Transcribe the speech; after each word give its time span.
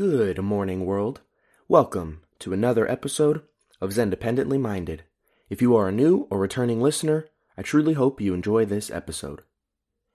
Good 0.00 0.40
morning, 0.40 0.86
world. 0.86 1.20
Welcome 1.68 2.22
to 2.38 2.54
another 2.54 2.90
episode 2.90 3.42
of 3.82 3.90
Zendependently 3.90 4.58
Minded. 4.58 5.04
If 5.50 5.60
you 5.60 5.76
are 5.76 5.88
a 5.88 5.92
new 5.92 6.26
or 6.30 6.38
returning 6.38 6.80
listener, 6.80 7.28
I 7.58 7.60
truly 7.60 7.92
hope 7.92 8.18
you 8.18 8.32
enjoy 8.32 8.64
this 8.64 8.90
episode. 8.90 9.42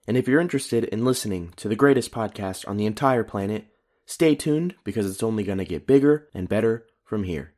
And 0.08 0.16
if 0.16 0.26
you're 0.26 0.40
interested 0.40 0.82
in 0.86 1.04
listening 1.04 1.52
to 1.58 1.68
the 1.68 1.76
greatest 1.76 2.10
podcast 2.10 2.68
on 2.68 2.78
the 2.78 2.86
entire 2.86 3.22
planet, 3.22 3.68
stay 4.06 4.34
tuned 4.34 4.74
because 4.82 5.08
it's 5.08 5.22
only 5.22 5.44
going 5.44 5.58
to 5.58 5.64
get 5.64 5.86
bigger 5.86 6.30
and 6.34 6.48
better 6.48 6.84
from 7.04 7.22
here. 7.22 7.54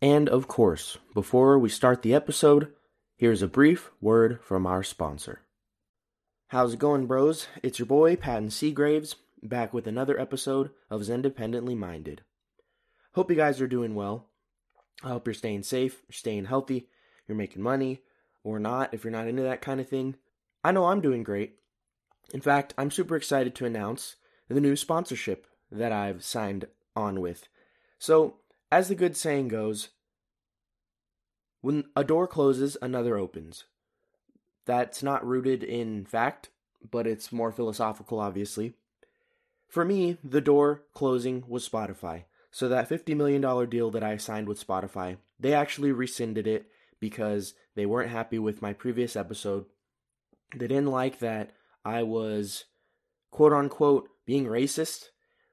And 0.00 0.28
of 0.28 0.46
course, 0.46 0.98
before 1.12 1.58
we 1.58 1.70
start 1.70 2.02
the 2.02 2.14
episode, 2.14 2.72
here's 3.16 3.42
a 3.42 3.48
brief 3.48 3.90
word 4.00 4.38
from 4.44 4.64
our 4.64 4.84
sponsor. 4.84 5.40
How's 6.46 6.74
it 6.74 6.78
going, 6.78 7.06
bros? 7.06 7.48
It's 7.64 7.80
your 7.80 7.86
boy, 7.86 8.14
Patton 8.14 8.50
Seagraves, 8.50 9.16
back 9.44 9.74
with 9.74 9.86
another 9.86 10.18
episode 10.18 10.70
of 10.90 11.02
Zendependently 11.02 11.76
Minded. 11.76 12.22
Hope 13.12 13.30
you 13.30 13.36
guys 13.36 13.60
are 13.60 13.68
doing 13.68 13.94
well. 13.94 14.26
I 15.02 15.08
hope 15.08 15.26
you're 15.26 15.34
staying 15.34 15.64
safe, 15.64 16.02
you're 16.08 16.14
staying 16.14 16.46
healthy, 16.46 16.88
you're 17.28 17.36
making 17.36 17.62
money, 17.62 18.00
or 18.42 18.58
not 18.58 18.94
if 18.94 19.04
you're 19.04 19.10
not 19.10 19.28
into 19.28 19.42
that 19.42 19.60
kind 19.60 19.80
of 19.80 19.88
thing. 19.88 20.16
I 20.62 20.72
know 20.72 20.86
I'm 20.86 21.00
doing 21.00 21.22
great. 21.22 21.56
In 22.32 22.40
fact, 22.40 22.74
I'm 22.78 22.90
super 22.90 23.16
excited 23.16 23.54
to 23.56 23.66
announce 23.66 24.16
the 24.48 24.60
new 24.60 24.76
sponsorship 24.76 25.46
that 25.70 25.92
I've 25.92 26.24
signed 26.24 26.66
on 26.96 27.20
with. 27.20 27.48
So, 27.98 28.36
as 28.72 28.88
the 28.88 28.94
good 28.94 29.16
saying 29.16 29.48
goes, 29.48 29.90
when 31.60 31.84
a 31.94 32.04
door 32.04 32.26
closes, 32.26 32.76
another 32.80 33.16
opens. 33.16 33.64
That's 34.66 35.02
not 35.02 35.26
rooted 35.26 35.62
in 35.62 36.06
fact, 36.06 36.48
but 36.90 37.06
it's 37.06 37.32
more 37.32 37.52
philosophical, 37.52 38.18
obviously. 38.18 38.74
For 39.68 39.84
me, 39.84 40.18
the 40.22 40.40
door 40.40 40.82
closing 40.94 41.44
was 41.48 41.68
Spotify. 41.68 42.24
So 42.50 42.68
that 42.68 42.88
$50 42.88 43.16
million 43.16 43.68
deal 43.68 43.90
that 43.90 44.04
I 44.04 44.16
signed 44.16 44.46
with 44.46 44.64
Spotify, 44.64 45.16
they 45.40 45.52
actually 45.52 45.90
rescinded 45.90 46.46
it 46.46 46.66
because 47.00 47.54
they 47.74 47.84
weren't 47.84 48.10
happy 48.10 48.38
with 48.38 48.62
my 48.62 48.72
previous 48.72 49.16
episode. 49.16 49.66
They 50.54 50.68
didn't 50.68 50.86
like 50.86 51.18
that 51.18 51.50
I 51.84 52.02
was 52.02 52.66
quote 53.30 53.52
unquote 53.52 54.08
being 54.24 54.46
racist, 54.46 55.06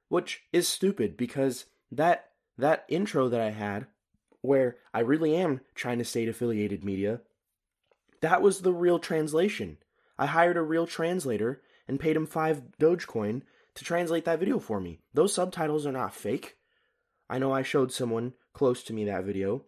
which 0.08 0.44
is 0.54 0.68
stupid 0.68 1.18
because 1.18 1.66
that 1.92 2.30
that 2.58 2.86
intro 2.88 3.28
that 3.30 3.42
I 3.42 3.50
had 3.50 3.88
where 4.42 4.78
I 4.94 5.00
really 5.00 5.36
am 5.36 5.62
trying 5.76 5.98
to 5.98 6.06
state 6.06 6.30
affiliated 6.30 6.84
media, 6.84 7.22
that 8.22 8.42
was 8.42 8.62
the 8.62 8.74
real 8.74 9.00
translation. 9.00 9.78
I 10.18 10.28
hired 10.28 10.58
a 10.58 10.62
real 10.62 10.86
translator 10.86 11.62
and 11.88 12.00
paid 12.00 12.16
him 12.16 12.28
5 12.28 12.62
Dogecoin 12.80 13.42
to 13.82 13.86
translate 13.86 14.26
that 14.26 14.38
video 14.40 14.60
for 14.60 14.80
me. 14.80 15.00
Those 15.12 15.34
subtitles 15.34 15.88
are 15.88 15.92
not 15.92 16.14
fake. 16.14 16.56
I 17.28 17.40
know 17.40 17.52
I 17.52 17.64
showed 17.64 17.92
someone 17.92 18.34
close 18.54 18.84
to 18.84 18.94
me 18.94 19.06
that 19.06 19.24
video 19.24 19.64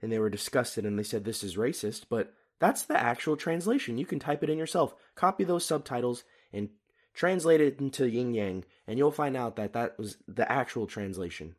and 0.00 0.12
they 0.12 0.20
were 0.20 0.30
disgusted 0.30 0.86
and 0.86 0.96
they 0.96 1.02
said 1.02 1.24
this 1.24 1.42
is 1.42 1.56
racist, 1.56 2.04
but 2.08 2.32
that's 2.60 2.82
the 2.82 2.96
actual 2.96 3.36
translation. 3.36 3.98
You 3.98 4.06
can 4.06 4.20
type 4.20 4.44
it 4.44 4.50
in 4.50 4.56
yourself, 4.56 4.94
copy 5.16 5.42
those 5.42 5.64
subtitles, 5.64 6.22
and 6.52 6.68
translate 7.12 7.60
it 7.60 7.80
into 7.80 8.08
yin 8.08 8.34
yang, 8.34 8.64
and 8.86 8.98
you'll 8.98 9.10
find 9.10 9.36
out 9.36 9.56
that 9.56 9.72
that 9.72 9.98
was 9.98 10.18
the 10.28 10.50
actual 10.50 10.86
translation. 10.86 11.56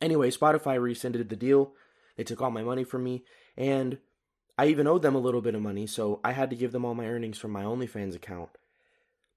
Anyway, 0.00 0.30
Spotify 0.30 0.80
rescinded 0.80 1.28
the 1.28 1.34
deal. 1.34 1.72
They 2.16 2.22
took 2.22 2.40
all 2.40 2.52
my 2.52 2.62
money 2.62 2.84
from 2.84 3.02
me, 3.02 3.24
and 3.56 3.98
I 4.56 4.66
even 4.66 4.86
owed 4.86 5.02
them 5.02 5.16
a 5.16 5.20
little 5.20 5.40
bit 5.40 5.56
of 5.56 5.62
money, 5.62 5.88
so 5.88 6.20
I 6.22 6.32
had 6.32 6.50
to 6.50 6.56
give 6.56 6.70
them 6.70 6.84
all 6.84 6.94
my 6.94 7.06
earnings 7.06 7.38
from 7.38 7.50
my 7.50 7.64
OnlyFans 7.64 8.14
account. 8.14 8.50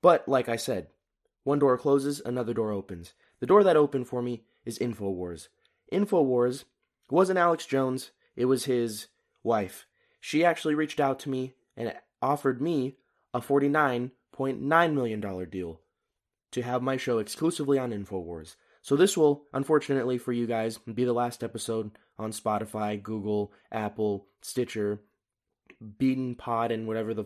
But, 0.04 0.30
like 0.30 0.48
I 0.48 0.58
said, 0.58 0.88
one 1.44 1.60
door 1.60 1.78
closes, 1.78 2.22
another 2.26 2.54
door 2.54 2.72
opens. 2.72 3.14
The 3.40 3.46
door 3.46 3.64
that 3.64 3.76
opened 3.76 4.08
for 4.08 4.22
me 4.22 4.44
is 4.66 4.80
InfoWars. 4.80 5.50
InfoWars 5.92 6.64
wasn't 7.10 7.40
Alex 7.40 7.66
Jones, 7.66 8.12
it 8.36 8.46
was 8.46 8.66
his 8.66 9.08
wife. 9.44 9.86
She 10.20 10.46
actually 10.46 10.76
reached 10.76 11.00
out 11.00 11.20
to 11.20 11.30
me 11.30 11.54
and 11.76 11.94
offered 12.22 12.62
me 12.62 12.98
a 13.34 13.42
$49.9 13.42 14.94
million 14.94 15.50
deal 15.50 15.82
to 16.52 16.62
have 16.62 16.82
my 16.82 16.98
show 16.98 17.18
exclusively 17.18 17.78
on 17.78 17.92
InfoWars. 17.92 18.56
So 18.82 18.96
this 18.96 19.18
will, 19.18 19.44
unfortunately 19.53 20.18
for 20.18 20.32
you 20.32 20.46
guys, 20.46 20.78
be 20.78 21.03
the 21.03 21.14
last 21.14 21.44
episode 21.44 21.92
on 22.18 22.32
Spotify, 22.32 23.02
Google, 23.02 23.52
Apple, 23.72 24.28
Stitcher, 24.42 25.02
Beaten 25.98 26.36
Pod, 26.36 26.72
and 26.72 26.88
whatever 26.88 27.14
the 27.14 27.26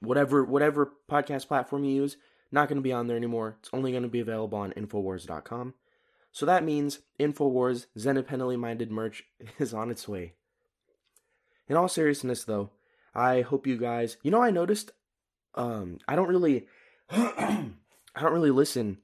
whatever 0.00 0.44
whatever 0.44 0.92
podcast 1.10 1.48
platform 1.48 1.84
you 1.84 1.94
use. 1.94 2.16
Not 2.52 2.68
going 2.68 2.76
to 2.76 2.82
be 2.82 2.92
on 2.92 3.06
there 3.06 3.16
anymore. 3.16 3.56
It's 3.60 3.70
only 3.72 3.90
going 3.90 4.02
to 4.02 4.08
be 4.08 4.20
available 4.20 4.58
on 4.58 4.72
Infowars.com. 4.72 5.74
So 6.32 6.46
that 6.46 6.64
means 6.64 7.00
Infowars 7.18 7.86
Zendependently 7.96 8.58
Minded 8.58 8.90
merch 8.90 9.24
is 9.58 9.74
on 9.74 9.90
its 9.90 10.06
way. 10.06 10.34
In 11.68 11.76
all 11.76 11.88
seriousness, 11.88 12.44
though, 12.44 12.70
I 13.14 13.40
hope 13.40 13.66
you 13.66 13.76
guys. 13.76 14.18
You 14.22 14.30
know, 14.30 14.42
I 14.42 14.50
noticed. 14.50 14.92
Um, 15.54 15.98
I 16.06 16.14
don't 16.14 16.28
really. 16.28 16.66
I 17.10 17.72
don't 18.20 18.32
really 18.32 18.50
listen. 18.50 18.98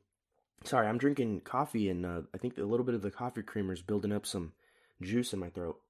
Sorry, 0.65 0.87
I'm 0.87 0.99
drinking 0.99 1.41
coffee, 1.41 1.89
and 1.89 2.07
uh, 2.07 2.21
I 2.33 2.39
think 2.39 2.57
a 2.57 2.63
little 2.63 2.87
bit 2.87 2.95
of 2.95 3.03
the 3.03 3.11
coffee 3.11 3.43
creamer 3.43 3.73
is 3.73 3.83
building 3.83 4.13
up 4.13 4.27
some 4.27 4.53
juice 5.01 5.33
in 5.33 5.41
my 5.41 5.49
throat. 5.49 5.81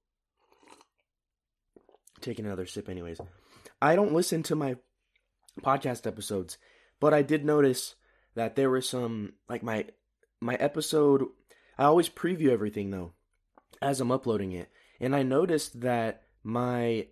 Taking 2.21 2.45
another 2.45 2.65
sip, 2.65 2.89
anyways. 2.89 3.19
I 3.81 3.95
don't 3.95 4.13
listen 4.13 4.41
to 4.43 4.55
my 4.55 4.77
podcast 5.61 6.07
episodes 6.07 6.57
but 6.99 7.13
I 7.13 7.21
did 7.21 7.45
notice 7.45 7.95
that 8.35 8.55
there 8.55 8.69
were 8.69 8.81
some 8.81 9.33
like 9.49 9.63
my 9.63 9.85
my 10.39 10.55
episode 10.55 11.27
I 11.77 11.85
always 11.85 12.09
preview 12.09 12.49
everything 12.49 12.91
though 12.91 13.13
as 13.81 13.99
I'm 13.99 14.11
uploading 14.11 14.51
it. 14.51 14.69
And 14.99 15.15
I 15.15 15.23
noticed 15.23 15.81
that 15.81 16.23
my 16.43 17.07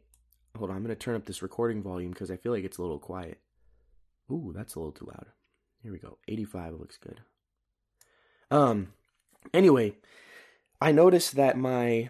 hold 0.56 0.70
on, 0.70 0.76
I'm 0.76 0.84
going 0.84 0.96
to 0.96 1.00
turn 1.02 1.16
up 1.16 1.26
this 1.26 1.42
recording 1.42 1.82
volume 1.82 2.12
because 2.12 2.32
I 2.32 2.38
feel 2.38 2.52
like 2.52 2.64
it's 2.64 2.78
a 2.78 2.82
little 2.82 3.00
quiet. 3.00 3.40
Ooh, 4.30 4.54
that's 4.56 4.76
a 4.76 4.80
little 4.80 4.92
too 4.92 5.06
loud. 5.06 5.28
Here 5.82 5.92
we 5.92 6.00
go. 6.00 6.18
85 6.28 6.74
looks 6.74 6.98
good. 6.98 7.22
Um 8.50 8.94
anyway, 9.54 9.96
I 10.80 10.92
noticed 10.92 11.36
that 11.36 11.58
my 11.58 12.10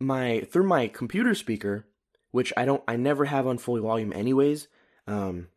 my 0.00 0.40
through 0.50 0.66
my 0.66 0.88
computer 0.88 1.34
speaker, 1.34 1.86
which 2.30 2.52
I 2.56 2.64
don't 2.64 2.82
I 2.88 2.96
never 2.96 3.26
have 3.26 3.46
on 3.46 3.58
full 3.58 3.80
volume 3.80 4.12
anyways, 4.12 4.68
um 5.06 5.48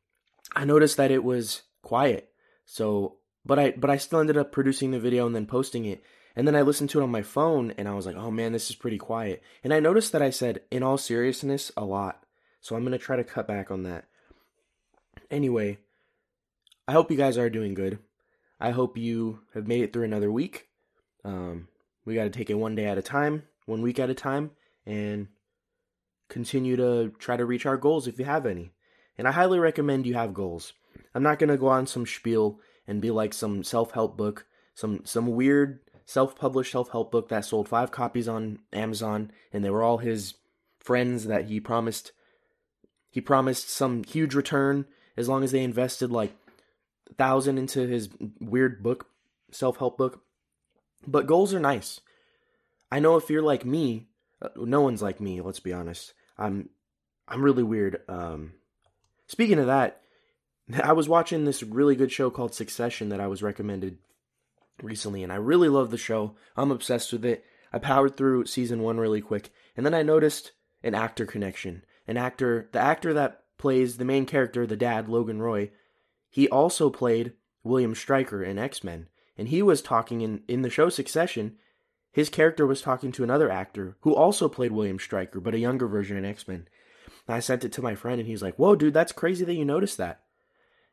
I 0.53 0.65
noticed 0.65 0.97
that 0.97 1.11
it 1.11 1.23
was 1.23 1.63
quiet. 1.81 2.29
So, 2.65 3.17
but 3.45 3.59
I 3.59 3.71
but 3.71 3.89
I 3.89 3.97
still 3.97 4.19
ended 4.19 4.37
up 4.37 4.51
producing 4.51 4.91
the 4.91 4.99
video 4.99 5.25
and 5.25 5.35
then 5.35 5.45
posting 5.45 5.85
it. 5.85 6.03
And 6.35 6.45
then 6.45 6.55
I 6.55 6.63
listened 6.63 6.89
to 6.89 6.99
it 6.99 7.03
on 7.03 7.11
my 7.11 7.21
phone 7.21 7.71
and 7.77 7.87
I 7.87 7.93
was 7.93 8.05
like, 8.05 8.17
"Oh 8.17 8.31
man, 8.31 8.51
this 8.51 8.69
is 8.69 8.75
pretty 8.75 8.97
quiet." 8.97 9.41
And 9.63 9.73
I 9.73 9.79
noticed 9.79 10.11
that 10.11 10.21
I 10.21 10.29
said 10.29 10.61
in 10.71 10.83
all 10.83 10.97
seriousness 10.97 11.71
a 11.77 11.85
lot. 11.85 12.25
So 12.59 12.75
I'm 12.75 12.81
going 12.81 12.91
to 12.91 12.97
try 12.97 13.15
to 13.15 13.23
cut 13.23 13.47
back 13.47 13.71
on 13.71 13.83
that. 13.83 14.05
Anyway, 15.29 15.77
I 16.87 16.93
hope 16.93 17.11
you 17.11 17.17
guys 17.17 17.37
are 17.37 17.49
doing 17.49 17.73
good. 17.73 17.99
I 18.59 18.71
hope 18.71 18.97
you 18.97 19.41
have 19.53 19.67
made 19.67 19.81
it 19.81 19.93
through 19.93 20.05
another 20.05 20.31
week. 20.31 20.67
Um, 21.23 21.67
we 22.05 22.15
got 22.15 22.23
to 22.23 22.29
take 22.29 22.49
it 22.49 22.55
one 22.55 22.75
day 22.75 22.85
at 22.85 22.97
a 22.97 23.01
time, 23.01 23.43
one 23.65 23.81
week 23.81 23.99
at 23.99 24.09
a 24.09 24.13
time, 24.13 24.51
and 24.85 25.27
continue 26.29 26.75
to 26.75 27.13
try 27.19 27.37
to 27.37 27.45
reach 27.45 27.65
our 27.65 27.77
goals 27.77 28.07
if 28.07 28.19
you 28.19 28.25
have 28.25 28.45
any. 28.45 28.71
And 29.17 29.27
I 29.27 29.31
highly 29.31 29.59
recommend 29.59 30.05
you 30.05 30.15
have 30.15 30.33
goals. 30.33 30.73
I'm 31.13 31.23
not 31.23 31.39
going 31.39 31.49
to 31.49 31.57
go 31.57 31.67
on 31.67 31.87
some 31.87 32.05
spiel 32.05 32.59
and 32.87 33.01
be 33.01 33.11
like 33.11 33.33
some 33.33 33.63
self-help 33.63 34.17
book, 34.17 34.45
some 34.73 35.01
some 35.05 35.27
weird 35.27 35.79
self-published 36.05 36.71
self-help 36.71 37.11
book 37.11 37.29
that 37.29 37.45
sold 37.45 37.67
5 37.67 37.91
copies 37.91 38.27
on 38.27 38.59
Amazon 38.71 39.31
and 39.51 39.63
they 39.63 39.71
were 39.71 39.81
all 39.81 39.97
his 39.97 40.35
friends 40.79 41.25
that 41.25 41.45
he 41.45 41.59
promised 41.59 42.11
he 43.09 43.21
promised 43.21 43.69
some 43.69 44.03
huge 44.03 44.35
return 44.35 44.85
as 45.17 45.27
long 45.27 45.43
as 45.43 45.51
they 45.51 45.63
invested 45.63 46.11
like 46.11 46.35
a 47.09 47.13
thousand 47.13 47.57
into 47.57 47.87
his 47.87 48.09
weird 48.39 48.83
book, 48.83 49.07
self-help 49.51 49.97
book. 49.97 50.21
But 51.07 51.27
goals 51.27 51.53
are 51.53 51.59
nice. 51.59 52.01
I 52.91 52.99
know 52.99 53.15
if 53.15 53.29
you're 53.29 53.41
like 53.41 53.65
me, 53.65 54.07
uh, 54.41 54.49
no 54.57 54.81
one's 54.81 55.01
like 55.01 55.21
me, 55.21 55.41
let's 55.41 55.59
be 55.59 55.73
honest. 55.73 56.13
I'm 56.37 56.69
I'm 57.27 57.41
really 57.41 57.63
weird. 57.63 58.01
Um 58.07 58.53
Speaking 59.27 59.59
of 59.59 59.67
that, 59.67 60.01
I 60.83 60.93
was 60.93 61.09
watching 61.09 61.45
this 61.45 61.63
really 61.63 61.95
good 61.95 62.11
show 62.11 62.29
called 62.29 62.53
Succession 62.53 63.09
that 63.09 63.19
I 63.19 63.27
was 63.27 63.43
recommended 63.43 63.97
recently, 64.81 65.23
and 65.23 65.31
I 65.31 65.35
really 65.35 65.69
love 65.69 65.91
the 65.91 65.97
show. 65.97 66.35
I'm 66.55 66.71
obsessed 66.71 67.11
with 67.11 67.25
it. 67.25 67.45
I 67.71 67.79
powered 67.79 68.17
through 68.17 68.45
season 68.45 68.81
one 68.81 68.99
really 68.99 69.21
quick, 69.21 69.51
and 69.75 69.85
then 69.85 69.93
I 69.93 70.01
noticed 70.01 70.51
an 70.83 70.95
actor 70.95 71.25
connection. 71.25 71.83
An 72.07 72.17
actor, 72.17 72.69
the 72.71 72.79
actor 72.79 73.13
that 73.13 73.43
plays 73.57 73.97
the 73.97 74.05
main 74.05 74.25
character, 74.25 74.65
the 74.67 74.75
dad, 74.75 75.09
Logan 75.09 75.41
Roy, 75.41 75.71
he 76.29 76.49
also 76.49 76.89
played 76.89 77.33
William 77.63 77.95
Stryker 77.95 78.43
in 78.43 78.59
X 78.59 78.83
Men, 78.83 79.07
and 79.37 79.47
he 79.47 79.61
was 79.61 79.81
talking 79.81 80.21
in 80.21 80.43
in 80.47 80.61
the 80.61 80.69
show 80.69 80.89
Succession. 80.89 81.55
His 82.11 82.29
character 82.29 82.65
was 82.65 82.81
talking 82.81 83.11
to 83.13 83.23
another 83.23 83.49
actor 83.51 83.97
who 84.01 84.15
also 84.15 84.47
played 84.47 84.71
William 84.71 84.99
Stryker, 84.99 85.39
but 85.39 85.53
a 85.53 85.59
younger 85.59 85.87
version 85.87 86.15
in 86.15 86.25
X 86.25 86.47
Men. 86.47 86.67
And 87.27 87.35
I 87.35 87.39
sent 87.39 87.65
it 87.65 87.71
to 87.73 87.81
my 87.81 87.95
friend, 87.95 88.19
and 88.19 88.27
he's 88.27 88.41
like, 88.41 88.55
"Whoa, 88.55 88.75
dude, 88.75 88.93
that's 88.93 89.11
crazy 89.11 89.45
that 89.45 89.55
you 89.55 89.65
noticed 89.65 89.97
that." 89.97 90.21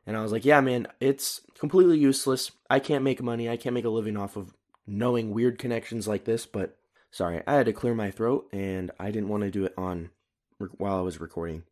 And 0.05 0.17
I 0.17 0.21
was 0.21 0.31
like, 0.31 0.45
"Yeah, 0.45 0.61
man, 0.61 0.87
it's 0.99 1.41
completely 1.57 1.97
useless. 1.97 2.51
I 2.69 2.79
can't 2.79 3.03
make 3.03 3.21
money. 3.21 3.49
I 3.49 3.57
can't 3.57 3.73
make 3.73 3.85
a 3.85 3.89
living 3.89 4.17
off 4.17 4.35
of 4.35 4.53
knowing 4.85 5.31
weird 5.31 5.57
connections 5.57 6.07
like 6.07 6.25
this, 6.25 6.45
but 6.45 6.77
sorry, 7.11 7.41
I 7.47 7.55
had 7.55 7.65
to 7.67 7.73
clear 7.73 7.93
my 7.93 8.11
throat 8.11 8.47
and 8.51 8.91
I 8.99 9.11
didn't 9.11 9.29
want 9.29 9.43
to 9.43 9.51
do 9.51 9.65
it 9.65 9.73
on 9.77 10.09
while 10.77 10.97
I 10.97 11.01
was 11.01 11.19
recording. 11.19 11.63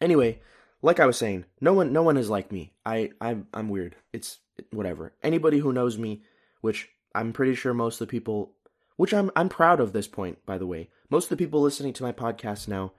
Anyway, 0.00 0.40
like 0.82 1.00
I 1.00 1.06
was 1.06 1.16
saying, 1.16 1.44
no 1.60 1.72
one 1.72 1.92
no 1.92 2.02
one 2.02 2.16
is 2.16 2.30
like 2.30 2.52
me. 2.52 2.72
I 2.84 3.10
I'm 3.20 3.46
I'm 3.52 3.68
weird. 3.68 3.96
It's 4.12 4.38
whatever. 4.70 5.12
Anybody 5.22 5.58
who 5.58 5.72
knows 5.72 5.98
me, 5.98 6.22
which 6.60 6.88
I'm 7.14 7.32
pretty 7.32 7.54
sure 7.54 7.74
most 7.74 8.00
of 8.00 8.06
the 8.06 8.10
people 8.10 8.52
which 8.96 9.14
I'm 9.14 9.30
I'm 9.34 9.48
proud 9.48 9.80
of 9.80 9.92
this 9.92 10.08
point 10.08 10.44
by 10.46 10.58
the 10.58 10.66
way. 10.66 10.90
Most 11.10 11.24
of 11.24 11.30
the 11.30 11.44
people 11.44 11.60
listening 11.60 11.92
to 11.94 12.02
my 12.02 12.12
podcast 12.12 12.68
now 12.68 12.92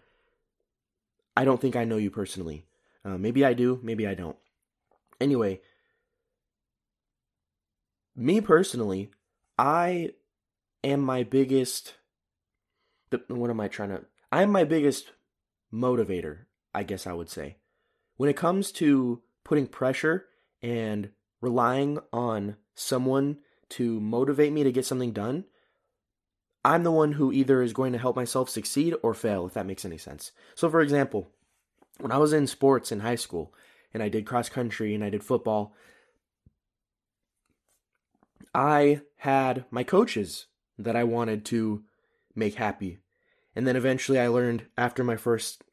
I 1.35 1.45
don't 1.45 1.61
think 1.61 1.75
I 1.75 1.83
know 1.83 1.97
you 1.97 2.11
personally. 2.11 2.65
Uh, 3.03 3.17
maybe 3.17 3.45
I 3.45 3.53
do, 3.53 3.79
maybe 3.81 4.05
I 4.05 4.13
don't. 4.13 4.37
Anyway, 5.21 5.61
me 8.15 8.41
personally, 8.41 9.11
I 9.57 10.11
am 10.83 11.01
my 11.01 11.23
biggest. 11.23 11.95
What 13.27 13.49
am 13.49 13.59
I 13.59 13.67
trying 13.67 13.89
to? 13.89 14.05
I'm 14.31 14.51
my 14.51 14.63
biggest 14.63 15.11
motivator, 15.73 16.39
I 16.73 16.83
guess 16.83 17.07
I 17.07 17.13
would 17.13 17.29
say. 17.29 17.57
When 18.17 18.29
it 18.29 18.35
comes 18.37 18.71
to 18.73 19.21
putting 19.43 19.67
pressure 19.67 20.25
and 20.61 21.09
relying 21.41 21.99
on 22.11 22.57
someone 22.75 23.37
to 23.69 23.99
motivate 23.99 24.51
me 24.51 24.63
to 24.63 24.71
get 24.71 24.85
something 24.85 25.11
done, 25.11 25.45
I'm 26.63 26.83
the 26.83 26.91
one 26.91 27.13
who 27.13 27.31
either 27.31 27.61
is 27.61 27.73
going 27.73 27.93
to 27.93 27.99
help 27.99 28.15
myself 28.15 28.49
succeed 28.49 28.93
or 29.01 29.13
fail, 29.13 29.45
if 29.45 29.53
that 29.53 29.65
makes 29.65 29.85
any 29.85 29.97
sense. 29.97 30.31
So, 30.55 30.69
for 30.69 30.81
example, 30.81 31.29
when 31.99 32.11
I 32.11 32.17
was 32.17 32.33
in 32.33 32.47
sports 32.47 32.91
in 32.91 32.99
high 32.99 33.15
school 33.15 33.53
and 33.93 34.03
I 34.03 34.09
did 34.09 34.25
cross 34.25 34.49
country 34.49 34.93
and 34.93 35.03
I 35.03 35.09
did 35.09 35.23
football, 35.23 35.73
I 38.53 39.01
had 39.17 39.65
my 39.71 39.83
coaches 39.83 40.47
that 40.77 40.95
I 40.95 41.03
wanted 41.03 41.45
to 41.45 41.83
make 42.35 42.55
happy. 42.55 42.99
And 43.55 43.67
then 43.67 43.75
eventually 43.75 44.19
I 44.19 44.27
learned 44.27 44.65
after 44.77 45.03
my 45.03 45.17
first 45.17 45.63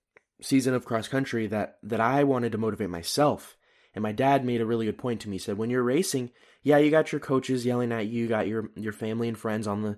season 0.41 0.75
of 0.75 0.85
cross 0.85 1.09
country 1.09 1.47
that 1.47 1.79
that 1.83 2.01
I 2.01 2.25
wanted 2.25 2.53
to 2.53 2.59
motivate 2.59 2.91
myself. 2.91 3.57
And 3.95 4.03
my 4.03 4.13
dad 4.13 4.45
made 4.45 4.61
a 4.61 4.67
really 4.67 4.87
good 4.87 4.99
point 4.99 5.23
to 5.23 5.29
me. 5.29 5.37
He 5.37 5.39
said, 5.39 5.57
"When 5.57 5.71
you're 5.71 5.83
racing, 5.83 6.31
yeah, 6.63 6.79
you 6.79 6.91
got 6.91 7.13
your 7.13 7.21
coaches 7.21 7.65
yelling 7.65 7.93
at 7.93 8.07
you, 8.07 8.23
you 8.23 8.29
got 8.29 8.47
your 8.47 8.71
your 8.77 8.93
family 8.93 9.29
and 9.29 9.39
friends 9.39 9.67
on 9.67 9.83
the 9.83 9.97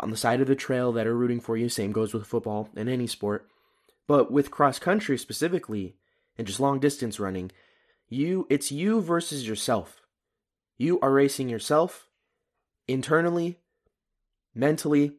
on 0.00 0.10
the 0.10 0.16
side 0.16 0.40
of 0.40 0.46
the 0.46 0.54
trail 0.54 0.92
that 0.92 1.06
are 1.06 1.16
rooting 1.16 1.40
for 1.40 1.56
you. 1.56 1.68
Same 1.68 1.92
goes 1.92 2.12
with 2.12 2.26
football 2.26 2.68
and 2.76 2.88
any 2.88 3.06
sport. 3.06 3.48
But 4.06 4.30
with 4.30 4.50
cross 4.50 4.78
country 4.78 5.16
specifically, 5.16 5.96
and 6.36 6.46
just 6.46 6.60
long 6.60 6.80
distance 6.80 7.20
running, 7.20 7.50
you 8.08 8.46
it's 8.50 8.72
you 8.72 9.00
versus 9.00 9.46
yourself. 9.46 10.00
You 10.78 10.98
are 11.00 11.12
racing 11.12 11.48
yourself 11.48 12.08
internally, 12.88 13.58
mentally, 14.54 15.12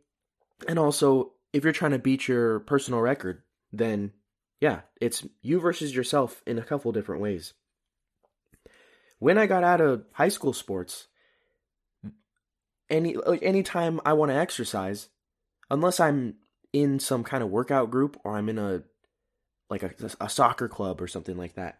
and 0.67 0.77
also 0.77 1.33
if 1.53 1.63
you're 1.63 1.73
trying 1.73 1.91
to 1.91 1.99
beat 1.99 2.27
your 2.27 2.59
personal 2.61 2.99
record, 2.99 3.43
then 3.71 4.11
yeah, 4.59 4.81
it's 4.99 5.25
you 5.41 5.59
versus 5.59 5.95
yourself 5.95 6.41
in 6.45 6.57
a 6.57 6.63
couple 6.63 6.91
different 6.91 7.21
ways. 7.21 7.53
When 9.19 9.37
I 9.37 9.45
got 9.45 9.63
out 9.63 9.81
of 9.81 10.05
high 10.13 10.29
school 10.29 10.53
sports, 10.53 11.07
any 12.89 13.15
like 13.15 13.44
anytime 13.44 14.00
I 14.06 14.13
want 14.13 14.31
to 14.31 14.38
exercise, 14.38 15.09
unless 15.69 16.00
I'm 16.00 16.35
in 16.71 17.00
some 17.00 17.24
kind 17.24 17.44
of 17.44 17.50
workout 17.50 17.91
group 17.91 18.19
or 18.24 18.35
I'm 18.35 18.50
in 18.50 18.57
a 18.57 18.83
like 19.69 19.83
a, 19.83 19.91
a 20.19 20.30
soccer 20.30 20.68
club 20.68 21.01
or 21.01 21.07
something 21.07 21.38
like 21.38 21.56
that, 21.56 21.80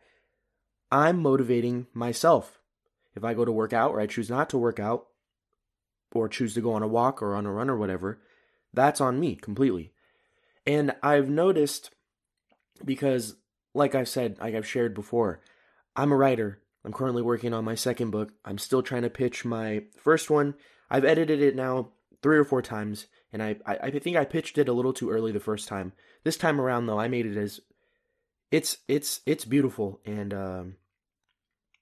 I'm 0.92 1.22
motivating 1.22 1.88
myself. 1.94 2.60
If 3.16 3.24
I 3.24 3.34
go 3.34 3.46
to 3.46 3.52
work 3.52 3.74
out 3.74 3.92
or 3.92 4.00
I 4.00 4.08
choose 4.08 4.30
not 4.30 4.50
to 4.52 4.58
work 4.58 4.80
out 4.80 5.08
or 6.14 6.28
choose 6.28 6.54
to 6.56 6.62
go 6.62 6.74
on 6.74 6.84
a 6.84 6.88
walk 6.88 7.22
or 7.22 7.36
on 7.36 7.46
a 7.46 7.52
run 7.52 7.70
or 7.70 7.78
whatever, 7.78 8.20
that's 8.74 9.02
on 9.02 9.20
me 9.20 9.36
completely. 9.36 9.92
And 10.66 10.96
I've 11.04 11.30
noticed 11.30 11.92
because, 12.84 13.36
like 13.74 13.96
I've 13.96 14.10
said, 14.10 14.38
like 14.40 14.56
I've 14.56 14.68
shared 14.68 14.94
before, 14.94 15.42
I'm 15.96 16.12
a 16.12 16.16
writer. 16.16 16.60
I'm 16.86 16.94
currently 16.94 17.22
working 17.22 17.54
on 17.54 17.66
my 17.66 17.76
second 17.76 18.12
book. 18.12 18.34
I'm 18.44 18.58
still 18.58 18.82
trying 18.82 19.04
to 19.04 19.10
pitch 19.10 19.46
my 19.46 19.84
first 19.98 20.30
one. 20.30 20.56
I've 20.94 21.06
edited 21.06 21.42
it 21.42 21.56
now 21.56 21.90
three 22.22 22.38
or 22.38 22.44
four 22.44 22.62
times, 22.62 23.08
and 23.34 23.42
I, 23.42 23.56
I, 23.66 23.76
I 23.78 24.00
think 24.00 24.16
I 24.16 24.26
pitched 24.26 24.60
it 24.60 24.70
a 24.70 24.74
little 24.74 24.94
too 24.94 25.10
early 25.10 25.32
the 25.32 25.40
first 25.40 25.68
time. 25.68 25.92
This 26.24 26.38
time 26.38 26.62
around, 26.62 26.86
though, 26.86 27.00
I 27.00 27.08
made 27.08 27.26
it 27.26 27.36
as 27.36 27.60
it's 28.52 28.78
it's 28.88 29.22
it's 29.26 29.44
beautiful, 29.44 30.00
and 30.06 30.32
um, 30.36 30.76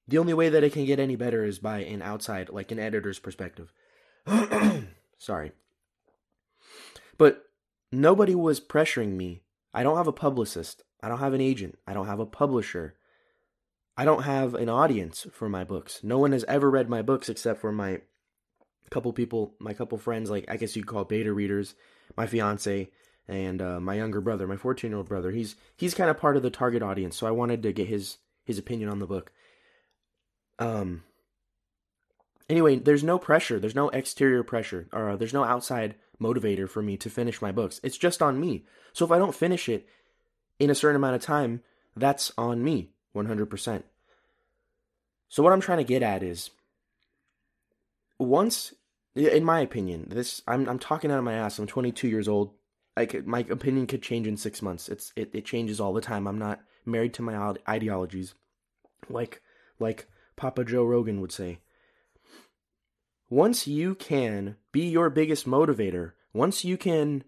the 0.07 0.17
only 0.17 0.33
way 0.33 0.47
that 0.47 0.63
it 0.63 0.71
can 0.71 0.85
get 0.85 0.97
any 0.97 1.17
better 1.17 1.43
is 1.43 1.59
by 1.59 1.79
an 1.79 2.01
outside, 2.01 2.49
like 2.49 2.71
an 2.71 2.79
editor's 2.79 3.19
perspective. 3.19 3.73
Sorry, 5.17 5.51
but 7.17 7.43
nobody 7.91 8.33
was 8.33 8.61
pressuring 8.61 9.17
me. 9.17 9.41
I 9.73 9.83
don't 9.83 9.97
have 9.97 10.07
a 10.07 10.13
publicist. 10.13 10.83
I 11.03 11.09
don't 11.09 11.19
have 11.19 11.33
an 11.33 11.41
agent. 11.41 11.77
I 11.85 11.93
don't 11.93 12.07
have 12.07 12.21
a 12.21 12.25
publisher. 12.25 12.95
I 13.97 14.05
don't 14.05 14.23
have 14.23 14.53
an 14.55 14.69
audience 14.69 15.27
for 15.33 15.49
my 15.49 15.65
books. 15.65 15.99
No 16.01 16.17
one 16.17 16.31
has 16.31 16.45
ever 16.45 16.71
read 16.71 16.89
my 16.89 17.01
books 17.01 17.27
except 17.27 17.59
for 17.59 17.73
my 17.73 18.01
couple 18.91 19.11
people, 19.13 19.55
my 19.59 19.73
couple 19.73 19.97
friends, 19.97 20.29
like 20.29 20.45
I 20.47 20.57
guess 20.57 20.75
you'd 20.75 20.85
call 20.85 21.05
beta 21.05 21.33
readers, 21.33 21.73
my 22.15 22.27
fiance, 22.27 22.89
and 23.27 23.61
uh, 23.61 23.79
my 23.79 23.95
younger 23.95 24.21
brother, 24.21 24.45
my 24.45 24.57
14 24.57 24.91
year 24.91 24.97
old 24.97 25.09
brother. 25.09 25.31
He's 25.31 25.55
he's 25.75 25.95
kind 25.95 26.09
of 26.09 26.19
part 26.19 26.37
of 26.37 26.43
the 26.43 26.51
target 26.51 26.83
audience, 26.83 27.15
so 27.15 27.25
I 27.25 27.31
wanted 27.31 27.63
to 27.63 27.71
get 27.71 27.87
his 27.87 28.17
his 28.43 28.59
opinion 28.59 28.89
on 28.89 28.99
the 28.99 29.07
book. 29.07 29.31
Um. 30.59 31.03
Anyway, 32.49 32.75
there's 32.75 33.03
no 33.03 33.17
pressure. 33.17 33.59
There's 33.59 33.75
no 33.75 33.89
exterior 33.89 34.43
pressure, 34.43 34.87
or 34.91 35.11
uh, 35.11 35.15
there's 35.15 35.33
no 35.33 35.45
outside 35.45 35.95
motivator 36.21 36.69
for 36.69 36.81
me 36.81 36.97
to 36.97 37.09
finish 37.09 37.41
my 37.41 37.51
books. 37.51 37.79
It's 37.81 37.97
just 37.97 38.21
on 38.21 38.39
me. 38.39 38.65
So 38.91 39.05
if 39.05 39.11
I 39.11 39.17
don't 39.17 39.33
finish 39.33 39.69
it 39.69 39.87
in 40.59 40.69
a 40.69 40.75
certain 40.75 40.97
amount 40.97 41.15
of 41.15 41.21
time, 41.21 41.61
that's 41.95 42.31
on 42.37 42.61
me, 42.61 42.91
100%. 43.15 43.83
So 45.29 45.41
what 45.41 45.53
I'm 45.53 45.61
trying 45.61 45.77
to 45.77 45.83
get 45.85 46.03
at 46.03 46.23
is 46.23 46.51
once 48.19 48.73
in 49.15 49.43
my 49.43 49.59
opinion, 49.59 50.07
this 50.09 50.41
I'm 50.47 50.67
I'm 50.69 50.79
talking 50.79 51.11
out 51.11 51.17
of 51.17 51.23
my 51.23 51.33
ass. 51.33 51.59
I'm 51.59 51.67
22 51.67 52.07
years 52.07 52.27
old. 52.27 52.53
Like 52.95 53.25
my 53.25 53.45
opinion 53.49 53.87
could 53.87 54.01
change 54.01 54.27
in 54.27 54.37
6 54.37 54.61
months. 54.61 54.89
It's 54.89 55.13
it, 55.15 55.29
it 55.33 55.45
changes 55.45 55.79
all 55.79 55.93
the 55.93 56.01
time. 56.01 56.27
I'm 56.27 56.39
not 56.39 56.61
married 56.85 57.13
to 57.15 57.21
my 57.21 57.55
ideologies. 57.67 58.33
Like 59.09 59.41
like 59.79 60.07
Papa 60.35 60.63
Joe 60.63 60.85
Rogan 60.85 61.21
would 61.21 61.31
say. 61.31 61.59
Once 63.29 63.65
you 63.67 63.95
can 63.95 64.57
be 64.71 64.87
your 64.87 65.09
biggest 65.09 65.47
motivator, 65.47 66.11
once 66.33 66.65
you 66.65 66.77
can 66.77 67.23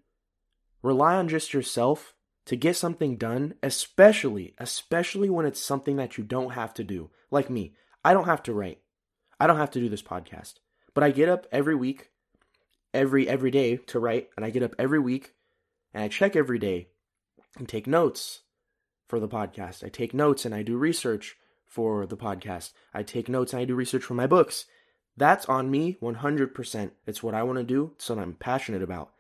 rely 0.82 1.16
on 1.16 1.30
just 1.30 1.54
yourself 1.54 2.14
to 2.46 2.58
get 2.58 2.76
something 2.76 3.16
done, 3.16 3.54
especially 3.64 4.54
especially 4.58 5.30
when 5.30 5.46
it's 5.46 5.62
something 5.62 5.96
that 5.98 6.18
you 6.18 6.24
don't 6.24 6.52
have 6.52 6.74
to 6.74 6.84
do. 6.84 7.10
Like 7.32 7.50
me, 7.50 7.74
I 8.04 8.14
don't 8.14 8.26
have 8.26 8.44
to 8.44 8.54
write. 8.54 8.80
I 9.40 9.48
don't 9.48 9.58
have 9.58 9.72
to 9.72 9.80
do 9.80 9.90
this 9.90 10.02
podcast. 10.02 10.56
But 10.94 11.04
I 11.04 11.12
get 11.12 11.30
up 11.30 11.48
every 11.52 11.76
week, 11.76 12.12
every 12.94 13.28
every 13.28 13.52
day 13.52 13.78
to 13.78 14.00
write, 14.00 14.30
and 14.36 14.46
I 14.46 14.50
get 14.50 14.64
up 14.64 14.76
every 14.78 15.00
week 15.00 15.34
and 15.94 16.04
I 16.04 16.08
check 16.08 16.36
every 16.36 16.60
day 16.60 16.88
and 17.58 17.68
take 17.68 17.88
notes 17.88 18.42
for 19.08 19.20
the 19.20 19.28
podcast. 19.28 19.84
I 19.84 19.90
take 19.90 20.14
notes 20.14 20.46
and 20.46 20.56
I 20.56 20.64
do 20.64 20.78
research 20.78 21.36
for 21.66 22.06
the 22.06 22.18
podcast. 22.18 22.72
I 22.94 23.04
take 23.04 23.30
notes 23.30 23.54
and 23.54 23.62
I 23.62 23.66
do 23.66 23.76
research 23.76 24.04
for 24.04 24.14
my 24.14 24.28
books. 24.28 24.66
That's 25.16 25.46
on 25.46 25.70
me 25.70 25.98
100%. 26.02 26.92
It's 27.06 27.22
what 27.22 27.36
I 27.36 27.44
want 27.44 27.60
to 27.60 27.64
do, 27.64 27.92
it's 27.96 28.10
what 28.10 28.20
I'm 28.20 28.34
passionate 28.34 28.82
about. 28.82 29.12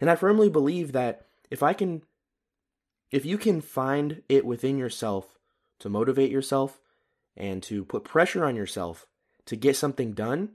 And 0.00 0.10
I 0.10 0.16
firmly 0.16 0.48
believe 0.48 0.92
that 0.92 1.26
if 1.50 1.62
I 1.62 1.72
can 1.72 2.02
if 3.10 3.26
you 3.26 3.36
can 3.36 3.60
find 3.60 4.22
it 4.28 4.46
within 4.46 4.78
yourself 4.78 5.38
to 5.80 5.90
motivate 5.90 6.30
yourself 6.30 6.80
and 7.36 7.62
to 7.64 7.84
put 7.84 8.04
pressure 8.04 8.44
on 8.44 8.56
yourself 8.56 9.06
to 9.44 9.54
get 9.54 9.76
something 9.76 10.12
done, 10.12 10.50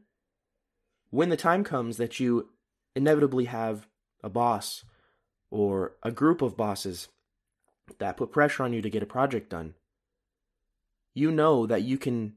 when 1.10 1.30
the 1.30 1.38
time 1.38 1.64
comes 1.64 1.98
that 1.98 2.20
you 2.20 2.50
inevitably 2.96 3.46
have 3.46 3.88
a 4.24 4.30
boss 4.30 4.84
or 5.50 5.94
a 6.04 6.12
group 6.12 6.42
of 6.42 6.58
bosses 6.58 7.08
that 8.00 8.18
put 8.18 8.32
pressure 8.32 8.64
on 8.64 8.74
you 8.74 8.82
to 8.82 8.90
get 8.90 9.04
a 9.04 9.08
project 9.08 9.50
done, 9.50 9.74
you 11.14 11.32
know 11.32 11.66
that 11.66 11.84
you 11.84 11.98
can 11.98 12.34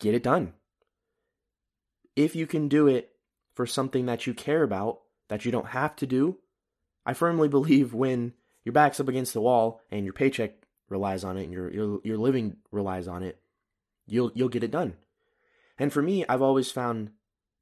get 0.00 0.14
it 0.14 0.22
done. 0.22 0.52
If 2.14 2.36
you 2.36 2.46
can 2.46 2.68
do 2.68 2.86
it 2.86 3.10
for 3.54 3.66
something 3.66 4.06
that 4.06 4.26
you 4.26 4.34
care 4.34 4.62
about, 4.62 5.00
that 5.28 5.44
you 5.44 5.52
don't 5.52 5.68
have 5.68 5.96
to 5.96 6.06
do, 6.06 6.38
I 7.04 7.14
firmly 7.14 7.48
believe 7.56 7.94
when 7.94 8.34
your 8.64 8.72
back's 8.72 9.00
up 9.00 9.08
against 9.08 9.34
the 9.34 9.40
wall 9.40 9.80
and 9.90 10.04
your 10.04 10.12
paycheck 10.12 10.52
relies 10.88 11.24
on 11.24 11.36
it 11.36 11.44
and 11.44 11.52
your 11.52 11.72
your, 11.72 12.00
your 12.04 12.18
living 12.18 12.56
relies 12.70 13.08
on 13.08 13.22
it, 13.22 13.40
you'll 14.06 14.30
you'll 14.34 14.48
get 14.48 14.64
it 14.64 14.70
done. 14.70 14.94
And 15.78 15.92
for 15.92 16.02
me, 16.02 16.24
I've 16.28 16.42
always 16.42 16.70
found 16.70 17.10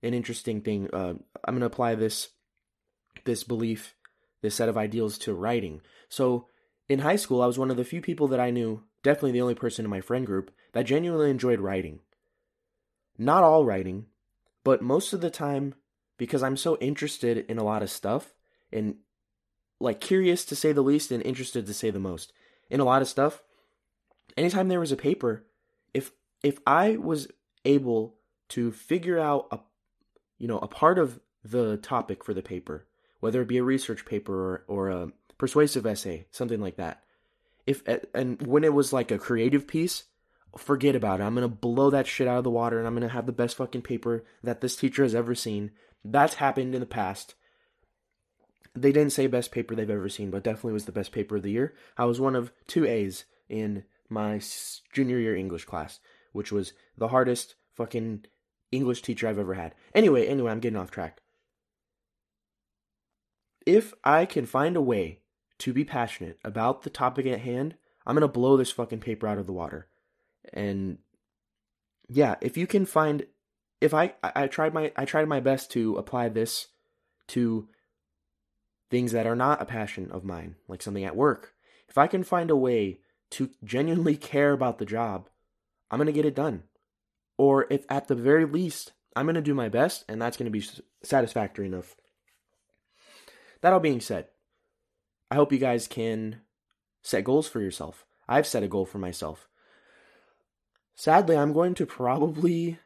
an 0.03 0.15
interesting 0.15 0.61
thing. 0.61 0.89
Uh, 0.93 1.15
I'm 1.45 1.55
going 1.55 1.61
to 1.61 1.67
apply 1.67 1.95
this 1.95 2.29
this 3.25 3.45
belief, 3.45 3.95
this 4.41 4.55
set 4.55 4.69
of 4.69 4.77
ideals 4.77 5.19
to 5.19 5.35
writing. 5.35 5.81
So 6.09 6.47
in 6.89 7.01
high 7.01 7.17
school, 7.17 7.43
I 7.43 7.47
was 7.47 7.59
one 7.59 7.71
of 7.71 7.77
the 7.77 7.85
few 7.85 8.01
people 8.01 8.29
that 8.29 8.41
I 8.41 8.51
knew, 8.51 8.83
definitely 9.03 9.33
the 9.33 9.43
only 9.43 9.55
person 9.55 9.85
in 9.85 9.91
my 9.91 10.01
friend 10.01 10.27
group, 10.27 10.51
that 10.73 10.87
genuinely 10.87 11.31
enjoyed 11.31 11.61
writing. 11.61 12.01
Not 13.19 13.45
all 13.45 13.65
writing, 13.65 14.07
But 14.65 14.83
most 14.83 15.13
of 15.13 15.21
the 15.21 15.31
time, 15.31 15.75
because 16.19 16.43
I'm 16.43 16.57
so 16.57 16.77
interested 16.79 17.39
in 17.49 17.59
a 17.59 17.65
lot 17.65 17.83
of 17.83 17.91
stuff 17.91 18.35
and 18.73 18.97
like 19.81 20.01
curious 20.01 20.45
to 20.47 20.57
say 20.57 20.73
the 20.73 20.83
least 20.83 21.11
and 21.11 21.23
interested 21.23 21.67
to 21.67 21.75
say 21.75 21.91
the 21.91 21.99
most 21.99 22.33
in 22.69 22.81
a 22.81 22.85
lot 22.85 23.03
of 23.03 23.09
stuff, 23.09 23.43
anytime 24.37 24.69
there 24.69 24.81
was 24.81 24.93
a 24.93 24.97
paper, 24.97 25.47
if 25.95 26.13
if 26.43 26.59
I 26.67 26.97
was 26.97 27.29
able 27.65 28.17
to 28.51 28.71
figure 28.73 29.19
out 29.19 29.47
a 29.51 29.59
you 30.41 30.49
know 30.49 30.59
a 30.59 30.67
part 30.67 30.99
of 30.99 31.21
the 31.45 31.77
topic 31.77 32.25
for 32.25 32.35
the 32.35 32.43
paper, 32.43 32.87
whether 33.21 33.43
it 33.43 33.49
be 33.49 33.59
a 33.59 33.63
research 33.63 34.05
paper 34.05 34.35
or, 34.35 34.65
or 34.67 34.89
a 34.89 35.13
persuasive 35.39 35.87
essay, 35.87 36.27
something 36.33 36.61
like 36.61 36.77
that. 36.77 37.05
If 37.67 37.83
and 38.15 38.45
when 38.45 38.65
it 38.65 38.75
was 38.75 38.93
like 38.93 39.13
a 39.13 39.19
creative 39.19 39.69
piece, 39.69 40.05
forget 40.57 40.97
about 40.97 41.21
it. 41.21 41.25
I'm 41.25 41.35
gonna 41.35 41.47
blow 41.47 41.91
that 41.91 42.07
shit 42.07 42.27
out 42.27 42.39
of 42.39 42.45
the 42.45 42.51
water, 42.51 42.79
and 42.79 42.89
I'm 42.89 42.95
gonna 42.95 43.09
have 43.09 43.27
the 43.27 43.33
best 43.33 43.57
fucking 43.57 43.83
paper 43.83 44.25
that 44.43 44.63
this 44.63 44.75
teacher 44.75 45.03
has 45.03 45.15
ever 45.15 45.35
seen. 45.35 45.71
That's 46.05 46.35
happened 46.35 46.75
in 46.75 46.81
the 46.81 46.87
past. 46.87 47.35
They 48.75 48.93
didn't 48.93 49.13
say 49.13 49.27
best 49.27 49.53
paper 49.53 49.75
they've 49.75 49.91
ever 49.91 50.09
seen, 50.09 50.31
but 50.31 50.43
definitely 50.43 50.73
was 50.73 50.87
the 50.87 50.93
best 50.93 51.13
paper 51.13 51.37
of 51.37 51.43
the 51.43 51.51
year. 51.51 51.75
I 51.99 52.07
was 52.07 52.21
one 52.21 52.35
of 52.35 52.53
two 52.67 52.87
A's 52.87 53.25
in 53.49 53.85
my 54.09 54.41
junior 54.93 55.19
year 55.19 55.37
English 55.37 55.67
class, 55.67 56.01
which 56.33 56.51
was 56.51 56.73
the 56.97 57.09
hardest 57.09 57.57
fucking 57.75 58.25
English 58.73 59.03
teacher 59.03 59.29
I've 59.29 59.39
ever 59.39 59.55
had. 59.55 59.75
Anyway, 59.95 60.27
anyway, 60.27 60.51
I'm 60.51 60.61
getting 60.61 60.79
off 60.79 60.91
track. 60.91 61.21
If 63.67 63.93
I 64.05 64.25
can 64.27 64.47
find 64.47 64.77
a 64.77 64.81
way 64.81 65.21
to 65.59 65.73
be 65.73 65.85
passionate 65.85 66.39
about 66.45 66.83
the 66.83 66.91
topic 66.91 67.27
at 67.27 67.41
hand, 67.41 67.75
I'm 68.07 68.15
going 68.15 68.23
to 68.23 68.29
blow 68.29 68.57
this 68.57 68.73
fucking 68.73 69.01
paper 69.01 69.27
out 69.27 69.39
of 69.39 69.47
the 69.47 69.53
water. 69.53 69.89
And 70.53 70.99
yeah, 72.09 72.37
if 72.41 72.57
you 72.57 72.67
can 72.67 72.87
find 72.87 73.27
if 73.81 73.95
I, 73.95 74.15
I 74.23 74.47
tried 74.47 74.75
my 74.75 74.93
I 74.97 75.05
tried 75.05 75.29
my 75.29 75.41
best 75.41 75.71
to 75.73 75.97
apply 75.97 76.29
this 76.29 76.69
to 77.29 77.69
things 78.91 79.13
that 79.13 79.27
are 79.27 79.37
not 79.37 79.63
a 79.63 79.67
passion 79.67 80.11
of 80.11 80.25
mine, 80.25 80.57
like 80.69 80.83
something 80.83 81.05
at 81.05 81.17
work. 81.17 81.55
If 81.89 81.97
I 81.97 82.07
can 82.07 82.25
find 82.25 82.51
a 82.51 82.57
way 82.57 83.01
to 83.31 83.51
genuinely 83.63 84.17
care 84.33 84.53
about 84.53 84.79
the 84.79 84.87
job, 84.87 85.29
I'm 85.91 85.99
going 85.99 86.07
to 86.07 86.13
get 86.13 86.27
it 86.27 86.35
done. 86.35 86.65
Or 87.41 87.67
if 87.71 87.87
at 87.89 88.07
the 88.07 88.15
very 88.15 88.45
least, 88.45 88.93
I'm 89.17 89.25
going 89.25 89.35
to 89.35 89.41
do 89.41 89.55
my 89.55 89.71
best 89.71 90.05
and 90.11 90.21
that's 90.21 90.37
going 90.37 90.45
to 90.45 90.59
be 90.59 90.63
satisfactory 91.03 91.65
enough. 91.65 91.97
That 93.63 93.73
all 93.73 93.81
being 93.81 94.03
said, 94.03 94.27
I 95.31 95.37
hope 95.37 95.51
you 95.51 95.57
guys 95.57 95.89
can 95.89 96.43
set 97.01 97.25
goals 97.25 97.49
for 97.49 97.63
yourself. 97.63 98.05
I've 98.29 98.47
set 98.47 98.63
a 98.63 98.69
goal 98.69 98.85
for 98.85 98.99
myself. 98.99 99.49
Sadly, 100.95 101.35
I'm 101.35 101.55
going 101.55 101.73
to 101.77 101.87
probably 101.87 102.79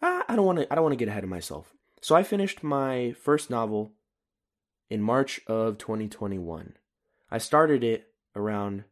ah, 0.00 0.22
I 0.28 0.36
don't 0.36 0.46
want 0.46 0.60
to 0.60 0.72
I 0.72 0.76
don't 0.76 0.84
want 0.84 0.92
to 0.92 1.04
get 1.04 1.08
ahead 1.08 1.24
of 1.24 1.30
myself. 1.30 1.74
So 2.00 2.14
I 2.14 2.22
finished 2.22 2.62
my 2.62 3.16
first 3.20 3.50
novel 3.50 3.94
in 4.88 5.02
March 5.02 5.40
of 5.48 5.76
2021. 5.76 6.74
I 7.32 7.38
started 7.38 7.82
it 7.82 8.06
around 8.36 8.84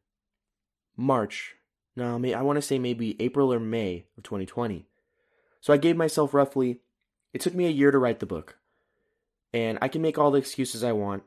March. 0.96 1.54
No, 1.94 2.16
I 2.16 2.42
want 2.42 2.56
to 2.56 2.60
say 2.60 2.80
maybe 2.80 3.14
April 3.22 3.52
or 3.52 3.60
May 3.60 4.06
of 4.18 4.24
2020. 4.24 4.88
So 5.66 5.72
I 5.72 5.78
gave 5.78 5.96
myself 5.96 6.32
roughly 6.32 6.78
it 7.32 7.40
took 7.40 7.52
me 7.52 7.66
a 7.66 7.70
year 7.70 7.90
to 7.90 7.98
write 7.98 8.20
the 8.20 8.24
book. 8.24 8.56
And 9.52 9.78
I 9.82 9.88
can 9.88 10.00
make 10.00 10.16
all 10.16 10.30
the 10.30 10.38
excuses 10.38 10.84
I 10.84 10.92
want. 10.92 11.24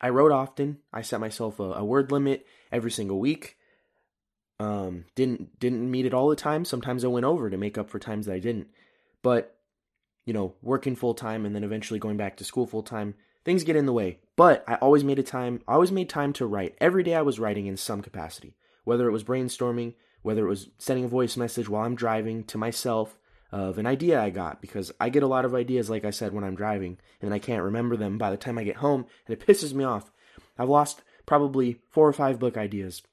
I 0.00 0.08
wrote 0.08 0.32
often. 0.32 0.78
I 0.92 1.02
set 1.02 1.20
myself 1.20 1.60
a, 1.60 1.74
a 1.74 1.84
word 1.84 2.10
limit 2.10 2.48
every 2.72 2.90
single 2.90 3.20
week. 3.20 3.56
Um, 4.58 5.04
didn't 5.14 5.60
didn't 5.60 5.88
meet 5.88 6.04
it 6.04 6.12
all 6.12 6.28
the 6.28 6.34
time. 6.34 6.64
Sometimes 6.64 7.04
I 7.04 7.08
went 7.08 7.26
over 7.26 7.48
to 7.48 7.56
make 7.56 7.78
up 7.78 7.90
for 7.90 8.00
times 8.00 8.26
that 8.26 8.32
I 8.32 8.40
didn't. 8.40 8.66
But 9.22 9.56
you 10.26 10.32
know, 10.32 10.54
working 10.60 10.96
full 10.96 11.14
time 11.14 11.46
and 11.46 11.54
then 11.54 11.62
eventually 11.62 12.00
going 12.00 12.16
back 12.16 12.36
to 12.38 12.44
school 12.44 12.66
full 12.66 12.82
time, 12.82 13.14
things 13.44 13.62
get 13.62 13.76
in 13.76 13.86
the 13.86 13.92
way. 13.92 14.18
But 14.34 14.64
I 14.66 14.74
always 14.74 15.04
made 15.04 15.20
a 15.20 15.22
time. 15.22 15.62
I 15.68 15.74
always 15.74 15.92
made 15.92 16.08
time 16.08 16.32
to 16.32 16.46
write. 16.46 16.74
Every 16.80 17.04
day 17.04 17.14
I 17.14 17.22
was 17.22 17.38
writing 17.38 17.66
in 17.66 17.76
some 17.76 18.02
capacity, 18.02 18.56
whether 18.82 19.08
it 19.08 19.12
was 19.12 19.22
brainstorming, 19.22 19.94
whether 20.22 20.44
it 20.44 20.50
was 20.50 20.70
sending 20.78 21.04
a 21.04 21.08
voice 21.08 21.36
message 21.36 21.68
while 21.68 21.84
I'm 21.84 21.94
driving 21.94 22.42
to 22.46 22.58
myself 22.58 23.16
of 23.54 23.78
an 23.78 23.86
idea 23.86 24.20
I 24.20 24.30
got 24.30 24.60
because 24.60 24.90
I 24.98 25.10
get 25.10 25.22
a 25.22 25.28
lot 25.28 25.44
of 25.44 25.54
ideas, 25.54 25.88
like 25.88 26.04
I 26.04 26.10
said, 26.10 26.32
when 26.32 26.42
I'm 26.42 26.56
driving, 26.56 26.98
and 27.22 27.32
I 27.32 27.38
can't 27.38 27.62
remember 27.62 27.96
them 27.96 28.18
by 28.18 28.32
the 28.32 28.36
time 28.36 28.58
I 28.58 28.64
get 28.64 28.78
home, 28.78 29.06
and 29.28 29.32
it 29.40 29.46
pisses 29.46 29.72
me 29.72 29.84
off. 29.84 30.10
I've 30.58 30.68
lost 30.68 31.02
probably 31.24 31.78
four 31.88 32.08
or 32.08 32.12
five 32.12 32.40
book 32.40 32.56
ideas. 32.56 33.04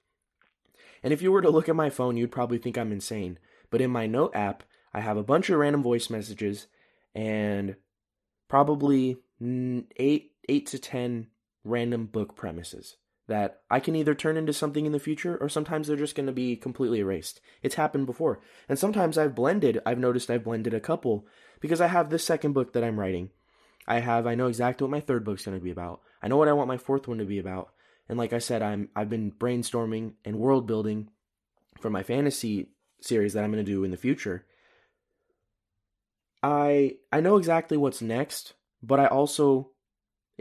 And 1.04 1.14
if 1.14 1.22
you 1.22 1.32
were 1.32 1.44
to 1.44 1.52
look 1.52 1.70
at 1.70 1.76
my 1.76 1.92
phone, 1.92 2.18
you'd 2.18 2.32
probably 2.32 2.58
think 2.58 2.76
I'm 2.76 2.92
insane. 2.92 3.38
But 3.70 3.82
in 3.82 3.92
my 3.92 4.08
note 4.08 4.36
app, 4.36 4.64
I 4.96 5.02
have 5.02 5.16
a 5.16 5.24
bunch 5.24 5.52
of 5.52 5.60
random 5.60 5.84
voice 5.84 6.10
messages 6.10 6.66
and 7.14 7.76
probably 8.48 9.18
mm, 9.40 9.86
eight, 9.98 10.32
eight 10.50 10.66
to 10.68 10.80
ten 10.80 11.28
random 11.64 12.08
book 12.08 12.36
premises 12.36 12.98
that 13.28 13.62
I 13.70 13.80
can 13.80 13.96
either 13.96 14.16
turn 14.16 14.38
into 14.38 14.54
something 14.54 14.86
in 14.86 14.92
the 14.92 15.00
future 15.00 15.38
or 15.38 15.48
sometimes 15.48 15.88
they're 15.88 15.96
just 15.96 16.16
going 16.16 16.26
to 16.26 16.34
be 16.34 16.56
completely 16.56 17.00
erased. 17.00 17.40
It's 17.62 17.76
happened 17.76 18.06
before. 18.06 18.42
And 18.68 18.78
sometimes 18.78 19.18
I've 19.18 19.36
blended, 19.36 19.80
I've 19.86 20.00
noticed 20.00 20.30
I've 20.30 20.44
blended 20.44 20.74
a 20.74 20.80
couple 20.80 21.26
because 21.60 21.82
I 21.82 21.88
have 21.88 22.10
this 22.10 22.24
second 22.24 22.54
book 22.54 22.74
that 22.74 22.84
I'm 22.84 23.00
writing. 23.00 23.30
I 23.88 24.00
have 24.00 24.28
I 24.28 24.36
know 24.36 24.48
exactly 24.48 24.86
what 24.86 24.92
my 24.92 25.00
third 25.00 25.24
book's 25.24 25.46
going 25.46 25.58
to 25.58 25.64
be 25.64 25.72
about. 25.72 26.02
I 26.22 26.28
know 26.28 26.38
what 26.38 26.48
I 26.48 26.54
want 26.54 26.68
my 26.68 26.78
fourth 26.78 27.08
one 27.08 27.18
to 27.18 27.26
be 27.26 27.40
about. 27.40 27.70
And 28.08 28.18
like 28.18 28.34
I 28.34 28.40
said, 28.40 28.62
I'm 28.62 28.90
I've 28.96 29.10
been 29.10 29.32
brainstorming 29.32 30.14
and 30.26 30.38
world 30.38 30.68
building 30.68 31.10
for 31.80 31.90
my 31.90 32.04
fantasy 32.04 32.70
series 33.02 33.34
that 33.34 33.44
I'm 33.44 33.52
going 33.52 33.66
to 33.66 33.72
do 33.72 33.84
in 33.84 33.92
the 33.92 33.98
future. 33.98 34.46
I 36.44 36.98
I 37.12 37.22
know 37.22 37.38
exactly 37.38 37.78
what's 37.78 38.02
next, 38.02 38.54
but 38.84 39.00
I 39.00 39.08
also 39.08 39.71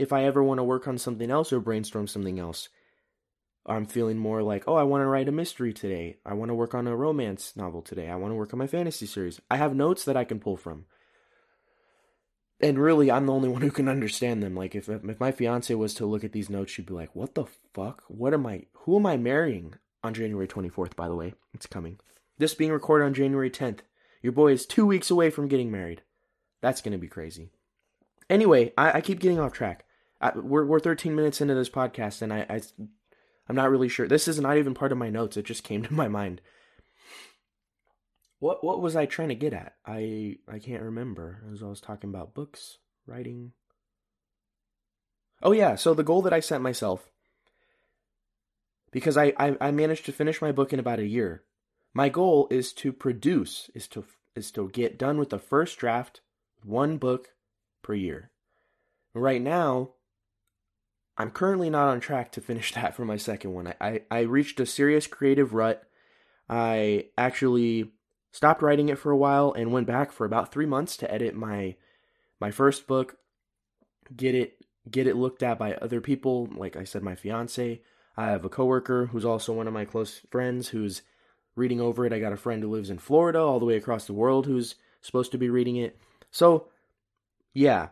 if 0.00 0.14
I 0.14 0.24
ever 0.24 0.42
want 0.42 0.58
to 0.58 0.64
work 0.64 0.88
on 0.88 0.96
something 0.96 1.30
else 1.30 1.52
or 1.52 1.60
brainstorm 1.60 2.06
something 2.06 2.38
else, 2.38 2.70
I'm 3.66 3.84
feeling 3.84 4.16
more 4.16 4.42
like, 4.42 4.64
oh, 4.66 4.74
I 4.74 4.82
want 4.82 5.02
to 5.02 5.06
write 5.06 5.28
a 5.28 5.32
mystery 5.32 5.74
today. 5.74 6.16
I 6.24 6.32
want 6.32 6.48
to 6.48 6.54
work 6.54 6.74
on 6.74 6.86
a 6.86 6.96
romance 6.96 7.54
novel 7.54 7.82
today. 7.82 8.08
I 8.08 8.16
want 8.16 8.32
to 8.32 8.36
work 8.36 8.54
on 8.54 8.58
my 8.58 8.66
fantasy 8.66 9.04
series. 9.04 9.42
I 9.50 9.58
have 9.58 9.74
notes 9.74 10.06
that 10.06 10.16
I 10.16 10.24
can 10.24 10.40
pull 10.40 10.56
from. 10.56 10.86
And 12.62 12.78
really, 12.78 13.10
I'm 13.10 13.26
the 13.26 13.32
only 13.34 13.50
one 13.50 13.60
who 13.60 13.70
can 13.70 13.88
understand 13.88 14.42
them. 14.42 14.54
Like, 14.54 14.74
if, 14.74 14.88
if 14.88 15.20
my 15.20 15.32
fiance 15.32 15.74
was 15.74 15.92
to 15.94 16.06
look 16.06 16.24
at 16.24 16.32
these 16.32 16.48
notes, 16.48 16.72
she'd 16.72 16.86
be 16.86 16.94
like, 16.94 17.14
what 17.14 17.34
the 17.34 17.44
fuck? 17.74 18.02
What 18.08 18.32
am 18.32 18.46
I, 18.46 18.64
who 18.72 18.96
am 18.96 19.04
I 19.04 19.18
marrying 19.18 19.74
on 20.02 20.14
January 20.14 20.48
24th, 20.48 20.96
by 20.96 21.08
the 21.08 21.14
way? 21.14 21.34
It's 21.52 21.66
coming. 21.66 21.98
This 22.38 22.54
being 22.54 22.72
recorded 22.72 23.04
on 23.04 23.14
January 23.14 23.50
10th. 23.50 23.80
Your 24.22 24.32
boy 24.32 24.52
is 24.52 24.64
two 24.64 24.86
weeks 24.86 25.10
away 25.10 25.28
from 25.28 25.48
getting 25.48 25.70
married. 25.70 26.00
That's 26.62 26.80
going 26.80 26.92
to 26.92 26.98
be 26.98 27.08
crazy. 27.08 27.50
Anyway, 28.30 28.72
I, 28.78 28.92
I 28.92 29.00
keep 29.02 29.20
getting 29.20 29.38
off 29.38 29.52
track. 29.52 29.84
I, 30.20 30.36
we're, 30.36 30.64
we're 30.64 30.80
13 30.80 31.14
minutes 31.14 31.40
into 31.40 31.54
this 31.54 31.70
podcast, 31.70 32.22
and 32.22 32.32
I, 32.32 32.46
I 32.48 32.60
I'm 33.48 33.56
not 33.56 33.70
really 33.70 33.88
sure. 33.88 34.06
This 34.06 34.28
is 34.28 34.38
not 34.38 34.58
even 34.58 34.74
part 34.74 34.92
of 34.92 34.98
my 34.98 35.10
notes. 35.10 35.36
It 35.36 35.44
just 35.44 35.64
came 35.64 35.82
to 35.82 35.92
my 35.92 36.08
mind. 36.08 36.40
What 38.38 38.64
what 38.64 38.80
was 38.80 38.96
I 38.96 39.06
trying 39.06 39.28
to 39.28 39.34
get 39.34 39.52
at? 39.52 39.74
I 39.86 40.36
I 40.48 40.58
can't 40.58 40.82
remember. 40.82 41.42
As 41.52 41.62
I 41.62 41.66
was 41.66 41.80
talking 41.80 42.10
about 42.10 42.34
books, 42.34 42.78
writing. 43.06 43.52
Oh 45.42 45.52
yeah, 45.52 45.74
so 45.74 45.94
the 45.94 46.02
goal 46.02 46.22
that 46.22 46.32
I 46.32 46.40
set 46.40 46.60
myself 46.60 47.10
because 48.90 49.16
I, 49.16 49.32
I, 49.38 49.56
I 49.60 49.70
managed 49.70 50.04
to 50.06 50.12
finish 50.12 50.42
my 50.42 50.52
book 50.52 50.72
in 50.72 50.80
about 50.80 50.98
a 50.98 51.06
year. 51.06 51.44
My 51.94 52.08
goal 52.08 52.48
is 52.50 52.72
to 52.74 52.92
produce 52.92 53.70
is 53.74 53.88
to 53.88 54.04
is 54.36 54.50
to 54.52 54.68
get 54.68 54.98
done 54.98 55.18
with 55.18 55.30
the 55.30 55.38
first 55.38 55.78
draft, 55.78 56.20
one 56.62 56.98
book 56.98 57.30
per 57.82 57.94
year. 57.94 58.30
Right 59.12 59.42
now, 59.42 59.90
I'm 61.20 61.30
currently 61.30 61.68
not 61.68 61.88
on 61.88 62.00
track 62.00 62.32
to 62.32 62.40
finish 62.40 62.72
that 62.74 62.94
for 62.94 63.04
my 63.04 63.16
second 63.16 63.52
one. 63.52 63.68
I, 63.68 63.74
I, 63.80 64.00
I 64.10 64.20
reached 64.20 64.58
a 64.60 64.66
serious 64.66 65.06
creative 65.06 65.52
rut. 65.52 65.84
I 66.48 67.06
actually 67.16 67.92
stopped 68.32 68.62
writing 68.62 68.88
it 68.88 68.98
for 68.98 69.10
a 69.12 69.16
while 69.16 69.52
and 69.52 69.72
went 69.72 69.86
back 69.86 70.12
for 70.12 70.24
about 70.24 70.50
three 70.50 70.66
months 70.66 70.96
to 70.98 71.12
edit 71.12 71.34
my 71.34 71.76
my 72.40 72.50
first 72.50 72.86
book, 72.86 73.18
get 74.16 74.34
it 74.34 74.64
get 74.90 75.06
it 75.06 75.16
looked 75.16 75.42
at 75.42 75.58
by 75.58 75.74
other 75.74 76.00
people. 76.00 76.48
Like 76.56 76.74
I 76.74 76.84
said, 76.84 77.02
my 77.02 77.14
fiance. 77.14 77.82
I 78.16 78.26
have 78.26 78.44
a 78.44 78.48
coworker 78.48 79.06
who's 79.06 79.24
also 79.24 79.52
one 79.52 79.68
of 79.68 79.74
my 79.74 79.84
close 79.84 80.22
friends 80.30 80.68
who's 80.68 81.02
reading 81.54 81.80
over 81.80 82.06
it. 82.06 82.12
I 82.12 82.18
got 82.18 82.32
a 82.32 82.36
friend 82.36 82.62
who 82.62 82.70
lives 82.70 82.90
in 82.90 82.98
Florida, 82.98 83.38
all 83.38 83.60
the 83.60 83.66
way 83.66 83.76
across 83.76 84.06
the 84.06 84.12
world, 84.12 84.46
who's 84.46 84.74
supposed 85.00 85.32
to 85.32 85.38
be 85.38 85.48
reading 85.50 85.76
it. 85.76 85.98
So, 86.30 86.68
yeah, 87.54 87.88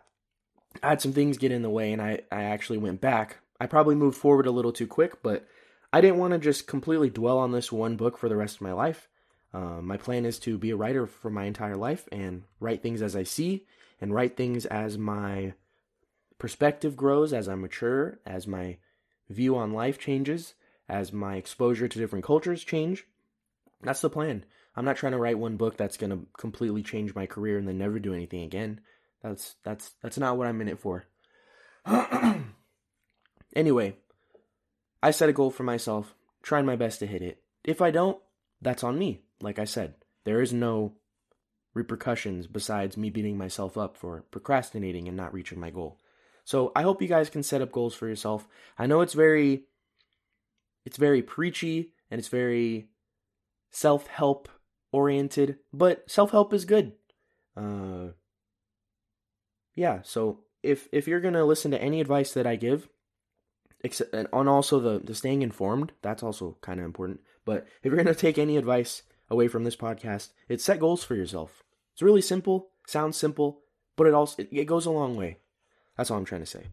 I 0.83 0.91
had 0.91 1.01
some 1.01 1.13
things 1.13 1.39
get 1.39 1.53
in 1.53 1.63
the 1.63 1.71
way 1.71 1.93
and 1.93 2.01
I, 2.01 2.21
I 2.31 2.45
actually 2.45 2.79
went 2.79 3.01
back. 3.01 3.39
I 3.61 3.67
probably 3.67 3.95
moved 3.95 4.19
forward 4.19 4.47
a 4.47 4.51
little 4.51 4.73
too 4.73 4.87
quick, 4.87 5.23
but 5.23 5.47
I 5.93 6.01
didn't 6.01 6.19
want 6.19 6.33
to 6.33 6.39
just 6.39 6.67
completely 6.67 7.11
dwell 7.11 7.39
on 7.39 7.53
this 7.53 7.73
one 7.73 7.97
book 7.97 8.19
for 8.19 8.29
the 8.29 8.37
rest 8.37 8.57
of 8.57 8.63
my 8.63 8.73
life. 8.73 9.09
Um, 9.53 9.87
my 9.87 9.97
plan 9.97 10.27
is 10.27 10.39
to 10.41 10.59
be 10.59 10.71
a 10.71 10.77
writer 10.77 11.07
for 11.07 11.31
my 11.31 11.45
entire 11.45 11.77
life 11.77 12.07
and 12.13 12.45
write 12.61 12.83
things 12.83 13.01
as 13.03 13.17
I 13.17 13.23
see 13.23 13.67
and 14.01 14.15
write 14.15 14.37
things 14.37 14.67
as 14.67 14.99
my 14.99 15.55
perspective 16.39 16.97
grows, 16.97 17.33
as 17.33 17.49
I 17.49 17.55
mature, 17.55 18.21
as 18.27 18.47
my 18.47 18.77
view 19.29 19.57
on 19.57 19.73
life 19.73 19.99
changes, 19.99 20.55
as 20.89 21.13
my 21.13 21.37
exposure 21.37 21.89
to 21.89 21.99
different 21.99 22.25
cultures 22.25 22.63
change. 22.63 23.07
That's 23.83 24.01
the 24.01 24.11
plan. 24.11 24.45
I'm 24.77 24.85
not 24.85 24.97
trying 24.97 25.13
to 25.13 25.19
write 25.19 25.39
one 25.39 25.57
book 25.57 25.77
that's 25.77 25.97
going 25.97 26.11
to 26.11 26.27
completely 26.39 26.83
change 26.83 27.15
my 27.15 27.27
career 27.27 27.59
and 27.59 27.67
then 27.67 27.79
never 27.79 27.99
do 27.99 28.15
anything 28.15 28.43
again. 28.43 28.81
That's 29.23 29.57
that's 29.65 29.93
that's 30.03 30.19
not 30.19 30.37
what 30.37 30.47
I'm 30.47 30.61
in 30.61 30.69
it 30.69 30.81
for. 30.81 31.05
anyway, 33.57 33.97
I 35.03 35.11
set 35.11 35.29
a 35.29 35.33
goal 35.33 35.51
for 35.51 35.63
myself, 35.63 36.15
trying 36.43 36.67
my 36.67 36.77
best 36.77 37.01
to 37.01 37.07
hit 37.07 37.23
it. 37.23 37.43
If 37.65 37.83
I 37.83 37.91
don't, 37.91 38.19
that's 38.61 38.85
on 38.85 38.99
me. 38.99 39.23
Like 39.41 39.59
I 39.59 39.65
said, 39.65 39.95
there 40.25 40.41
is 40.41 40.53
no 40.53 40.95
repercussions 41.75 42.47
besides 42.47 42.97
me 42.97 43.11
beating 43.11 43.39
myself 43.39 43.77
up 43.77 43.97
for 43.97 44.25
procrastinating 44.31 45.09
and 45.09 45.17
not 45.17 45.33
reaching 45.33 45.61
my 45.61 45.71
goal. 45.71 45.99
So 46.45 46.73
I 46.75 46.83
hope 46.83 47.03
you 47.03 47.09
guys 47.09 47.31
can 47.31 47.43
set 47.43 47.63
up 47.63 47.73
goals 47.73 47.95
for 47.95 48.09
yourself. 48.09 48.49
I 48.79 48.87
know 48.87 49.01
it's 49.01 49.15
very 49.15 49.65
it's 50.85 50.97
very 50.97 51.23
preachy 51.23 51.93
and 52.11 52.19
it's 52.19 52.29
very 52.29 52.89
self-help 53.71 54.49
oriented, 54.91 55.59
but 55.73 56.11
self-help 56.11 56.55
is 56.55 56.65
good. 56.65 56.93
Uh 57.57 58.09
yeah, 59.79 60.01
so 60.03 60.41
if 60.61 60.89
if 60.91 61.07
you're 61.07 61.21
to 61.35 61.45
listen 61.45 61.71
to 61.71 61.81
any 61.81 62.01
advice 62.01 62.33
that 62.33 62.49
I 62.49 62.57
give, 62.57 62.89
except 63.85 64.13
and 64.13 64.27
on 64.33 64.49
also 64.49 64.81
the 64.81 64.99
the 64.99 65.15
staying 65.15 65.43
informed, 65.43 65.93
that's 66.03 66.23
also 66.23 66.57
kind 66.61 66.81
of 66.81 66.87
important. 66.87 67.21
But 67.45 67.65
if 67.85 67.93
you're 67.93 68.03
to 68.03 68.15
take 68.15 68.39
any 68.39 68.57
advice 68.57 69.03
away 69.31 69.47
from 69.47 69.63
this 69.63 69.77
podcast, 69.77 70.31
it's 70.49 70.65
set 70.65 70.81
goals 70.81 71.05
for 71.05 71.15
yourself. 71.15 71.63
It's 71.93 72.03
really 72.03 72.21
simple, 72.21 72.71
sounds 72.89 73.17
simple, 73.17 73.61
but 73.95 74.09
it 74.09 74.15
also 74.15 74.43
it, 74.43 74.49
it 74.51 74.65
goes 74.65 74.85
a 74.85 74.91
long 74.91 75.15
way. 75.15 75.39
That's 75.97 76.11
all 76.11 76.19
I'm 76.19 76.25
trying 76.25 76.43
to 76.43 76.47
say. 76.47 76.67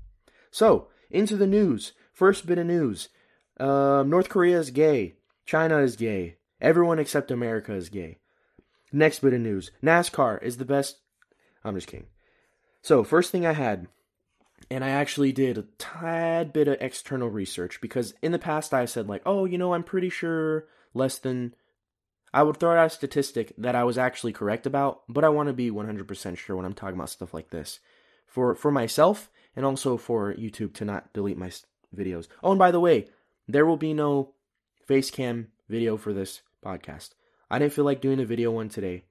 So, 0.49 0.87
into 1.11 1.37
the 1.37 1.47
news. 1.47 1.93
First 2.11 2.47
bit 2.47 2.57
of 2.57 2.65
news. 2.65 3.09
Um, 3.59 4.09
North 4.09 4.29
Korea 4.29 4.57
is 4.57 4.71
gay. 4.71 5.17
China 5.45 5.77
is 5.77 5.95
gay. 5.95 6.37
Everyone 6.59 6.97
except 6.97 7.29
America 7.29 7.73
is 7.73 7.89
gay. 7.89 8.17
Next 8.91 9.19
bit 9.19 9.33
of 9.33 9.41
news. 9.41 9.69
NASCAR 9.83 10.41
is 10.41 10.57
the 10.57 10.65
best. 10.65 10.97
I'm 11.63 11.75
just 11.75 11.87
kidding. 11.87 12.07
So, 12.85 13.03
first 13.03 13.31
thing 13.31 13.47
I 13.47 13.53
had, 13.53 13.87
and 14.69 14.83
I 14.83 14.89
actually 14.89 15.31
did 15.31 15.57
a 15.57 15.65
tad 15.79 16.53
bit 16.53 16.67
of 16.67 16.77
external 16.79 17.31
research 17.31 17.81
because 17.81 18.13
in 18.21 18.31
the 18.31 18.37
past 18.37 18.75
I 18.75 18.85
said, 18.85 19.07
like, 19.07 19.23
oh, 19.25 19.45
you 19.45 19.57
know, 19.57 19.73
I'm 19.73 19.81
pretty 19.81 20.11
sure 20.11 20.67
less 20.93 21.17
than. 21.17 21.55
I 22.31 22.43
would 22.43 22.57
throw 22.57 22.77
out 22.77 22.85
a 22.85 22.89
statistic 22.91 23.53
that 23.57 23.73
I 23.73 23.85
was 23.85 23.97
actually 23.97 24.33
correct 24.33 24.67
about, 24.67 25.01
but 25.09 25.23
I 25.23 25.29
want 25.29 25.47
to 25.47 25.53
be 25.53 25.71
100% 25.71 26.37
sure 26.37 26.55
when 26.55 26.63
I'm 26.63 26.75
talking 26.75 26.93
about 26.93 27.09
stuff 27.09 27.33
like 27.33 27.49
this. 27.49 27.79
For, 28.27 28.53
for 28.53 28.69
myself, 28.69 29.31
and 29.55 29.65
also 29.65 29.97
for 29.97 30.35
YouTube 30.35 30.75
to 30.75 30.85
not 30.85 31.11
delete 31.11 31.39
my 31.39 31.49
videos. 31.95 32.27
Oh, 32.43 32.51
and 32.51 32.59
by 32.59 32.69
the 32.69 32.79
way, 32.79 33.07
there 33.47 33.65
will 33.65 33.77
be 33.77 33.95
no 33.95 34.35
face 34.85 35.09
cam 35.09 35.47
video 35.67 35.97
for 35.97 36.13
this 36.13 36.41
podcast. 36.63 37.15
I 37.49 37.57
didn't 37.57 37.73
feel 37.73 37.85
like 37.85 37.99
doing 37.99 38.19
a 38.19 38.25
video 38.25 38.51
one 38.51 38.69
today. 38.69 39.05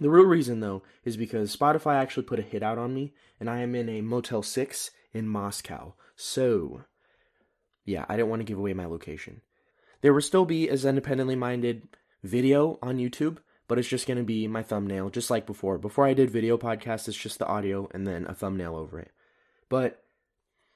The 0.00 0.10
real 0.10 0.24
reason, 0.24 0.60
though, 0.60 0.82
is 1.04 1.16
because 1.16 1.56
Spotify 1.56 1.94
actually 1.94 2.22
put 2.24 2.38
a 2.38 2.42
hit 2.42 2.62
out 2.62 2.78
on 2.78 2.94
me, 2.94 3.14
and 3.40 3.50
I 3.50 3.60
am 3.60 3.74
in 3.74 3.88
a 3.88 4.00
Motel 4.00 4.42
6 4.42 4.90
in 5.12 5.28
Moscow. 5.28 5.94
So, 6.14 6.82
yeah, 7.84 8.04
I 8.08 8.16
didn't 8.16 8.28
want 8.28 8.40
to 8.40 8.44
give 8.44 8.58
away 8.58 8.74
my 8.74 8.86
location. 8.86 9.40
There 10.00 10.12
will 10.12 10.20
still 10.20 10.44
be 10.44 10.68
as 10.68 10.84
independently 10.84 11.34
minded 11.34 11.88
video 12.22 12.78
on 12.82 12.98
YouTube, 12.98 13.38
but 13.66 13.78
it's 13.78 13.88
just 13.88 14.06
going 14.06 14.18
to 14.18 14.24
be 14.24 14.46
my 14.46 14.62
thumbnail, 14.62 15.10
just 15.10 15.30
like 15.30 15.46
before. 15.46 15.78
Before 15.78 16.06
I 16.06 16.14
did 16.14 16.30
video 16.30 16.56
podcasts, 16.56 17.08
it's 17.08 17.16
just 17.16 17.38
the 17.38 17.46
audio 17.46 17.88
and 17.92 18.06
then 18.06 18.24
a 18.26 18.34
thumbnail 18.34 18.76
over 18.76 18.98
it. 19.00 19.10
But 19.68 20.04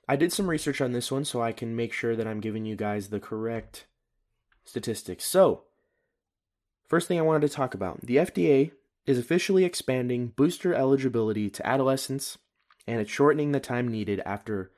I 0.09 0.17
did 0.17 0.33
some 0.33 0.51
research 0.51 0.81
on 0.81 0.93
this 0.93 1.11
one 1.13 1.25
so 1.25 1.41
I 1.41 1.53
can 1.53 1.77
make 1.77 1.93
sure 1.93 2.17
that 2.17 2.27
I'm 2.27 2.41
giving 2.41 2.67
you 2.67 2.77
guys 2.77 3.09
the 3.09 3.21
correct 3.21 3.87
statistics. 4.65 5.25
So, 5.25 5.65
first 6.87 7.09
thing 7.09 7.19
I 7.19 7.23
wanted 7.23 7.49
to 7.49 7.55
talk 7.55 7.75
about 7.75 8.01
the 8.03 8.17
FDA 8.17 8.73
is 9.07 9.19
officially 9.19 9.65
expanding 9.65 10.29
booster 10.29 10.75
eligibility 10.75 11.51
to 11.51 11.67
adolescents 11.67 12.39
and 12.87 13.01
it's 13.01 13.11
shortening 13.11 13.53
the 13.53 13.61
time 13.61 13.89
needed 13.89 14.21
after 14.25 14.71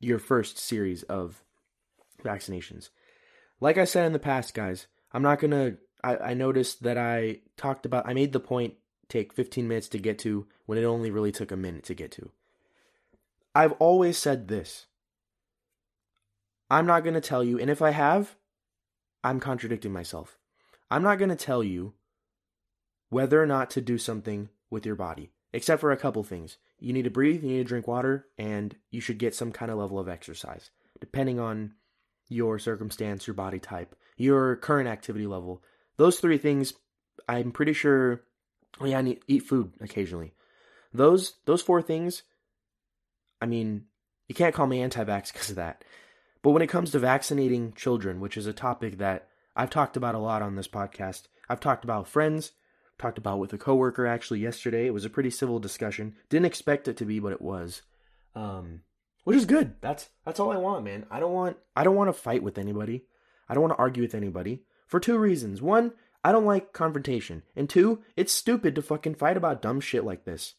your 0.00 0.18
first 0.18 0.58
series 0.58 1.02
of 1.04 1.42
vaccinations. 2.22 2.90
Like 3.60 3.78
I 3.78 3.84
said 3.84 4.06
in 4.06 4.12
the 4.12 4.18
past, 4.18 4.54
guys, 4.54 4.86
I'm 5.12 5.22
not 5.22 5.40
gonna. 5.40 5.76
I, 6.04 6.16
I 6.16 6.34
noticed 6.34 6.82
that 6.82 6.98
I 6.98 7.40
talked 7.56 7.86
about. 7.86 8.08
I 8.08 8.14
made 8.14 8.32
the 8.32 8.40
point 8.40 8.74
take 9.08 9.32
15 9.32 9.68
minutes 9.68 9.88
to 9.88 9.98
get 9.98 10.18
to 10.20 10.46
when 10.66 10.78
it 10.78 10.84
only 10.84 11.10
really 11.10 11.32
took 11.32 11.52
a 11.52 11.56
minute 11.56 11.84
to 11.84 11.94
get 11.94 12.10
to. 12.12 12.30
I've 13.54 13.72
always 13.72 14.18
said 14.18 14.48
this. 14.48 14.86
I'm 16.70 16.86
not 16.86 17.04
going 17.04 17.14
to 17.14 17.20
tell 17.20 17.44
you, 17.44 17.58
and 17.58 17.70
if 17.70 17.82
I 17.82 17.90
have, 17.90 18.34
I'm 19.22 19.38
contradicting 19.38 19.92
myself. 19.92 20.38
I'm 20.90 21.02
not 21.02 21.18
going 21.18 21.28
to 21.28 21.36
tell 21.36 21.62
you 21.62 21.92
whether 23.12 23.42
or 23.42 23.46
not 23.46 23.70
to 23.70 23.80
do 23.80 23.98
something 23.98 24.48
with 24.70 24.86
your 24.86 24.94
body, 24.94 25.30
except 25.52 25.80
for 25.80 25.92
a 25.92 25.96
couple 25.96 26.22
things. 26.22 26.56
You 26.78 26.92
need 26.92 27.04
to 27.04 27.10
breathe, 27.10 27.42
you 27.42 27.50
need 27.50 27.58
to 27.58 27.64
drink 27.64 27.86
water, 27.86 28.26
and 28.38 28.74
you 28.90 29.00
should 29.00 29.18
get 29.18 29.34
some 29.34 29.52
kind 29.52 29.70
of 29.70 29.78
level 29.78 29.98
of 29.98 30.08
exercise, 30.08 30.70
depending 30.98 31.38
on 31.38 31.74
your 32.28 32.58
circumstance, 32.58 33.26
your 33.26 33.34
body 33.34 33.58
type, 33.58 33.94
your 34.16 34.56
current 34.56 34.88
activity 34.88 35.26
level. 35.26 35.62
Those 35.98 36.18
three 36.18 36.38
things, 36.38 36.72
I'm 37.28 37.52
pretty 37.52 37.74
sure. 37.74 38.22
Oh 38.80 38.86
yeah, 38.86 38.98
I 38.98 39.02
need 39.02 39.20
eat 39.28 39.42
food 39.42 39.74
occasionally. 39.80 40.32
Those 40.94 41.34
those 41.44 41.62
four 41.62 41.82
things 41.82 42.22
I 43.42 43.46
mean, 43.46 43.86
you 44.28 44.36
can't 44.36 44.54
call 44.54 44.68
me 44.68 44.80
anti 44.80 45.04
vax 45.04 45.32
because 45.32 45.50
of 45.50 45.56
that. 45.56 45.84
But 46.42 46.52
when 46.52 46.62
it 46.62 46.68
comes 46.68 46.92
to 46.92 46.98
vaccinating 46.98 47.72
children, 47.74 48.20
which 48.20 48.36
is 48.36 48.46
a 48.46 48.52
topic 48.52 48.98
that 48.98 49.28
I've 49.54 49.70
talked 49.70 49.96
about 49.96 50.14
a 50.14 50.18
lot 50.18 50.42
on 50.42 50.54
this 50.54 50.68
podcast, 50.68 51.24
I've 51.48 51.60
talked 51.60 51.84
about 51.84 52.08
friends, 52.08 52.52
talked 53.02 53.18
about 53.18 53.38
with 53.38 53.52
a 53.52 53.58
coworker 53.58 54.06
actually 54.06 54.40
yesterday. 54.40 54.86
It 54.86 54.94
was 54.94 55.04
a 55.04 55.10
pretty 55.10 55.30
civil 55.30 55.58
discussion. 55.58 56.14
Didn't 56.28 56.46
expect 56.46 56.88
it 56.88 56.96
to 56.98 57.04
be, 57.04 57.18
but 57.18 57.32
it 57.32 57.42
was. 57.42 57.82
Um, 58.34 58.82
which 59.24 59.36
is 59.36 59.44
good. 59.44 59.74
That's 59.80 60.08
that's 60.24 60.40
all 60.40 60.52
I 60.52 60.56
want, 60.56 60.84
man. 60.84 61.06
I 61.10 61.20
don't 61.20 61.32
want 61.32 61.56
I 61.76 61.84
don't 61.84 61.96
want 61.96 62.08
to 62.08 62.12
fight 62.12 62.42
with 62.42 62.58
anybody. 62.58 63.04
I 63.48 63.54
don't 63.54 63.62
want 63.62 63.74
to 63.74 63.78
argue 63.80 64.02
with 64.02 64.14
anybody 64.14 64.62
for 64.86 65.00
two 65.00 65.18
reasons. 65.18 65.60
One, 65.60 65.92
I 66.24 66.32
don't 66.32 66.46
like 66.46 66.72
confrontation, 66.72 67.42
and 67.54 67.68
two, 67.68 68.02
it's 68.16 68.32
stupid 68.32 68.74
to 68.76 68.82
fucking 68.82 69.16
fight 69.16 69.36
about 69.36 69.62
dumb 69.62 69.80
shit 69.80 70.04
like 70.04 70.24
this. 70.24 70.54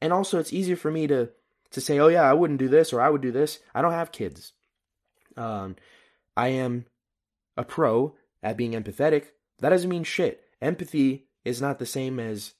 And 0.00 0.12
also, 0.12 0.38
it's 0.38 0.52
easier 0.52 0.76
for 0.76 0.90
me 0.90 1.06
to 1.06 1.30
to 1.70 1.80
say, 1.80 1.98
oh 1.98 2.08
yeah, 2.08 2.22
I 2.22 2.34
wouldn't 2.34 2.58
do 2.58 2.68
this 2.68 2.92
or 2.92 3.00
I 3.00 3.10
would 3.10 3.20
do 3.20 3.32
this. 3.32 3.60
I 3.74 3.82
don't 3.82 3.92
have 3.92 4.12
kids. 4.12 4.52
Um, 5.36 5.76
I 6.36 6.48
am 6.48 6.86
a 7.56 7.64
pro 7.64 8.14
at 8.42 8.56
being 8.56 8.72
empathetic. 8.72 9.26
That 9.60 9.70
doesn't 9.70 9.90
mean 9.90 10.04
shit. 10.04 10.42
Empathy 10.62 11.27
is 11.48 11.60
not 11.60 11.78
the 11.78 11.86
same 11.86 12.20
as 12.20 12.54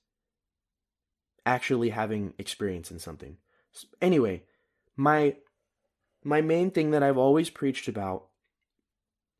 actually 1.46 1.90
having 1.90 2.34
experience 2.38 2.90
in 2.90 2.98
something. 2.98 3.36
Anyway, 4.00 4.42
my 4.96 5.36
my 6.24 6.40
main 6.40 6.70
thing 6.70 6.90
that 6.90 7.02
I've 7.02 7.18
always 7.18 7.50
preached 7.50 7.88
about 7.88 8.26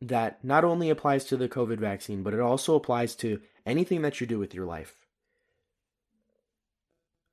that 0.00 0.44
not 0.44 0.64
only 0.64 0.90
applies 0.90 1.24
to 1.24 1.36
the 1.36 1.48
COVID 1.48 1.78
vaccine, 1.78 2.22
but 2.22 2.34
it 2.34 2.40
also 2.40 2.76
applies 2.76 3.16
to 3.16 3.40
anything 3.66 4.02
that 4.02 4.20
you 4.20 4.26
do 4.26 4.38
with 4.38 4.54
your 4.54 4.64
life. 4.64 4.94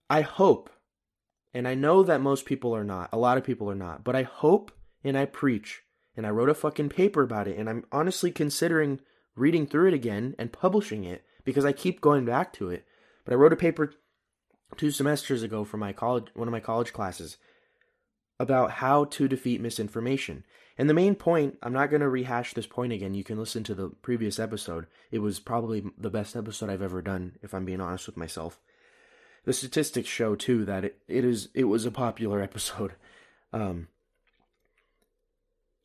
I 0.10 0.22
hope 0.22 0.70
and 1.56 1.70
I 1.70 1.74
know 1.74 2.04
that 2.04 2.20
most 2.20 2.44
people 2.44 2.76
are 2.76 2.84
not. 2.84 3.10
A 3.14 3.18
lot 3.18 3.38
of 3.38 3.46
people 3.46 3.72
are 3.72 3.76
not. 3.76 4.04
But 4.04 4.14
I 4.14 4.24
hope 4.24 4.74
and 5.06 5.18
I 5.18 5.24
preach. 5.24 5.84
And 6.18 6.28
I 6.28 6.30
wrote 6.30 6.50
a 6.50 6.54
fucking 6.54 6.90
paper 6.90 7.24
about 7.24 7.48
it. 7.48 7.58
And 7.58 7.70
I'm 7.70 7.86
honestly 7.94 8.30
considering 8.30 9.00
reading 9.38 9.66
through 9.66 9.88
it 9.88 9.94
again 9.94 10.36
and 10.38 10.52
publishing 10.52 11.06
it 11.06 11.24
because 11.46 11.64
I 11.64 11.72
keep 11.72 12.02
going 12.02 12.26
back 12.26 12.52
to 12.54 12.70
it. 12.70 12.86
But 13.24 13.34
I 13.34 13.38
wrote 13.38 13.54
a 13.54 13.58
paper 13.58 13.94
two 14.76 14.92
semesters 14.92 15.44
ago 15.44 15.64
for 15.64 15.78
my 15.78 15.94
college 15.94 16.28
one 16.34 16.48
of 16.48 16.52
my 16.52 16.60
college 16.60 16.92
classes 16.92 17.38
about 18.40 18.72
how 18.72 19.06
to 19.06 19.28
defeat 19.30 19.62
misinformation. 19.62 20.44
And 20.78 20.90
the 20.90 20.94
main 20.94 21.16
point, 21.16 21.58
I'm 21.64 21.72
not 21.72 21.90
going 21.90 22.02
to 22.02 22.10
rehash 22.10 22.54
this 22.54 22.68
point 22.68 22.92
again. 22.92 23.14
You 23.14 23.24
can 23.24 23.40
listen 23.40 23.64
to 23.64 23.74
the 23.74 23.88
previous 24.02 24.40
episode. 24.40 24.88
It 25.10 25.20
was 25.20 25.40
probably 25.40 25.86
the 25.98 26.10
best 26.10 26.36
episode 26.36 26.70
I've 26.70 26.82
ever 26.82 27.02
done 27.02 27.38
if 27.42 27.54
I'm 27.54 27.64
being 27.64 27.80
honest 27.80 28.08
with 28.08 28.18
myself 28.18 28.60
the 29.46 29.54
statistics 29.54 30.10
show 30.10 30.36
too 30.36 30.66
that 30.66 30.84
it, 30.84 31.00
it 31.08 31.24
is 31.24 31.50
it 31.54 31.66
was 31.66 31.86
a 31.86 31.92
popular 31.92 32.42
episode. 32.44 32.94
Um, 33.54 33.88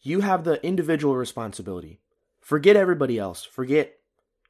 you 0.01 0.21
have 0.21 0.45
the 0.45 0.65
individual 0.67 1.15
responsibility. 1.15 2.01
Forget 2.41 2.75
everybody 2.75 3.19
else. 3.19 3.45
Forget 3.45 3.99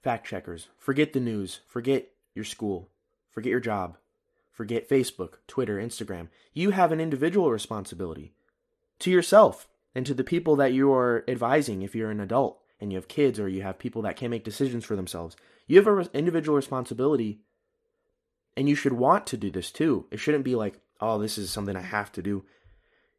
fact 0.02 0.26
checkers. 0.26 0.68
Forget 0.78 1.12
the 1.12 1.20
news. 1.20 1.60
Forget 1.66 2.08
your 2.34 2.44
school. 2.44 2.90
Forget 3.30 3.50
your 3.50 3.60
job. 3.60 3.96
Forget 4.50 4.88
Facebook, 4.88 5.34
Twitter, 5.46 5.78
Instagram. 5.78 6.28
You 6.52 6.70
have 6.70 6.92
an 6.92 7.00
individual 7.00 7.50
responsibility 7.50 8.34
to 8.98 9.10
yourself 9.10 9.68
and 9.94 10.04
to 10.06 10.14
the 10.14 10.24
people 10.24 10.56
that 10.56 10.72
you 10.72 10.92
are 10.92 11.24
advising 11.28 11.82
if 11.82 11.94
you're 11.94 12.10
an 12.10 12.20
adult 12.20 12.60
and 12.80 12.92
you 12.92 12.98
have 12.98 13.08
kids 13.08 13.38
or 13.38 13.48
you 13.48 13.62
have 13.62 13.78
people 13.78 14.02
that 14.02 14.16
can't 14.16 14.30
make 14.30 14.44
decisions 14.44 14.84
for 14.84 14.96
themselves. 14.96 15.36
You 15.66 15.76
have 15.76 15.86
an 15.86 16.08
individual 16.12 16.56
responsibility 16.56 17.40
and 18.56 18.68
you 18.68 18.74
should 18.74 18.92
want 18.92 19.26
to 19.28 19.36
do 19.36 19.50
this 19.50 19.70
too. 19.70 20.06
It 20.10 20.18
shouldn't 20.18 20.44
be 20.44 20.56
like, 20.56 20.80
oh, 21.00 21.18
this 21.18 21.38
is 21.38 21.50
something 21.50 21.76
I 21.76 21.82
have 21.82 22.12
to 22.12 22.22
do. 22.22 22.44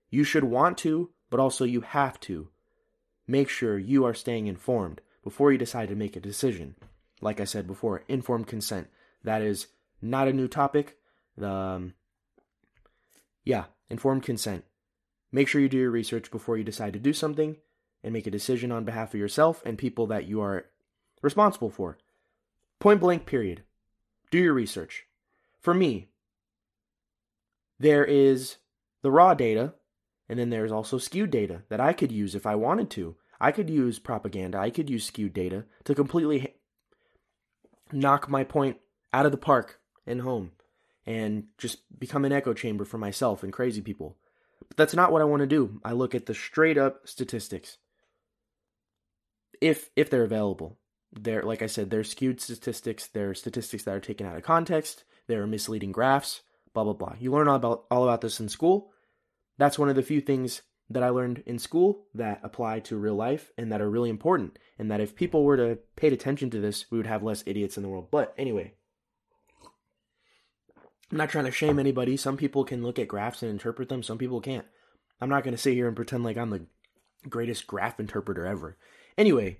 You 0.10 0.24
should 0.24 0.44
want 0.44 0.78
to, 0.80 1.10
but 1.30 1.40
also 1.40 1.66
you 1.66 1.82
have 1.82 2.20
to. 2.22 2.50
Make 3.28 3.50
sure 3.50 3.78
you 3.80 4.06
are 4.06 4.14
staying 4.14 4.48
informed 4.48 5.02
before 5.24 5.52
you 5.52 5.58
decide 5.58 5.90
to 5.90 5.96
make 5.96 6.16
a 6.16 6.22
decision. 6.22 6.76
like 7.24 7.40
I 7.40 7.44
said 7.44 7.68
before, 7.68 8.04
informed 8.08 8.48
consent. 8.48 8.88
That 9.24 9.44
is 9.44 9.68
not 10.02 10.28
a 10.28 10.34
new 10.34 10.48
topic. 10.48 10.98
The 11.38 11.50
um, 11.50 11.94
yeah, 13.46 13.66
informed 13.90 14.24
consent. 14.24 14.66
Make 15.32 15.48
sure 15.48 15.62
you 15.62 15.70
do 15.70 15.78
your 15.78 15.92
research 15.92 16.32
before 16.32 16.58
you 16.58 16.64
decide 16.64 16.94
to 16.94 17.00
do 17.00 17.14
something 17.14 17.58
and 18.04 18.14
make 18.14 18.28
a 18.28 18.32
decision 18.32 18.72
on 18.72 18.84
behalf 18.86 19.14
of 19.14 19.20
yourself 19.20 19.62
and 19.66 19.78
people 19.78 20.08
that 20.08 20.26
you 20.28 20.42
are 20.42 20.66
responsible 21.22 21.70
for. 21.70 21.98
Point 22.80 23.00
blank, 23.00 23.26
period. 23.26 23.62
Do 24.32 24.40
your 24.40 24.54
research. 24.54 25.06
For 25.60 25.74
me, 25.74 26.10
there 27.80 28.04
is 28.04 28.58
the 29.04 29.12
raw 29.12 29.34
data, 29.34 29.76
and 30.28 30.40
then 30.40 30.50
there's 30.50 30.72
also 30.72 30.98
skewed 30.98 31.32
data 31.32 31.64
that 31.70 31.80
I 31.80 31.94
could 31.94 32.12
use 32.12 32.34
if 32.34 32.46
I 32.46 32.56
wanted 32.56 32.90
to. 32.92 33.16
I 33.42 33.52
could 33.52 33.70
use 33.70 33.98
propaganda, 33.98 34.60
I 34.60 34.70
could 34.70 34.90
use 34.90 35.06
skewed 35.06 35.34
data 35.34 35.66
to 35.86 35.96
completely 35.96 36.54
knock 37.92 38.30
my 38.30 38.44
point 38.44 38.78
out 39.12 39.26
of 39.26 39.32
the 39.32 39.38
park 39.38 39.80
and 40.06 40.22
home 40.22 40.52
and 41.08 41.46
just 41.58 41.80
become 41.98 42.24
an 42.24 42.32
echo 42.32 42.54
chamber 42.54 42.86
for 42.86 43.00
myself 43.00 43.42
and 43.42 43.52
crazy 43.52 43.82
people. 43.82 44.16
But 44.68 44.78
that's 44.78 44.94
not 44.94 45.12
what 45.12 45.24
I 45.24 45.26
want 45.26 45.42
to 45.42 45.48
do. 45.48 45.82
I 45.84 45.94
look 45.94 46.14
at 46.14 46.28
the 46.28 46.36
straight 46.36 46.78
up 46.78 47.08
statistics. 47.08 47.80
If 49.60 49.90
if 49.96 50.10
they're 50.10 50.24
available. 50.24 50.78
They're 51.12 51.44
like 51.44 51.62
I 51.62 51.66
said, 51.66 51.90
they're 51.90 52.06
skewed 52.06 52.40
statistics, 52.40 53.08
they're 53.08 53.34
statistics 53.34 53.84
that 53.84 53.96
are 53.96 54.00
taken 54.00 54.26
out 54.26 54.38
of 54.38 54.44
context, 54.44 55.04
they're 55.28 55.46
misleading 55.46 55.92
graphs, 55.92 56.42
blah 56.74 56.84
blah 56.84 56.94
blah. 56.94 57.16
You 57.20 57.32
learn 57.32 57.48
all 57.48 57.58
about 57.58 57.86
all 57.92 58.04
about 58.04 58.22
this 58.22 58.40
in 58.40 58.48
school. 58.48 58.92
That's 59.58 59.78
one 59.78 59.90
of 59.90 59.96
the 59.96 60.04
few 60.04 60.22
things 60.22 60.62
that 60.94 61.04
I 61.04 61.10
learned 61.10 61.44
in 61.46 61.60
school 61.60 62.06
that 62.14 62.40
apply 62.44 62.82
to 62.82 62.98
real 62.98 63.16
life 63.16 63.52
and 63.58 63.72
that 63.72 63.82
are 63.82 63.90
really 63.90 64.10
important. 64.10 64.60
And 64.78 64.92
that 64.92 65.02
if 65.02 65.16
people 65.16 65.44
were 65.44 65.58
to 65.58 65.80
pay 65.96 66.08
attention 66.08 66.50
to 66.52 66.60
this, 66.60 66.90
we 66.92 66.98
would 66.98 67.08
have 67.08 67.24
less 67.24 67.44
idiots 67.46 67.78
in 67.78 67.84
the 67.84 67.90
world. 67.90 68.10
But 68.12 68.34
anyway, 68.38 68.74
I'm 71.12 71.18
not 71.18 71.30
trying 71.30 71.46
to 71.46 71.52
shame 71.52 71.80
anybody. 71.80 72.18
Some 72.18 72.38
people 72.38 72.64
can 72.64 72.84
look 72.84 73.00
at 73.00 73.08
graphs 73.08 73.42
and 73.42 73.52
interpret 73.52 73.90
them, 73.90 74.04
some 74.04 74.18
people 74.18 74.42
can't. 74.42 74.66
I'm 75.20 75.30
not 75.30 75.44
going 75.44 75.54
to 75.54 75.62
sit 75.62 75.74
here 75.74 75.88
and 75.88 75.96
pretend 75.96 76.24
like 76.24 76.38
I'm 76.38 76.50
the 76.50 76.66
greatest 77.30 77.68
graph 77.68 78.00
interpreter 78.00 78.46
ever. 78.46 78.78
Anyway, 79.18 79.60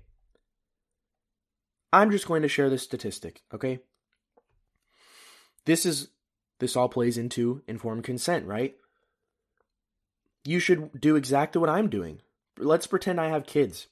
I'm 1.92 2.10
just 2.10 2.26
going 2.26 2.42
to 2.42 2.48
share 2.48 2.68
this 2.68 2.82
statistic, 2.82 3.42
okay? 3.54 3.80
This 5.64 5.86
is 5.86 6.08
this 6.58 6.76
all 6.76 6.88
plays 6.88 7.18
into 7.18 7.62
informed 7.66 8.04
consent, 8.04 8.46
right? 8.46 8.76
You 10.44 10.58
should 10.58 11.00
do 11.00 11.16
exactly 11.16 11.60
what 11.60 11.70
I'm 11.70 11.88
doing. 11.88 12.20
Let's 12.58 12.86
pretend 12.86 13.20
I 13.20 13.28
have 13.28 13.46
kids. 13.46 13.88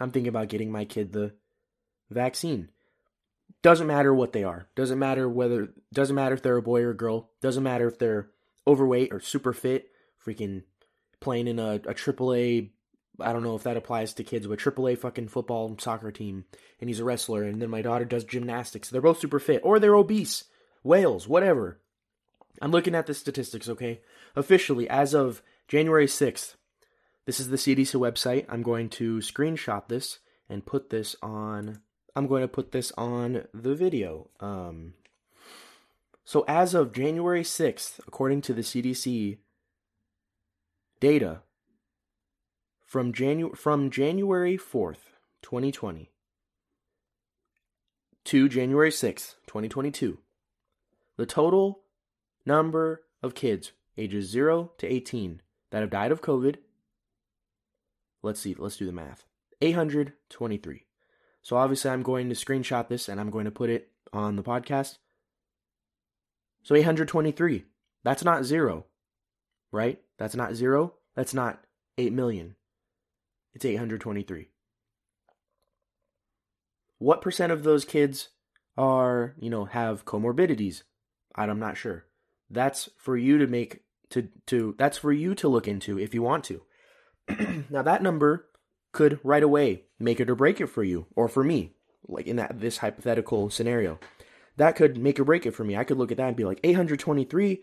I'm 0.00 0.10
thinking 0.10 0.28
about 0.28 0.48
getting 0.48 0.70
my 0.70 0.84
kid 0.84 1.12
the 1.12 1.34
vaccine. 2.10 2.70
Doesn't 3.62 3.86
matter 3.86 4.14
what 4.14 4.32
they 4.32 4.44
are. 4.44 4.68
Doesn't 4.76 4.98
matter 4.98 5.28
whether 5.28 5.72
doesn't 5.92 6.14
matter 6.14 6.34
if 6.34 6.42
they're 6.42 6.56
a 6.56 6.62
boy 6.62 6.82
or 6.82 6.90
a 6.90 6.96
girl. 6.96 7.30
Doesn't 7.40 7.62
matter 7.62 7.88
if 7.88 7.98
they're 7.98 8.28
overweight 8.66 9.12
or 9.12 9.20
super 9.20 9.52
fit, 9.52 9.90
freaking 10.24 10.62
playing 11.20 11.48
in 11.48 11.58
a, 11.58 11.74
a 11.74 11.94
AAA 11.94 12.70
I 13.20 13.32
don't 13.32 13.42
know 13.42 13.56
if 13.56 13.64
that 13.64 13.76
applies 13.76 14.14
to 14.14 14.24
kids, 14.24 14.46
but 14.46 14.58
AAA 14.58 14.98
fucking 14.98 15.28
football 15.28 15.66
and 15.66 15.80
soccer 15.80 16.12
team, 16.12 16.44
and 16.80 16.88
he's 16.88 17.00
a 17.00 17.04
wrestler, 17.04 17.42
and 17.42 17.60
then 17.60 17.70
my 17.70 17.82
daughter 17.82 18.04
does 18.04 18.24
gymnastics. 18.24 18.90
They're 18.90 19.00
both 19.00 19.18
super 19.18 19.40
fit, 19.40 19.60
or 19.64 19.78
they're 19.78 19.94
obese, 19.94 20.44
whales, 20.84 21.26
whatever. 21.26 21.80
I'm 22.62 22.70
looking 22.70 22.94
at 22.94 23.06
the 23.06 23.14
statistics, 23.14 23.68
okay? 23.68 24.02
Officially, 24.36 24.88
as 24.88 25.14
of 25.14 25.42
January 25.68 26.06
6th, 26.06 26.54
this 27.26 27.38
is 27.38 27.50
the 27.50 27.58
CDC 27.58 27.94
website. 27.94 28.46
I'm 28.48 28.62
going 28.62 28.88
to 28.90 29.18
screenshot 29.18 29.86
this 29.88 30.18
and 30.48 30.64
put 30.64 30.88
this 30.88 31.14
on. 31.22 31.80
I'm 32.16 32.26
going 32.26 32.40
to 32.40 32.48
put 32.48 32.72
this 32.72 32.90
on 32.96 33.44
the 33.52 33.74
video. 33.74 34.30
Um, 34.40 34.94
so, 36.24 36.46
as 36.48 36.72
of 36.72 36.94
January 36.94 37.42
6th, 37.42 38.00
according 38.08 38.40
to 38.42 38.54
the 38.54 38.62
CDC 38.62 39.36
data, 41.00 41.42
from, 42.86 43.12
Janu- 43.12 43.54
from 43.54 43.90
January 43.90 44.56
4th, 44.56 45.12
2020, 45.42 46.10
to 48.24 48.48
January 48.48 48.90
6th, 48.90 49.34
2022, 49.46 50.18
the 51.18 51.26
total 51.26 51.80
number 52.46 53.02
of 53.22 53.34
kids 53.34 53.72
ages 53.98 54.30
0 54.30 54.72
to 54.78 54.86
18 54.86 55.42
that 55.70 55.80
have 55.80 55.90
died 55.90 56.12
of 56.12 56.22
COVID. 56.22 56.56
Let's 58.22 58.40
see, 58.40 58.54
let's 58.58 58.76
do 58.76 58.86
the 58.86 58.92
math. 58.92 59.24
823. 59.60 60.84
So 61.42 61.56
obviously, 61.56 61.90
I'm 61.90 62.02
going 62.02 62.28
to 62.28 62.34
screenshot 62.34 62.88
this 62.88 63.08
and 63.08 63.20
I'm 63.20 63.30
going 63.30 63.44
to 63.44 63.50
put 63.50 63.70
it 63.70 63.90
on 64.12 64.36
the 64.36 64.42
podcast. 64.42 64.98
So 66.62 66.74
823. 66.74 67.64
That's 68.04 68.24
not 68.24 68.44
zero, 68.44 68.86
right? 69.72 70.00
That's 70.18 70.34
not 70.34 70.54
zero. 70.54 70.94
That's 71.14 71.34
not 71.34 71.64
8 71.96 72.12
million. 72.12 72.56
It's 73.54 73.64
823. 73.64 74.48
What 76.98 77.22
percent 77.22 77.52
of 77.52 77.62
those 77.62 77.84
kids 77.84 78.28
are, 78.76 79.34
you 79.38 79.50
know, 79.50 79.64
have 79.64 80.04
comorbidities? 80.04 80.82
I'm 81.34 81.58
not 81.58 81.76
sure. 81.76 82.06
That's 82.50 82.88
for 82.96 83.16
you 83.16 83.38
to 83.38 83.46
make 83.46 83.82
to 84.10 84.28
to 84.46 84.74
that's 84.78 84.98
for 84.98 85.12
you 85.12 85.34
to 85.36 85.48
look 85.48 85.68
into 85.68 85.98
if 85.98 86.14
you 86.14 86.22
want 86.22 86.44
to. 86.44 86.62
now 87.70 87.82
that 87.82 88.02
number 88.02 88.46
could 88.92 89.20
right 89.22 89.42
away 89.42 89.84
make 89.98 90.20
it 90.20 90.30
or 90.30 90.34
break 90.34 90.60
it 90.60 90.66
for 90.66 90.82
you 90.82 91.06
or 91.14 91.28
for 91.28 91.44
me, 91.44 91.74
like 92.06 92.26
in 92.26 92.36
that 92.36 92.60
this 92.60 92.78
hypothetical 92.78 93.50
scenario. 93.50 93.98
That 94.56 94.74
could 94.74 94.98
make 94.98 95.20
or 95.20 95.24
break 95.24 95.46
it 95.46 95.52
for 95.52 95.62
me. 95.62 95.76
I 95.76 95.84
could 95.84 95.98
look 95.98 96.10
at 96.10 96.16
that 96.16 96.26
and 96.26 96.36
be 96.36 96.44
like 96.44 96.58
823 96.64 97.62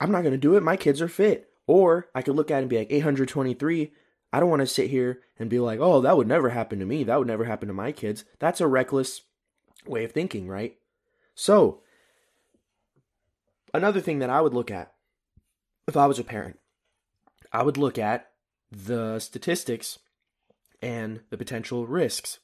I'm 0.00 0.10
not 0.10 0.22
going 0.22 0.32
to 0.32 0.38
do 0.38 0.56
it. 0.56 0.62
My 0.62 0.76
kids 0.76 1.02
are 1.02 1.08
fit. 1.08 1.50
Or 1.66 2.08
I 2.14 2.22
could 2.22 2.34
look 2.34 2.50
at 2.50 2.58
it 2.58 2.62
and 2.62 2.70
be 2.70 2.78
like 2.78 2.90
823 2.90 3.92
I 4.32 4.40
don't 4.40 4.48
want 4.48 4.60
to 4.60 4.66
sit 4.66 4.88
here 4.88 5.20
and 5.38 5.50
be 5.50 5.58
like, 5.58 5.78
"Oh, 5.78 6.00
that 6.00 6.16
would 6.16 6.26
never 6.26 6.48
happen 6.48 6.78
to 6.78 6.86
me. 6.86 7.04
That 7.04 7.18
would 7.18 7.28
never 7.28 7.44
happen 7.44 7.68
to 7.68 7.74
my 7.74 7.92
kids." 7.92 8.24
That's 8.38 8.62
a 8.62 8.66
reckless 8.66 9.22
way 9.86 10.04
of 10.04 10.12
thinking, 10.12 10.48
right? 10.48 10.78
So, 11.34 11.82
another 13.74 14.00
thing 14.00 14.20
that 14.20 14.30
I 14.30 14.40
would 14.40 14.54
look 14.54 14.70
at 14.70 14.91
if 15.86 15.96
I 15.96 16.06
was 16.06 16.18
a 16.18 16.24
parent, 16.24 16.58
I 17.52 17.62
would 17.62 17.76
look 17.76 17.98
at 17.98 18.30
the 18.70 19.18
statistics 19.18 19.98
and 20.80 21.20
the 21.30 21.36
potential 21.36 21.86
risks. 21.86 22.38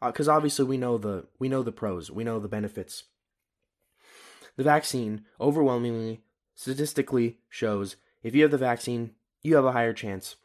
Because 0.00 0.28
uh, 0.28 0.34
obviously 0.34 0.64
we 0.66 0.76
know 0.76 0.98
the 0.98 1.26
we 1.38 1.48
know 1.48 1.62
the 1.62 1.72
pros, 1.72 2.10
we 2.10 2.24
know 2.24 2.38
the 2.38 2.48
benefits. 2.48 3.04
The 4.56 4.64
vaccine 4.64 5.24
overwhelmingly 5.40 6.22
statistically 6.54 7.38
shows 7.48 7.96
if 8.22 8.34
you 8.34 8.42
have 8.42 8.50
the 8.50 8.58
vaccine, 8.58 9.12
you 9.42 9.56
have 9.56 9.64
a 9.64 9.72
higher 9.72 9.92
chance 9.92 10.36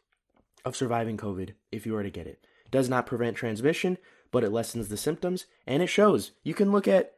of 0.64 0.76
surviving 0.76 1.16
COVID 1.16 1.54
if 1.70 1.86
you 1.86 1.92
were 1.92 2.02
to 2.02 2.10
get 2.10 2.26
it. 2.26 2.44
it. 2.64 2.70
Does 2.70 2.88
not 2.88 3.06
prevent 3.06 3.36
transmission, 3.36 3.98
but 4.30 4.44
it 4.44 4.52
lessens 4.52 4.88
the 4.88 4.96
symptoms 4.96 5.46
and 5.66 5.82
it 5.82 5.88
shows. 5.88 6.32
You 6.42 6.54
can 6.54 6.72
look 6.72 6.88
at 6.88 7.14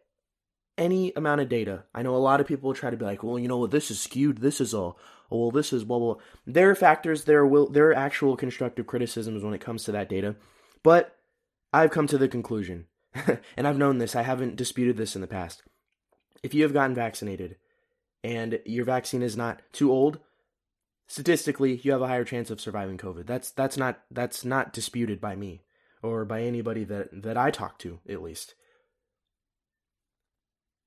any 0.78 1.12
amount 1.16 1.40
of 1.40 1.48
data. 1.48 1.85
I 1.94 2.02
know 2.02 2.14
a 2.14 2.18
lot 2.18 2.40
of 2.40 2.46
people 2.46 2.72
try 2.74 2.90
to 2.90 2.96
be 2.96 3.04
like, 3.04 3.22
well, 3.22 3.38
you 3.38 3.48
know 3.48 3.58
what, 3.58 3.70
this 3.70 3.90
is 3.90 4.00
skewed, 4.00 4.38
this 4.38 4.61
is 4.61 4.74
all, 4.74 4.98
oh, 5.30 5.38
well, 5.38 5.50
this 5.50 5.72
is 5.72 5.85
blah, 5.85 5.98
blah, 5.98 6.14
blah. 6.14 6.22
There 6.46 6.70
are 6.70 6.74
factors, 6.74 7.24
there 7.24 7.46
will, 7.46 7.68
there 7.68 7.88
are 7.88 7.94
actual 7.94 8.37
constructive 8.37 8.87
criticisms 8.87 9.42
when 9.42 9.54
it 9.54 9.61
comes 9.61 9.85
to 9.85 9.92
that 9.92 10.08
data, 10.08 10.37
but 10.82 11.16
I've 11.72 11.90
come 11.90 12.06
to 12.08 12.18
the 12.18 12.28
conclusion, 12.28 12.87
and 13.56 13.66
I've 13.66 13.78
known 13.78 13.98
this, 13.98 14.16
I 14.16 14.22
haven't 14.22 14.56
disputed 14.56 14.96
this 14.96 15.14
in 15.14 15.20
the 15.20 15.26
past. 15.26 15.62
If 16.42 16.54
you 16.54 16.62
have 16.64 16.72
gotten 16.72 16.94
vaccinated 16.94 17.56
and 18.24 18.61
your 18.64 18.85
vaccine 18.85 19.22
is 19.22 19.37
not 19.37 19.62
too 19.72 19.92
old, 19.92 20.18
statistically, 21.06 21.76
you 21.82 21.92
have 21.92 22.02
a 22.02 22.08
higher 22.08 22.24
chance 22.24 22.50
of 22.50 22.61
surviving 22.61 22.98
COVID. 22.98 23.26
That's 23.26 23.50
that's 23.50 23.76
not 23.76 24.00
that's 24.11 24.44
not 24.44 24.72
disputed 24.72 25.20
by 25.20 25.37
me 25.37 25.62
or 26.02 26.24
by 26.24 26.42
anybody 26.42 26.85
that 26.85 27.22
that 27.22 27.37
I 27.37 27.50
talk 27.50 27.78
to, 27.80 28.00
at 28.08 28.22
least. 28.22 28.54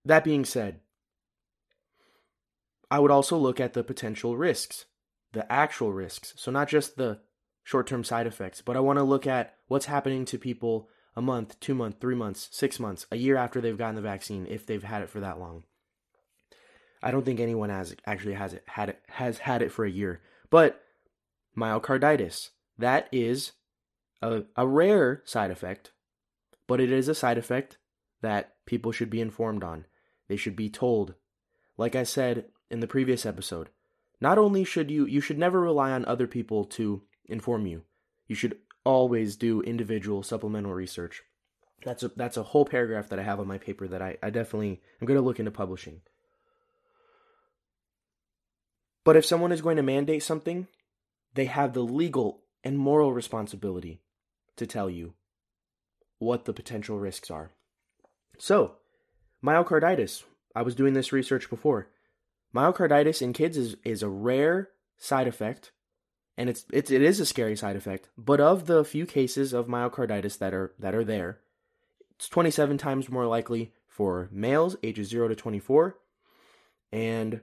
That 0.06 0.24
being 0.24 0.46
said, 0.46 0.80
I 2.92 3.00
would 3.00 3.12
also 3.12 3.38
look 3.38 3.60
at 3.60 3.74
the 3.74 3.84
potential 3.84 4.38
risks, 4.38 4.86
the 5.34 5.52
actual 5.52 5.92
risks. 5.92 6.34
So, 6.38 6.52
not 6.52 6.70
just 6.70 6.96
the 6.96 7.20
short 7.64 7.88
term 7.88 8.04
side 8.04 8.28
effects, 8.28 8.62
but 8.62 8.78
I 8.78 8.82
want 8.82 9.00
to 9.00 9.04
look 9.04 9.26
at 9.26 9.56
what's 9.68 9.88
happening 9.88 10.26
to 10.26 10.38
people 10.38 10.90
a 11.16 11.22
month, 11.22 11.60
two 11.60 11.74
months, 11.74 11.98
three 12.00 12.16
months, 12.16 12.48
six 12.52 12.80
months, 12.80 13.08
a 13.12 13.16
year 13.16 13.36
after 13.36 13.60
they've 13.60 13.78
gotten 13.78 13.96
the 13.96 14.02
vaccine, 14.02 14.46
if 14.50 14.66
they've 14.66 14.84
had 14.84 15.02
it 15.02 15.10
for 15.10 15.20
that 15.22 15.40
long. 15.40 15.64
I 17.02 17.12
don't 17.12 17.26
think 17.26 17.40
anyone 17.40 17.70
has 17.70 17.96
actually 18.06 18.34
has 18.34 18.54
it 18.54 18.64
had 18.68 18.90
it 18.90 19.02
has 19.10 19.40
had 19.40 19.62
it 19.62 19.72
for 19.72 19.86
a 19.86 19.92
year. 19.92 20.22
But 20.50 20.82
myocarditis, 21.58 22.50
that 22.78 23.08
is 23.12 23.54
a, 24.22 24.44
a 24.56 24.68
rare 24.68 25.22
side 25.26 25.52
effect, 25.52 25.92
but 26.68 26.80
it 26.80 26.92
is 26.92 27.08
a 27.08 27.16
side 27.16 27.38
effect 27.38 27.78
that 28.22 28.56
people 28.66 28.92
should 28.92 29.10
be 29.10 29.22
informed 29.22 29.64
on. 29.64 29.86
They 30.28 30.36
should 30.36 30.56
be 30.56 30.70
told. 30.70 31.16
Like 31.78 31.96
I 31.96 32.04
said 32.04 32.46
in 32.70 32.80
the 32.80 32.88
previous 32.88 33.26
episode, 33.26 33.70
not 34.22 34.38
only 34.38 34.64
should 34.64 34.90
you 34.90 35.06
you 35.06 35.22
should 35.22 35.38
never 35.38 35.60
rely 35.60 35.92
on 35.92 36.06
other 36.06 36.28
people 36.28 36.66
to 36.66 37.04
inform 37.26 37.66
you. 37.66 37.84
You 38.28 38.36
should 38.36 38.58
always 38.84 39.36
do 39.36 39.62
individual 39.62 40.24
supplemental 40.24 40.74
research. 40.74 41.24
That's 41.84 42.04
a 42.04 42.10
that's 42.10 42.38
a 42.38 42.44
whole 42.44 42.66
paragraph 42.66 43.10
that 43.10 43.20
I 43.20 43.24
have 43.24 43.40
on 43.40 43.48
my 43.48 43.58
paper 43.58 43.88
that 43.88 44.02
I, 44.02 44.18
I 44.24 44.30
definitely 44.30 44.82
I'm 45.00 45.08
gonna 45.08 45.22
look 45.22 45.40
into 45.40 45.52
publishing. 45.52 46.02
But 49.04 49.16
if 49.16 49.26
someone 49.26 49.52
is 49.52 49.62
going 49.62 49.78
to 49.78 49.84
mandate 49.84 50.24
something, 50.24 50.68
they 51.36 51.46
have 51.46 51.74
the 51.74 51.84
legal 51.84 52.42
and 52.64 52.78
moral 52.78 53.14
responsibility 53.14 54.02
to 54.56 54.66
tell 54.66 54.90
you 54.90 55.14
what 56.18 56.46
the 56.46 56.54
potential 56.54 56.98
risks 56.98 57.30
are. 57.30 57.52
So, 58.40 58.78
myocarditis. 59.46 60.24
I 60.56 60.62
was 60.62 60.76
doing 60.76 60.94
this 60.94 61.12
research 61.12 61.50
before. 61.50 61.90
Myocarditis 62.54 63.22
in 63.22 63.34
kids 63.34 63.58
is, 63.58 63.76
is 63.84 64.02
a 64.02 64.10
rare 64.10 64.70
side 64.98 65.28
effect, 65.28 65.72
and 66.38 66.50
it's, 66.50 66.66
it's 66.72 66.90
it 66.90 67.02
is 67.02 67.20
a 67.20 67.26
scary 67.26 67.56
side 67.56 67.76
effect. 67.76 68.10
But 68.18 68.40
of 68.40 68.66
the 68.66 68.84
few 68.84 69.06
cases 69.06 69.54
of 69.54 69.68
myocarditis 69.68 70.38
that 70.40 70.54
are 70.54 70.74
that 70.80 70.96
are 70.96 71.04
there, 71.04 71.40
it's 72.16 72.30
27 72.30 72.78
times 72.78 73.10
more 73.10 73.28
likely 73.28 73.74
for 73.88 74.30
males 74.32 74.76
ages 74.84 75.10
0 75.10 75.28
to 75.30 75.36
24. 75.36 75.98
And 76.92 77.42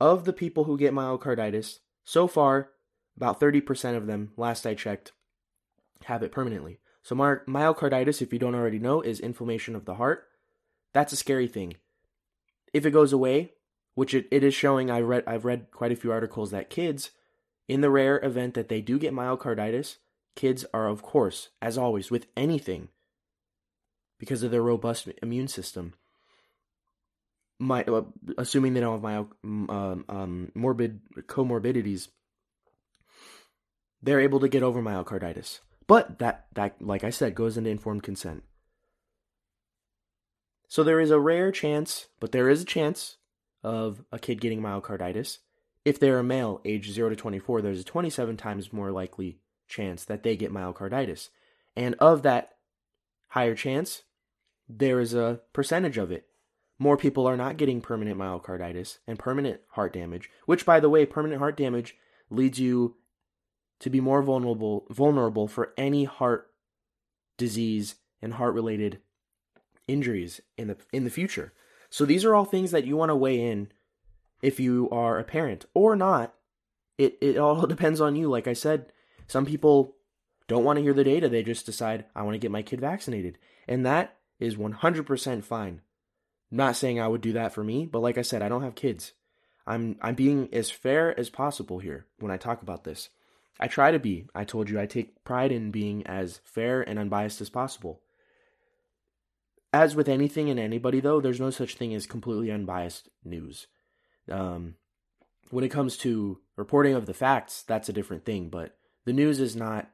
of 0.00 0.24
the 0.24 0.32
people 0.32 0.64
who 0.64 0.76
get 0.76 0.92
myocarditis, 0.92 1.78
so 2.04 2.26
far, 2.26 2.70
about 3.16 3.38
30% 3.38 3.96
of 3.96 4.06
them, 4.06 4.32
last 4.36 4.66
I 4.66 4.74
checked, 4.74 5.12
have 6.04 6.22
it 6.22 6.32
permanently. 6.32 6.80
So, 7.02 7.14
myocarditis, 7.14 8.22
if 8.22 8.32
you 8.32 8.38
don't 8.38 8.54
already 8.54 8.78
know, 8.78 9.00
is 9.00 9.20
inflammation 9.20 9.76
of 9.76 9.84
the 9.84 9.94
heart. 9.94 10.24
That's 10.92 11.12
a 11.12 11.16
scary 11.16 11.48
thing. 11.48 11.76
If 12.72 12.86
it 12.86 12.90
goes 12.90 13.12
away, 13.12 13.52
which 13.94 14.14
it, 14.14 14.26
it 14.30 14.42
is 14.42 14.54
showing, 14.54 14.90
I 14.90 15.00
read, 15.00 15.24
I've 15.26 15.44
read 15.44 15.70
quite 15.70 15.92
a 15.92 15.96
few 15.96 16.12
articles 16.12 16.50
that 16.50 16.70
kids, 16.70 17.10
in 17.68 17.80
the 17.80 17.90
rare 17.90 18.22
event 18.24 18.54
that 18.54 18.68
they 18.68 18.80
do 18.80 18.98
get 18.98 19.14
myocarditis, 19.14 19.96
kids 20.34 20.64
are, 20.72 20.88
of 20.88 21.02
course, 21.02 21.50
as 21.60 21.78
always, 21.78 22.10
with 22.10 22.26
anything, 22.36 22.88
because 24.18 24.42
of 24.42 24.50
their 24.50 24.62
robust 24.62 25.08
immune 25.22 25.48
system, 25.48 25.94
my, 27.58 27.84
uh, 27.84 28.02
assuming 28.38 28.74
they 28.74 28.80
don't 28.80 29.02
have 29.02 29.02
my, 29.02 29.24
um, 29.68 30.04
um, 30.08 30.52
morbid 30.54 31.00
comorbidities, 31.26 32.08
they're 34.02 34.20
able 34.20 34.40
to 34.40 34.48
get 34.48 34.62
over 34.62 34.82
myocarditis. 34.82 35.60
But 35.86 36.18
that, 36.18 36.46
that, 36.54 36.80
like 36.80 37.04
I 37.04 37.10
said, 37.10 37.34
goes 37.34 37.56
into 37.56 37.70
informed 37.70 38.02
consent. 38.02 38.42
So 40.72 40.82
there 40.82 41.00
is 41.00 41.10
a 41.10 41.20
rare 41.20 41.52
chance, 41.52 42.06
but 42.18 42.32
there 42.32 42.48
is 42.48 42.62
a 42.62 42.64
chance 42.64 43.18
of 43.62 44.06
a 44.10 44.18
kid 44.18 44.40
getting 44.40 44.62
myocarditis. 44.62 45.36
If 45.84 46.00
they're 46.00 46.18
a 46.18 46.24
male, 46.24 46.62
age 46.64 46.90
0 46.90 47.10
to 47.10 47.14
24, 47.14 47.60
there's 47.60 47.80
a 47.80 47.84
27 47.84 48.38
times 48.38 48.72
more 48.72 48.90
likely 48.90 49.36
chance 49.68 50.06
that 50.06 50.22
they 50.22 50.34
get 50.34 50.50
myocarditis. 50.50 51.28
And 51.76 51.94
of 51.96 52.22
that 52.22 52.52
higher 53.28 53.54
chance, 53.54 54.04
there 54.66 54.98
is 54.98 55.12
a 55.12 55.42
percentage 55.52 55.98
of 55.98 56.10
it. 56.10 56.24
More 56.78 56.96
people 56.96 57.26
are 57.26 57.36
not 57.36 57.58
getting 57.58 57.82
permanent 57.82 58.16
myocarditis 58.16 58.96
and 59.06 59.18
permanent 59.18 59.60
heart 59.72 59.92
damage, 59.92 60.30
which, 60.46 60.64
by 60.64 60.80
the 60.80 60.88
way, 60.88 61.04
permanent 61.04 61.40
heart 61.40 61.58
damage 61.58 61.96
leads 62.30 62.58
you 62.58 62.96
to 63.80 63.90
be 63.90 64.00
more 64.00 64.22
vulnerable 64.22 64.86
vulnerable 64.88 65.48
for 65.48 65.74
any 65.76 66.04
heart 66.04 66.46
disease 67.36 67.96
and 68.22 68.32
heart 68.32 68.54
related 68.54 69.00
injuries 69.88 70.40
in 70.56 70.68
the 70.68 70.76
in 70.92 71.04
the 71.04 71.10
future. 71.10 71.52
So 71.90 72.04
these 72.04 72.24
are 72.24 72.34
all 72.34 72.44
things 72.44 72.70
that 72.70 72.86
you 72.86 72.96
want 72.96 73.10
to 73.10 73.16
weigh 73.16 73.40
in 73.40 73.70
if 74.42 74.58
you 74.58 74.88
are 74.90 75.18
a 75.18 75.24
parent 75.24 75.66
or 75.74 75.96
not. 75.96 76.34
It 76.98 77.18
it 77.20 77.36
all 77.38 77.66
depends 77.66 78.00
on 78.00 78.16
you. 78.16 78.28
Like 78.28 78.46
I 78.46 78.52
said, 78.52 78.92
some 79.26 79.46
people 79.46 79.96
don't 80.48 80.64
want 80.64 80.78
to 80.78 80.82
hear 80.82 80.94
the 80.94 81.04
data. 81.04 81.28
They 81.28 81.42
just 81.42 81.66
decide 81.66 82.04
I 82.14 82.22
want 82.22 82.34
to 82.34 82.38
get 82.38 82.50
my 82.50 82.62
kid 82.62 82.80
vaccinated. 82.80 83.38
And 83.68 83.86
that 83.86 84.16
is 84.38 84.56
100% 84.56 85.44
fine. 85.44 85.80
Not 86.50 86.76
saying 86.76 87.00
I 87.00 87.08
would 87.08 87.20
do 87.20 87.32
that 87.32 87.54
for 87.54 87.64
me, 87.64 87.86
but 87.86 88.00
like 88.00 88.18
I 88.18 88.22
said, 88.22 88.42
I 88.42 88.48
don't 88.48 88.62
have 88.62 88.74
kids. 88.74 89.12
I'm 89.66 89.96
I'm 90.02 90.14
being 90.14 90.48
as 90.52 90.70
fair 90.70 91.18
as 91.18 91.30
possible 91.30 91.78
here 91.78 92.06
when 92.18 92.32
I 92.32 92.36
talk 92.36 92.62
about 92.62 92.84
this. 92.84 93.08
I 93.60 93.68
try 93.68 93.90
to 93.92 93.98
be. 93.98 94.26
I 94.34 94.44
told 94.44 94.68
you 94.68 94.80
I 94.80 94.86
take 94.86 95.24
pride 95.24 95.52
in 95.52 95.70
being 95.70 96.06
as 96.06 96.40
fair 96.44 96.82
and 96.82 96.98
unbiased 96.98 97.40
as 97.40 97.48
possible. 97.48 98.00
As 99.72 99.96
with 99.96 100.08
anything 100.08 100.50
and 100.50 100.60
anybody, 100.60 101.00
though, 101.00 101.20
there's 101.20 101.40
no 101.40 101.50
such 101.50 101.76
thing 101.76 101.94
as 101.94 102.06
completely 102.06 102.50
unbiased 102.50 103.08
news. 103.24 103.68
Um, 104.30 104.74
when 105.50 105.64
it 105.64 105.70
comes 105.70 105.96
to 105.98 106.40
reporting 106.56 106.94
of 106.94 107.06
the 107.06 107.14
facts, 107.14 107.62
that's 107.62 107.88
a 107.88 107.92
different 107.92 108.24
thing, 108.24 108.48
but 108.48 108.76
the 109.04 109.12
news 109.12 109.40
is 109.40 109.56
not 109.56 109.90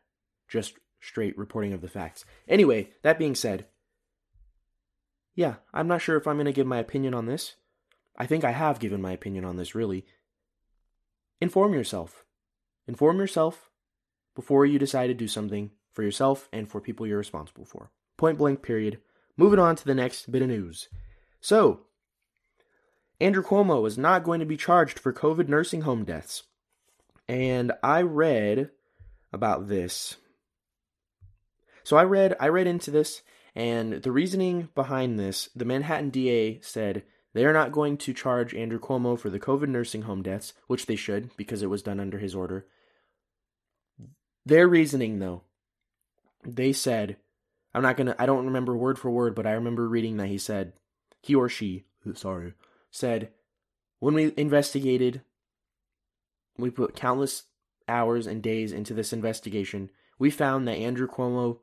just 0.48 0.74
straight 1.00 1.38
reporting 1.38 1.72
of 1.72 1.80
the 1.80 1.88
facts. 1.88 2.24
Anyway, 2.48 2.90
that 3.02 3.18
being 3.18 3.34
said, 3.34 3.66
yeah, 5.34 5.56
I'm 5.72 5.86
not 5.86 6.02
sure 6.02 6.16
if 6.16 6.26
I'm 6.26 6.36
going 6.36 6.46
to 6.46 6.52
give 6.52 6.66
my 6.66 6.78
opinion 6.78 7.14
on 7.14 7.26
this. 7.26 7.54
I 8.16 8.26
think 8.26 8.42
I 8.42 8.50
have 8.50 8.80
given 8.80 9.00
my 9.00 9.12
opinion 9.12 9.44
on 9.44 9.56
this, 9.56 9.74
really. 9.74 10.04
Inform 11.40 11.72
yourself. 11.72 12.24
Inform 12.88 13.18
yourself 13.18 13.70
before 14.34 14.66
you 14.66 14.78
decide 14.78 15.06
to 15.06 15.14
do 15.14 15.28
something 15.28 15.70
for 15.92 16.02
yourself 16.02 16.48
and 16.52 16.68
for 16.68 16.80
people 16.80 17.06
you're 17.06 17.18
responsible 17.18 17.64
for. 17.64 17.92
Point 18.16 18.38
blank, 18.38 18.62
period. 18.62 19.00
Moving 19.38 19.58
on 19.58 19.76
to 19.76 19.84
the 19.86 19.94
next 19.94 20.30
bit 20.30 20.42
of 20.42 20.48
news. 20.48 20.88
So, 21.40 21.80
Andrew 23.20 23.42
Cuomo 23.42 23.86
is 23.86 23.96
not 23.96 24.24
going 24.24 24.40
to 24.40 24.46
be 24.46 24.56
charged 24.56 24.98
for 24.98 25.12
COVID 25.12 25.48
nursing 25.48 25.82
home 25.82 26.04
deaths. 26.04 26.42
And 27.26 27.72
I 27.82 28.02
read 28.02 28.70
about 29.32 29.68
this. 29.68 30.16
So 31.84 31.96
I 31.96 32.04
read 32.04 32.36
I 32.38 32.48
read 32.48 32.66
into 32.66 32.90
this 32.90 33.22
and 33.54 33.94
the 33.94 34.12
reasoning 34.12 34.68
behind 34.74 35.18
this, 35.18 35.48
the 35.54 35.64
Manhattan 35.64 36.10
DA 36.10 36.60
said 36.60 37.02
they 37.34 37.44
are 37.44 37.52
not 37.52 37.72
going 37.72 37.96
to 37.98 38.14
charge 38.14 38.54
Andrew 38.54 38.78
Cuomo 38.78 39.18
for 39.18 39.30
the 39.30 39.40
COVID 39.40 39.68
nursing 39.68 40.02
home 40.02 40.22
deaths, 40.22 40.52
which 40.66 40.86
they 40.86 40.96
should 40.96 41.36
because 41.36 41.62
it 41.62 41.70
was 41.70 41.82
done 41.82 42.00
under 42.00 42.18
his 42.18 42.34
order. 42.34 42.66
Their 44.46 44.68
reasoning, 44.68 45.18
though, 45.18 45.42
they 46.44 46.72
said, 46.72 47.16
I'm 47.74 47.82
not 47.82 47.96
gonna, 47.96 48.16
I 48.18 48.26
don't 48.26 48.46
remember 48.46 48.76
word 48.76 48.98
for 48.98 49.10
word, 49.10 49.34
but 49.34 49.46
I 49.46 49.52
remember 49.52 49.88
reading 49.88 50.16
that 50.16 50.28
he 50.28 50.38
said, 50.38 50.72
he 51.20 51.34
or 51.34 51.48
she, 51.48 51.84
sorry, 52.14 52.54
said, 52.90 53.30
when 53.98 54.14
we 54.14 54.32
investigated, 54.36 55.22
we 56.56 56.70
put 56.70 56.96
countless 56.96 57.44
hours 57.88 58.26
and 58.26 58.42
days 58.42 58.72
into 58.72 58.94
this 58.94 59.12
investigation, 59.12 59.90
we 60.18 60.30
found 60.30 60.66
that 60.66 60.76
Andrew 60.76 61.08
Cuomo, 61.08 61.58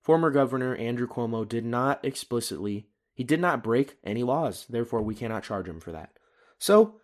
former 0.00 0.30
governor 0.30 0.74
Andrew 0.76 1.08
Cuomo, 1.08 1.48
did 1.48 1.64
not 1.64 2.04
explicitly, 2.04 2.86
he 3.14 3.24
did 3.24 3.40
not 3.40 3.62
break 3.62 3.96
any 4.04 4.22
laws. 4.22 4.66
Therefore, 4.68 5.02
we 5.02 5.14
cannot 5.14 5.44
charge 5.44 5.68
him 5.68 5.80
for 5.80 5.92
that. 5.92 6.10
So, 6.58 6.96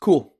cool. 0.00 0.34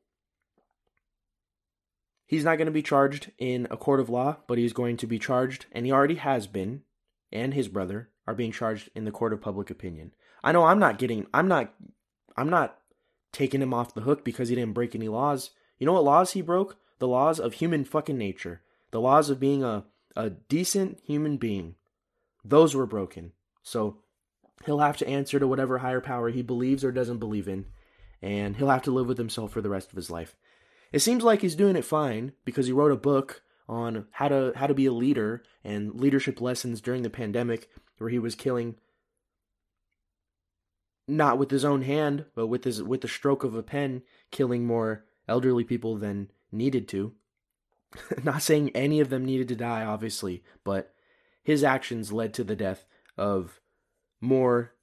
He's 2.26 2.44
not 2.44 2.56
going 2.56 2.66
to 2.66 2.72
be 2.72 2.82
charged 2.82 3.32
in 3.38 3.66
a 3.70 3.76
court 3.76 3.98
of 3.98 4.08
law, 4.08 4.36
but 4.46 4.58
he's 4.58 4.72
going 4.72 4.96
to 4.98 5.06
be 5.06 5.18
charged, 5.18 5.66
and 5.72 5.84
he 5.84 5.92
already 5.92 6.14
has 6.14 6.46
been, 6.46 6.82
and 7.32 7.54
his 7.54 7.68
brother 7.68 8.10
are 8.26 8.34
being 8.34 8.52
charged 8.52 8.90
in 8.94 9.04
the 9.04 9.10
court 9.10 9.32
of 9.32 9.40
public 9.40 9.70
opinion. 9.70 10.12
I 10.42 10.52
know 10.52 10.64
I'm 10.64 10.78
not 10.78 10.98
getting, 10.98 11.26
I'm 11.32 11.48
not, 11.48 11.74
I'm 12.36 12.50
not 12.50 12.78
taking 13.32 13.62
him 13.62 13.74
off 13.74 13.94
the 13.94 14.02
hook 14.02 14.24
because 14.24 14.48
he 14.48 14.54
didn't 14.54 14.74
break 14.74 14.94
any 14.94 15.08
laws. 15.08 15.50
You 15.78 15.86
know 15.86 15.92
what 15.92 16.04
laws 16.04 16.32
he 16.32 16.42
broke? 16.42 16.76
The 16.98 17.08
laws 17.08 17.40
of 17.40 17.54
human 17.54 17.84
fucking 17.84 18.18
nature. 18.18 18.62
The 18.90 19.00
laws 19.00 19.30
of 19.30 19.40
being 19.40 19.62
a, 19.62 19.84
a 20.16 20.30
decent 20.30 21.00
human 21.04 21.36
being. 21.36 21.76
Those 22.44 22.74
were 22.74 22.86
broken. 22.86 23.32
So 23.62 23.98
he'll 24.64 24.80
have 24.80 24.96
to 24.98 25.08
answer 25.08 25.38
to 25.38 25.46
whatever 25.46 25.78
higher 25.78 26.00
power 26.00 26.30
he 26.30 26.42
believes 26.42 26.84
or 26.84 26.92
doesn't 26.92 27.18
believe 27.18 27.48
in, 27.48 27.66
and 28.20 28.56
he'll 28.56 28.68
have 28.68 28.82
to 28.82 28.90
live 28.90 29.06
with 29.06 29.18
himself 29.18 29.52
for 29.52 29.60
the 29.60 29.70
rest 29.70 29.90
of 29.90 29.96
his 29.96 30.10
life. 30.10 30.36
It 30.92 31.00
seems 31.00 31.22
like 31.22 31.40
he's 31.40 31.54
doing 31.54 31.76
it 31.76 31.84
fine 31.84 32.32
because 32.44 32.66
he 32.66 32.72
wrote 32.72 32.92
a 32.92 32.96
book 32.96 33.42
on 33.70 34.04
how 34.10 34.26
to 34.26 34.52
how 34.56 34.66
to 34.66 34.74
be 34.74 34.86
a 34.86 34.92
leader 34.92 35.44
and 35.62 35.94
leadership 35.94 36.40
lessons 36.40 36.80
during 36.80 37.02
the 37.02 37.08
pandemic 37.08 37.70
where 37.98 38.10
he 38.10 38.18
was 38.18 38.34
killing 38.34 38.74
not 41.06 41.38
with 41.38 41.52
his 41.52 41.64
own 41.64 41.82
hand 41.82 42.24
but 42.34 42.48
with 42.48 42.64
his 42.64 42.82
with 42.82 43.00
the 43.00 43.08
stroke 43.08 43.44
of 43.44 43.54
a 43.54 43.62
pen 43.62 44.02
killing 44.32 44.66
more 44.66 45.04
elderly 45.28 45.62
people 45.62 45.96
than 45.96 46.28
needed 46.50 46.88
to. 46.88 47.14
Not 48.24 48.42
saying 48.42 48.70
any 48.70 48.98
of 48.98 49.08
them 49.08 49.24
needed 49.24 49.46
to 49.48 49.56
die 49.56 49.84
obviously 49.84 50.42
but 50.64 50.92
his 51.44 51.62
actions 51.62 52.12
led 52.12 52.34
to 52.34 52.44
the 52.44 52.56
death 52.56 52.84
of 53.16 53.60
more 54.20 54.74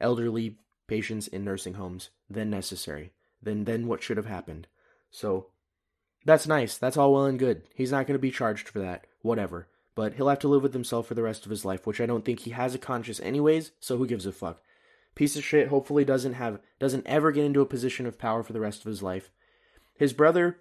elderly 0.00 0.58
patients 0.86 1.26
in 1.26 1.44
nursing 1.44 1.74
homes 1.74 2.10
than 2.28 2.48
necessary 2.48 3.12
than 3.42 3.64
than 3.64 3.88
what 3.88 4.04
should 4.04 4.16
have 4.16 4.26
happened. 4.26 4.68
So 5.10 5.49
that's 6.24 6.46
nice. 6.46 6.76
That's 6.76 6.96
all 6.96 7.12
well 7.12 7.26
and 7.26 7.38
good. 7.38 7.62
He's 7.74 7.92
not 7.92 8.06
going 8.06 8.14
to 8.14 8.20
be 8.20 8.30
charged 8.30 8.68
for 8.68 8.78
that. 8.80 9.06
Whatever. 9.22 9.68
But 9.94 10.14
he'll 10.14 10.28
have 10.28 10.38
to 10.40 10.48
live 10.48 10.62
with 10.62 10.72
himself 10.72 11.06
for 11.06 11.14
the 11.14 11.22
rest 11.22 11.44
of 11.44 11.50
his 11.50 11.64
life, 11.64 11.86
which 11.86 12.00
I 12.00 12.06
don't 12.06 12.24
think 12.24 12.40
he 12.40 12.50
has 12.50 12.74
a 12.74 12.78
conscience 12.78 13.20
anyways, 13.20 13.72
so 13.80 13.96
who 13.96 14.06
gives 14.06 14.26
a 14.26 14.32
fuck? 14.32 14.62
Piece 15.14 15.36
of 15.36 15.44
shit 15.44 15.68
hopefully 15.68 16.04
doesn't 16.04 16.34
have 16.34 16.60
doesn't 16.78 17.06
ever 17.06 17.32
get 17.32 17.44
into 17.44 17.60
a 17.60 17.66
position 17.66 18.06
of 18.06 18.18
power 18.18 18.42
for 18.42 18.52
the 18.52 18.60
rest 18.60 18.80
of 18.80 18.86
his 18.86 19.02
life. 19.02 19.30
His 19.98 20.12
brother 20.12 20.58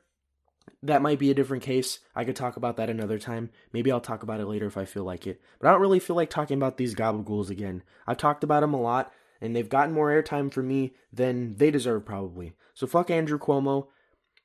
that 0.82 1.02
might 1.02 1.20
be 1.20 1.32
a 1.32 1.36
different 1.36 1.64
case. 1.64 2.00
I 2.16 2.24
could 2.24 2.36
talk 2.36 2.58
about 2.58 2.78
that 2.78 2.90
another 2.90 3.20
time. 3.20 3.50
Maybe 3.74 3.92
I'll 3.92 4.00
talk 4.00 4.24
about 4.24 4.40
it 4.40 4.48
later 4.48 4.66
if 4.66 4.78
I 4.78 4.86
feel 4.86 5.04
like 5.04 5.28
it. 5.28 5.42
But 5.60 5.68
I 5.68 5.72
don't 5.72 5.82
really 5.82 6.00
feel 6.00 6.16
like 6.16 6.30
talking 6.30 6.58
about 6.58 6.78
these 6.78 6.96
gobble 6.96 7.42
again. 7.50 7.84
I've 8.08 8.18
talked 8.18 8.44
about 8.44 8.62
them 8.62 8.74
a 8.74 8.82
lot, 8.82 9.12
and 9.42 9.56
they've 9.56 9.68
gotten 9.68 9.94
more 9.94 10.10
airtime 10.10 10.52
for 10.52 10.64
me 10.64 10.94
than 11.12 11.56
they 11.56 11.72
deserve, 11.72 12.06
probably. 12.06 12.54
So 12.74 12.88
fuck 12.88 13.10
Andrew 13.10 13.40
Cuomo. 13.40 13.88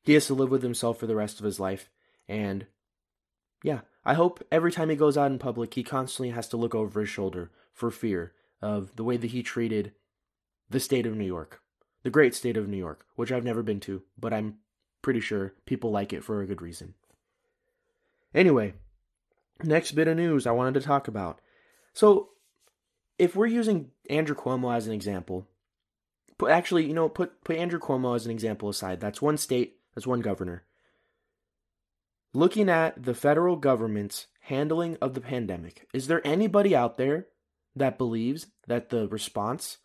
He 0.04 0.14
has 0.14 0.26
to 0.26 0.34
live 0.34 0.50
with 0.50 0.62
himself 0.62 0.98
for 0.98 1.06
the 1.06 1.16
rest 1.16 1.38
of 1.38 1.44
his 1.44 1.58
life. 1.58 1.88
And 2.28 2.66
yeah, 3.62 3.80
I 4.04 4.14
hope 4.14 4.44
every 4.52 4.70
time 4.70 4.90
he 4.90 4.96
goes 4.96 5.16
out 5.16 5.30
in 5.30 5.38
public, 5.38 5.74
he 5.74 5.82
constantly 5.82 6.30
has 6.30 6.46
to 6.48 6.56
look 6.56 6.74
over 6.74 7.00
his 7.00 7.08
shoulder 7.08 7.50
for 7.72 7.90
fear 7.90 8.32
of 8.60 8.94
the 8.96 9.04
way 9.04 9.16
that 9.16 9.30
he 9.30 9.42
treated 9.42 9.92
the 10.70 10.80
state 10.80 11.06
of 11.06 11.16
New 11.16 11.24
York, 11.24 11.60
the 12.02 12.10
great 12.10 12.34
state 12.34 12.56
of 12.56 12.68
New 12.68 12.76
York, 12.76 13.06
which 13.16 13.32
I've 13.32 13.44
never 13.44 13.62
been 13.62 13.80
to, 13.80 14.02
but 14.18 14.32
I'm 14.32 14.58
pretty 15.02 15.20
sure 15.20 15.54
people 15.66 15.90
like 15.90 16.12
it 16.12 16.24
for 16.24 16.40
a 16.40 16.46
good 16.46 16.62
reason. 16.62 16.94
Anyway, 18.34 18.74
next 19.62 19.92
bit 19.92 20.08
of 20.08 20.16
news 20.16 20.46
I 20.46 20.52
wanted 20.52 20.74
to 20.74 20.80
talk 20.80 21.08
about. 21.08 21.40
So, 21.92 22.30
if 23.18 23.36
we're 23.36 23.46
using 23.46 23.90
Andrew 24.10 24.34
Cuomo 24.34 24.74
as 24.74 24.86
an 24.86 24.92
example, 24.92 25.46
put 26.36 26.50
actually, 26.50 26.86
you 26.86 26.94
know, 26.94 27.08
put 27.08 27.44
put 27.44 27.56
Andrew 27.56 27.78
Cuomo 27.78 28.16
as 28.16 28.24
an 28.24 28.32
example 28.32 28.68
aside. 28.68 29.00
That's 29.00 29.22
one 29.22 29.36
state, 29.36 29.78
that's 29.94 30.06
one 30.06 30.20
governor. 30.20 30.64
Looking 32.32 32.68
at 32.68 33.02
the 33.02 33.14
federal 33.14 33.56
government's 33.56 34.26
handling 34.40 34.96
of 35.00 35.14
the 35.14 35.20
pandemic, 35.20 35.86
is 35.94 36.08
there 36.08 36.26
anybody 36.26 36.74
out 36.74 36.96
there 36.96 37.26
that 37.76 37.98
believes 37.98 38.48
that 38.66 38.90
the 38.90 39.08
response 39.08 39.78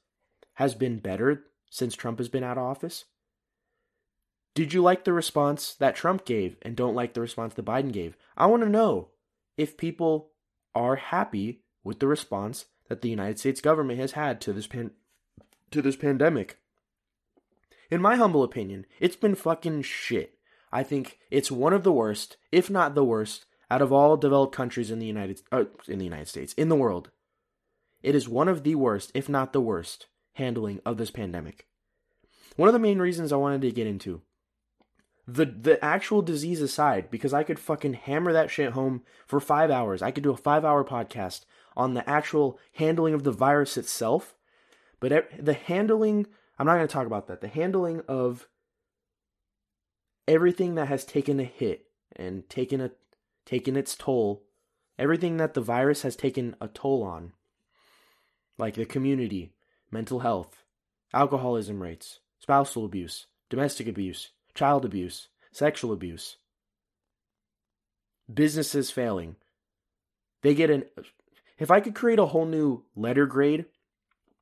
has 0.56 0.76
been 0.76 0.98
better 0.98 1.46
since 1.70 1.96
Trump 1.96 2.18
has 2.18 2.30
been 2.30 2.44
out 2.44 2.58
of 2.58 2.64
office? 2.64 3.06
Did 4.56 4.74
you 4.74 4.82
like 4.82 5.04
the 5.04 5.14
response 5.14 5.76
that 5.76 5.96
Trump 5.96 6.26
gave 6.26 6.58
and 6.64 6.76
don't 6.76 6.96
like 6.96 7.14
the 7.14 7.22
response 7.22 7.54
that 7.54 7.66
Biden 7.66 7.94
gave? 7.94 8.18
I 8.36 8.48
want 8.48 8.64
to 8.64 8.70
know 8.70 9.10
if 9.58 9.78
people 9.78 10.32
are 10.76 10.96
happy 10.96 11.62
with 11.84 12.00
the 12.00 12.08
response 12.08 12.66
that 12.88 13.02
the 13.02 13.10
United 13.10 13.40
States 13.40 13.62
government 13.62 14.00
has 14.00 14.14
had 14.14 14.42
to 14.42 14.54
this 14.54 14.68
pan- 14.68 14.92
to 15.72 15.82
this 15.82 15.96
pandemic. 15.96 16.58
In 17.90 18.02
my 18.02 18.16
humble 18.16 18.44
opinion, 18.44 18.86
it's 19.00 19.16
been 19.16 19.36
fucking 19.36 19.82
shit. 19.82 20.36
I 20.72 20.84
think 20.84 21.18
it's 21.32 21.52
one 21.52 21.74
of 21.74 21.84
the 21.84 21.92
worst, 21.92 22.38
if 22.52 22.70
not 22.70 22.94
the 22.94 23.04
worst, 23.04 23.46
out 23.72 23.82
of 23.82 23.92
all 23.92 24.18
developed 24.18 24.56
countries 24.56 24.92
in 24.92 25.00
the 25.00 25.06
United 25.06 25.42
uh, 25.52 25.66
in 25.88 26.00
the 26.00 26.06
United 26.06 26.28
States 26.28 26.54
in 26.54 26.70
the 26.70 26.76
world. 26.76 27.10
It 28.02 28.16
is 28.16 28.30
one 28.30 28.48
of 28.48 28.64
the 28.64 28.76
worst, 28.76 29.12
if 29.14 29.28
not 29.28 29.54
the 29.54 29.62
worst, 29.62 30.08
handling 30.34 30.80
of 30.86 30.98
this 30.98 31.12
pandemic. 31.12 31.68
One 32.56 32.70
of 32.70 32.74
the 32.74 32.80
main 32.80 33.00
reasons 33.00 33.32
I 33.32 33.38
wanted 33.38 33.62
to 33.62 33.72
get 33.72 33.88
into 33.88 34.22
the 35.28 35.46
the 35.46 35.84
actual 35.84 36.22
disease 36.22 36.62
aside, 36.62 37.10
because 37.10 37.34
I 37.34 37.44
could 37.44 37.60
fucking 37.60 37.94
hammer 37.94 38.34
that 38.34 38.52
shit 38.52 38.74
home 38.74 39.04
for 39.26 39.40
five 39.40 39.72
hours. 39.72 40.02
I 40.02 40.12
could 40.12 40.24
do 40.24 40.32
a 40.32 40.38
five 40.38 40.64
hour 40.64 40.84
podcast 40.84 41.46
on 41.76 41.94
the 41.94 42.08
actual 42.10 42.60
handling 42.74 43.14
of 43.14 43.24
the 43.24 43.32
virus 43.32 43.78
itself. 43.78 44.36
But 45.00 45.32
the 45.40 45.54
handling, 45.54 46.28
I'm 46.60 46.66
not 46.66 46.76
going 46.76 46.88
to 46.88 46.94
talk 46.94 47.08
about 47.08 47.28
that. 47.28 47.40
The 47.40 47.48
handling 47.48 48.02
of 48.08 48.48
everything 50.28 50.76
that 50.76 50.90
has 50.90 51.06
taken 51.06 51.40
a 51.40 51.46
hit 51.46 51.86
and 52.16 52.48
taken 52.50 52.82
a 52.82 52.92
taken 53.46 53.78
its 53.78 53.96
toll, 53.96 54.44
everything 55.00 55.38
that 55.38 55.54
the 55.54 55.62
virus 55.62 56.02
has 56.02 56.16
taken 56.16 56.56
a 56.60 56.68
toll 56.68 57.02
on, 57.02 57.32
like 58.58 58.76
the 58.76 58.86
community, 58.86 59.54
mental 59.90 60.20
health, 60.20 60.64
alcoholism 61.14 61.82
rates, 61.82 62.20
spousal 62.40 62.86
abuse, 62.86 63.26
domestic 63.50 63.88
abuse, 63.88 64.32
child 64.54 64.86
abuse, 64.86 65.30
sexual 65.52 65.94
abuse, 65.94 66.38
businesses 68.32 68.92
failing. 68.92 69.38
They 70.42 70.54
get 70.54 70.70
an. 70.70 70.84
If 71.58 71.72
I 71.72 71.80
could 71.80 71.96
create 71.96 72.20
a 72.20 72.28
whole 72.28 72.46
new 72.46 72.84
letter 72.96 73.26
grade 73.26 73.66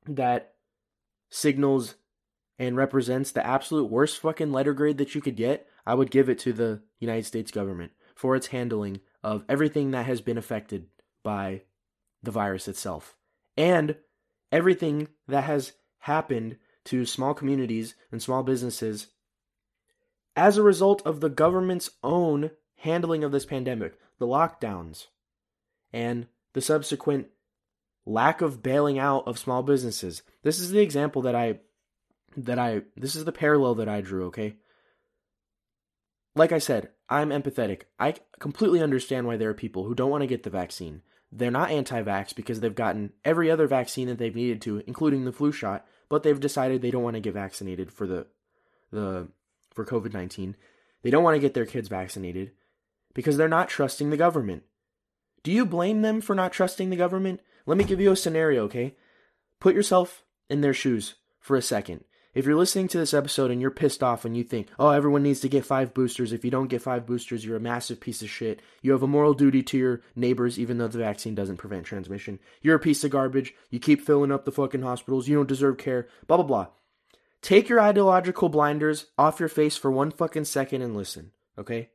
that 0.06 0.54
signals 1.30 1.94
and 2.58 2.76
represents 2.76 3.30
the 3.30 3.46
absolute 3.46 3.90
worst 3.90 4.18
fucking 4.18 4.52
letter 4.52 4.72
grade 4.72 4.98
that 4.98 5.14
you 5.14 5.20
could 5.20 5.36
get, 5.36 5.66
I 5.86 5.94
would 5.94 6.10
give 6.10 6.28
it 6.28 6.38
to 6.40 6.52
the 6.52 6.82
United 6.98 7.24
States 7.24 7.50
government 7.50 7.92
for 8.14 8.34
its 8.34 8.48
handling 8.48 9.00
of 9.22 9.44
everything 9.48 9.92
that 9.92 10.06
has 10.06 10.20
been 10.20 10.38
affected 10.38 10.86
by 11.22 11.62
the 12.22 12.30
virus 12.30 12.66
itself 12.66 13.16
and 13.56 13.96
everything 14.50 15.08
that 15.26 15.44
has 15.44 15.72
happened 16.00 16.56
to 16.84 17.04
small 17.04 17.34
communities 17.34 17.94
and 18.10 18.22
small 18.22 18.42
businesses 18.42 19.08
as 20.34 20.56
a 20.56 20.62
result 20.62 21.02
of 21.04 21.20
the 21.20 21.28
government's 21.28 21.90
own 22.02 22.50
handling 22.76 23.24
of 23.24 23.32
this 23.32 23.44
pandemic, 23.44 23.98
the 24.18 24.26
lockdowns, 24.26 25.06
and 25.92 26.26
the 26.52 26.60
subsequent 26.60 27.26
lack 28.06 28.40
of 28.40 28.62
bailing 28.62 28.98
out 28.98 29.26
of 29.26 29.38
small 29.38 29.62
businesses. 29.62 30.22
This 30.42 30.60
is 30.60 30.70
the 30.70 30.80
example 30.80 31.22
that 31.22 31.34
I 31.34 31.58
that 32.44 32.58
I 32.58 32.82
this 32.96 33.16
is 33.16 33.24
the 33.24 33.32
parallel 33.32 33.74
that 33.76 33.88
I 33.88 34.00
drew, 34.00 34.26
okay? 34.26 34.56
Like 36.34 36.52
I 36.52 36.58
said, 36.58 36.90
I'm 37.08 37.30
empathetic. 37.30 37.82
I 37.98 38.14
completely 38.38 38.82
understand 38.82 39.26
why 39.26 39.36
there 39.36 39.50
are 39.50 39.54
people 39.54 39.84
who 39.84 39.94
don't 39.94 40.10
want 40.10 40.22
to 40.22 40.28
get 40.28 40.44
the 40.44 40.50
vaccine. 40.50 41.02
They're 41.32 41.50
not 41.50 41.70
anti-vax 41.70 42.34
because 42.34 42.60
they've 42.60 42.74
gotten 42.74 43.12
every 43.24 43.50
other 43.50 43.66
vaccine 43.66 44.08
that 44.08 44.18
they've 44.18 44.34
needed 44.34 44.62
to, 44.62 44.82
including 44.86 45.24
the 45.24 45.32
flu 45.32 45.52
shot, 45.52 45.86
but 46.08 46.22
they've 46.22 46.38
decided 46.38 46.80
they 46.80 46.90
don't 46.90 47.02
want 47.02 47.14
to 47.14 47.20
get 47.20 47.34
vaccinated 47.34 47.92
for 47.92 48.06
the 48.06 48.26
the 48.90 49.28
for 49.74 49.84
COVID 49.84 50.12
19. 50.12 50.56
They 51.02 51.10
don't 51.10 51.24
want 51.24 51.34
to 51.34 51.40
get 51.40 51.54
their 51.54 51.66
kids 51.66 51.88
vaccinated 51.88 52.52
because 53.14 53.36
they're 53.36 53.48
not 53.48 53.68
trusting 53.68 54.10
the 54.10 54.16
government. 54.16 54.62
Do 55.42 55.52
you 55.52 55.64
blame 55.64 56.02
them 56.02 56.20
for 56.20 56.34
not 56.34 56.52
trusting 56.52 56.90
the 56.90 56.96
government? 56.96 57.40
Let 57.66 57.78
me 57.78 57.84
give 57.84 58.00
you 58.00 58.10
a 58.10 58.16
scenario, 58.16 58.64
okay? 58.64 58.96
Put 59.60 59.74
yourself 59.74 60.24
in 60.48 60.60
their 60.60 60.74
shoes 60.74 61.14
for 61.38 61.56
a 61.56 61.62
second. 61.62 62.04
If 62.38 62.46
you're 62.46 62.54
listening 62.54 62.86
to 62.88 62.98
this 62.98 63.14
episode 63.14 63.50
and 63.50 63.60
you're 63.60 63.68
pissed 63.72 64.00
off 64.00 64.24
and 64.24 64.36
you 64.36 64.44
think, 64.44 64.68
oh, 64.78 64.90
everyone 64.90 65.24
needs 65.24 65.40
to 65.40 65.48
get 65.48 65.64
five 65.64 65.92
boosters. 65.92 66.32
If 66.32 66.44
you 66.44 66.52
don't 66.52 66.68
get 66.68 66.80
five 66.80 67.04
boosters, 67.04 67.44
you're 67.44 67.56
a 67.56 67.60
massive 67.60 67.98
piece 67.98 68.22
of 68.22 68.30
shit. 68.30 68.62
You 68.80 68.92
have 68.92 69.02
a 69.02 69.08
moral 69.08 69.34
duty 69.34 69.60
to 69.64 69.76
your 69.76 70.02
neighbors, 70.14 70.56
even 70.56 70.78
though 70.78 70.86
the 70.86 70.98
vaccine 70.98 71.34
doesn't 71.34 71.56
prevent 71.56 71.84
transmission. 71.84 72.38
You're 72.62 72.76
a 72.76 72.78
piece 72.78 73.02
of 73.02 73.10
garbage. 73.10 73.54
You 73.70 73.80
keep 73.80 74.00
filling 74.00 74.30
up 74.30 74.44
the 74.44 74.52
fucking 74.52 74.82
hospitals. 74.82 75.26
You 75.26 75.34
don't 75.34 75.48
deserve 75.48 75.78
care. 75.78 76.06
Blah, 76.28 76.36
blah, 76.36 76.46
blah. 76.46 76.66
Take 77.42 77.68
your 77.68 77.80
ideological 77.80 78.48
blinders 78.48 79.06
off 79.18 79.40
your 79.40 79.48
face 79.48 79.76
for 79.76 79.90
one 79.90 80.12
fucking 80.12 80.44
second 80.44 80.82
and 80.82 80.94
listen, 80.94 81.32
okay? 81.58 81.90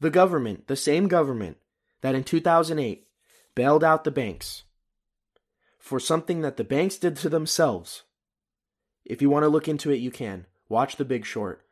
The 0.00 0.10
government, 0.10 0.66
the 0.66 0.74
same 0.74 1.06
government 1.06 1.58
that 2.00 2.16
in 2.16 2.24
2008 2.24 3.06
bailed 3.54 3.84
out 3.84 4.02
the 4.02 4.10
banks 4.10 4.64
for 5.78 6.00
something 6.00 6.40
that 6.40 6.56
the 6.56 6.64
banks 6.64 6.96
did 6.96 7.14
to 7.18 7.28
themselves. 7.28 8.02
If 9.04 9.20
you 9.20 9.30
want 9.30 9.42
to 9.44 9.48
look 9.48 9.68
into 9.68 9.90
it, 9.90 9.96
you 9.96 10.10
can. 10.10 10.46
Watch 10.68 10.96
The 10.96 11.04
Big 11.04 11.24
Short. 11.24 11.64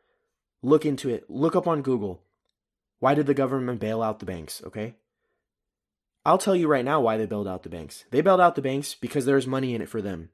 Look 0.61 0.85
into 0.85 1.09
it. 1.09 1.29
Look 1.29 1.55
up 1.55 1.67
on 1.67 1.81
Google. 1.81 2.21
Why 2.99 3.15
did 3.15 3.25
the 3.25 3.33
government 3.33 3.79
bail 3.79 4.01
out 4.01 4.19
the 4.19 4.25
banks, 4.25 4.61
okay? 4.65 4.95
I'll 6.25 6.37
tell 6.37 6.55
you 6.55 6.67
right 6.67 6.85
now 6.85 7.01
why 7.01 7.17
they 7.17 7.25
bailed 7.25 7.47
out 7.47 7.63
the 7.63 7.69
banks. 7.69 8.05
They 8.11 8.21
bailed 8.21 8.39
out 8.39 8.55
the 8.55 8.61
banks 8.61 8.95
because 8.95 9.25
there's 9.25 9.45
money 9.45 9.75
in 9.75 9.81
it 9.81 9.89
for 9.89 10.01
them. 10.01 10.29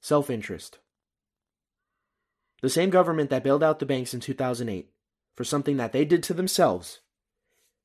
Self 0.00 0.28
interest. 0.28 0.78
The 2.60 2.68
same 2.68 2.90
government 2.90 3.30
that 3.30 3.44
bailed 3.44 3.62
out 3.62 3.78
the 3.78 3.86
banks 3.86 4.12
in 4.12 4.20
2008 4.20 4.90
for 5.34 5.44
something 5.44 5.76
that 5.76 5.92
they 5.92 6.04
did 6.04 6.22
to 6.24 6.34
themselves, 6.34 6.98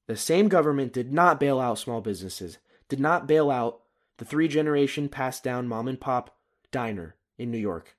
the 0.08 0.18
same 0.18 0.50
government 0.50 0.92
did 0.92 1.14
not 1.14 1.40
bail 1.40 1.60
out 1.60 1.80
small 1.80 2.02
businesses, 2.02 2.58
did 2.90 3.00
not 3.00 3.28
bail 3.28 3.50
out 3.50 3.82
the 4.18 4.26
three 4.26 4.48
generation 4.48 5.08
passed 5.08 5.44
down 5.44 5.68
mom 5.68 5.88
and 5.88 6.02
pop 6.02 6.36
diner 6.72 7.16
in 7.38 7.52
New 7.52 7.58
York. 7.58 7.96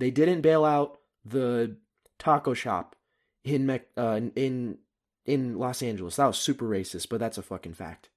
They 0.00 0.10
didn't 0.10 0.40
bail 0.40 0.64
out 0.64 0.98
the 1.26 1.76
taco 2.18 2.54
shop 2.54 2.96
in 3.44 3.68
uh, 3.96 4.20
in 4.34 4.78
in 5.26 5.58
Los 5.58 5.82
Angeles. 5.82 6.16
That 6.16 6.26
was 6.26 6.38
super 6.38 6.66
racist, 6.66 7.10
but 7.10 7.20
that's 7.20 7.36
a 7.36 7.42
fucking 7.42 7.74
fact. 7.74 8.08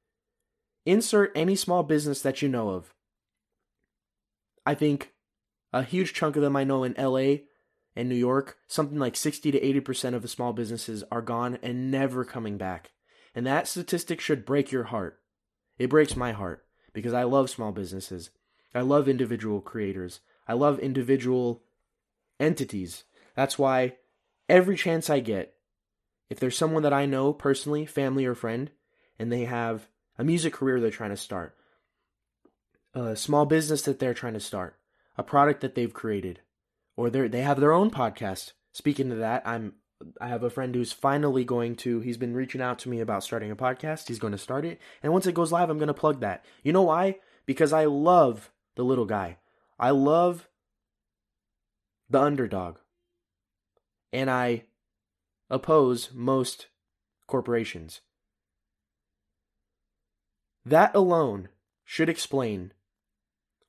Insert 0.86 1.34
any 1.36 1.58
small 1.58 1.84
business 1.84 2.22
that 2.22 2.42
you 2.42 2.48
know 2.48 2.70
of. 2.70 2.94
I 4.66 4.76
think 4.76 5.12
a 5.74 5.84
huge 5.84 6.14
chunk 6.14 6.38
of 6.38 6.42
them 6.42 6.56
I 6.56 6.64
know 6.64 6.86
in 6.86 6.96
LA 6.98 7.44
and 7.98 8.08
New 8.08 8.16
York, 8.16 8.58
something 8.68 8.98
like 8.98 9.18
60 9.18 9.52
to 9.52 9.60
80% 9.60 10.14
of 10.14 10.22
the 10.22 10.28
small 10.30 10.54
businesses 10.54 11.04
are 11.12 11.22
gone 11.22 11.60
and 11.62 11.92
never 11.92 12.24
coming 12.24 12.58
back. 12.58 12.92
And 13.36 13.46
that 13.46 13.68
statistic 13.68 14.22
should 14.22 14.46
break 14.46 14.72
your 14.72 14.86
heart. 14.86 15.20
It 15.78 15.90
breaks 15.90 16.16
my 16.16 16.32
heart 16.32 16.66
because 16.94 17.14
I 17.14 17.24
love 17.24 17.50
small 17.50 17.74
businesses. 17.74 18.30
I 18.74 18.82
love 18.82 19.10
individual 19.10 19.60
creators. 19.60 20.22
I 20.48 20.54
love 20.54 20.80
individual 20.80 21.64
entities. 22.44 23.04
That's 23.36 23.58
why 23.58 23.96
every 24.48 24.78
chance 24.78 25.10
I 25.10 25.20
get, 25.20 25.56
if 26.30 26.40
there's 26.40 26.58
someone 26.58 26.84
that 26.84 26.94
I 26.94 27.06
know 27.06 27.34
personally, 27.34 27.86
family 27.86 28.26
or 28.26 28.36
friend, 28.36 28.70
and 29.18 29.32
they 29.32 29.46
have 29.46 29.88
a 30.18 30.24
music 30.24 30.54
career 30.54 30.80
they're 30.80 30.92
trying 30.92 31.10
to 31.12 31.18
start, 31.18 31.56
a 32.94 33.16
small 33.16 33.46
business 33.46 33.82
that 33.84 34.00
they're 34.00 34.14
trying 34.14 34.34
to 34.34 34.40
start, 34.40 34.78
a 35.18 35.24
product 35.24 35.62
that 35.62 35.76
they've 35.76 35.94
created, 35.94 36.42
or 36.96 37.10
they 37.10 37.28
they 37.28 37.42
have 37.42 37.60
their 37.60 37.74
own 37.74 37.90
podcast. 37.90 38.52
Speaking 38.72 39.10
to 39.10 39.16
that, 39.16 39.44
I'm 39.46 39.74
I 40.20 40.28
have 40.28 40.44
a 40.44 40.50
friend 40.50 40.76
who's 40.76 40.92
finally 40.92 41.44
going 41.44 41.76
to. 41.78 42.02
He's 42.02 42.18
been 42.18 42.34
reaching 42.34 42.62
out 42.62 42.80
to 42.80 42.90
me 42.90 43.00
about 43.00 43.24
starting 43.24 43.52
a 43.52 43.56
podcast. 43.56 44.08
He's 44.08 44.20
going 44.20 44.34
to 44.34 44.38
start 44.38 44.66
it, 44.66 44.80
and 45.02 45.14
once 45.14 45.26
it 45.28 45.36
goes 45.36 45.52
live, 45.52 45.70
I'm 45.70 45.80
going 45.80 45.88
to 45.88 45.94
plug 45.94 46.20
that. 46.22 46.46
You 46.64 46.74
know 46.74 46.84
why? 46.84 47.18
Because 47.46 47.74
I 47.74 47.86
love 47.86 48.52
the 48.76 48.84
little 48.84 49.06
guy. 49.06 49.38
I 49.80 49.92
love 49.92 50.48
the 52.14 52.22
underdog, 52.22 52.78
and 54.14 54.30
I 54.30 54.64
oppose 55.50 56.12
most 56.14 56.68
corporations. 57.28 58.02
That 60.64 60.96
alone 60.96 61.50
should 61.84 62.10
explain 62.10 62.72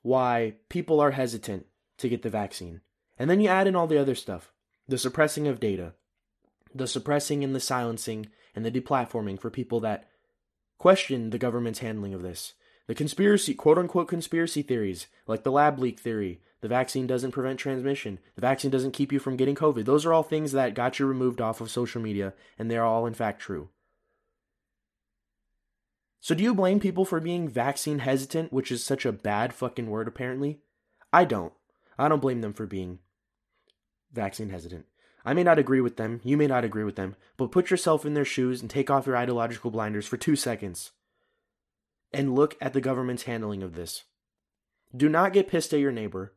why 0.03 0.57
people 0.69 1.01
are 1.01 1.13
hesitant 1.13 1.67
to 1.97 2.09
get 2.09 2.23
the 2.23 2.29
vaccine. 2.29 2.83
And 3.19 3.31
then 3.31 3.41
you 3.41 3.49
add 3.49 3.67
in 3.67 3.75
all 3.75 3.87
the 3.87 3.99
other 3.99 4.15
stuff 4.15 4.53
the 4.87 4.99
suppressing 4.99 5.49
of 5.49 5.59
data, 5.59 5.95
the 6.75 6.87
suppressing 6.87 7.43
and 7.43 7.55
the 7.55 7.61
silencing 7.61 8.27
and 8.55 8.63
the 8.63 8.71
deplatforming 8.71 9.41
for 9.41 9.49
people 9.49 9.81
that 9.81 10.11
question 10.77 11.31
the 11.31 11.39
government's 11.39 11.79
handling 11.79 12.13
of 12.13 12.21
this. 12.21 12.53
The 12.89 12.95
conspiracy, 12.95 13.55
quote 13.55 13.79
unquote 13.79 14.09
conspiracy 14.09 14.61
theories, 14.61 15.07
like 15.27 15.43
the 15.43 15.53
lab 15.53 15.79
leak 15.79 15.99
theory, 15.99 16.43
the 16.65 16.69
vaccine 16.69 17.07
doesn't 17.07 17.33
prevent 17.33 17.61
transmission, 17.61 18.19
the 18.37 18.41
vaccine 18.41 18.71
doesn't 18.71 18.93
keep 18.93 19.13
you 19.13 19.19
from 19.19 19.37
getting 19.37 19.55
COVID. 19.55 19.85
Those 19.85 20.07
are 20.07 20.15
all 20.15 20.23
things 20.23 20.53
that 20.53 20.73
got 20.73 20.99
you 20.99 21.05
removed 21.05 21.43
off 21.43 21.61
of 21.61 21.71
social 21.71 22.01
media, 22.01 22.33
and 22.59 22.71
they're 22.71 22.87
all 22.87 23.05
in 23.05 23.13
fact 23.13 23.39
true. 23.39 23.69
So, 26.23 26.35
do 26.35 26.43
you 26.43 26.55
blame 26.55 26.81
people 26.81 27.05
for 27.05 27.21
being 27.21 27.51
vaccine 27.51 27.99
hesitant, 27.99 28.51
which 28.51 28.73
is 28.73 28.83
such 28.83 29.05
a 29.05 29.13
bad 29.13 29.53
fucking 29.53 29.91
word, 29.91 30.09
apparently? 30.09 30.61
I 31.13 31.27
don't. 31.27 31.53
I 31.99 32.09
don't 32.09 32.23
blame 32.23 32.41
them 32.41 32.55
for 32.55 32.65
being 32.65 33.01
vaccine 34.11 34.49
hesitant. 34.49 34.87
I 35.23 35.35
may 35.35 35.43
not 35.43 35.59
agree 35.59 35.83
with 35.83 35.99
them, 35.99 36.23
you 36.25 36.39
may 36.39 36.47
not 36.47 36.65
agree 36.65 36.85
with 36.85 36.97
them, 36.97 37.15
but 37.37 37.53
put 37.53 37.71
yourself 37.71 38.07
in 38.07 38.15
their 38.15 38.25
shoes 38.25 38.63
and 38.63 38.71
take 38.71 38.89
off 38.89 39.07
your 39.07 39.19
ideological 39.19 39.71
blinders 39.71 40.07
for 40.07 40.17
two 40.17 40.35
seconds 40.35 40.93
and 42.11 42.35
look 42.35 42.57
at 42.59 42.73
the 42.73 42.81
government's 42.81 43.25
handling 43.25 43.63
of 43.63 43.75
this. 43.75 44.05
Do 44.97 45.11
not 45.11 45.35
get 45.35 45.49
pissed 45.49 45.75
at 45.75 45.81
your 45.81 45.93
neighbor. 45.93 46.33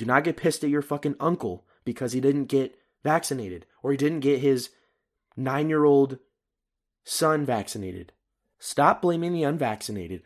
Do 0.00 0.06
not 0.06 0.24
get 0.24 0.38
pissed 0.38 0.64
at 0.64 0.70
your 0.70 0.80
fucking 0.80 1.16
uncle 1.20 1.66
because 1.84 2.14
he 2.14 2.22
didn't 2.22 2.46
get 2.46 2.74
vaccinated 3.04 3.66
or 3.82 3.90
he 3.90 3.98
didn't 3.98 4.20
get 4.20 4.40
his 4.40 4.70
nine 5.36 5.68
year 5.68 5.84
old 5.84 6.18
son 7.04 7.44
vaccinated. 7.44 8.14
Stop 8.58 9.02
blaming 9.02 9.34
the 9.34 9.42
unvaccinated. 9.42 10.22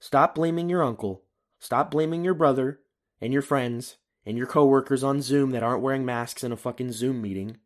Stop 0.00 0.34
blaming 0.34 0.70
your 0.70 0.82
uncle. 0.82 1.24
Stop 1.58 1.90
blaming 1.90 2.24
your 2.24 2.32
brother 2.32 2.80
and 3.20 3.30
your 3.30 3.42
friends 3.42 3.98
and 4.24 4.38
your 4.38 4.46
coworkers 4.46 5.04
on 5.04 5.20
Zoom 5.20 5.50
that 5.50 5.62
aren't 5.62 5.82
wearing 5.82 6.06
masks 6.06 6.42
in 6.42 6.50
a 6.50 6.56
fucking 6.56 6.92
Zoom 6.92 7.20
meeting. 7.20 7.58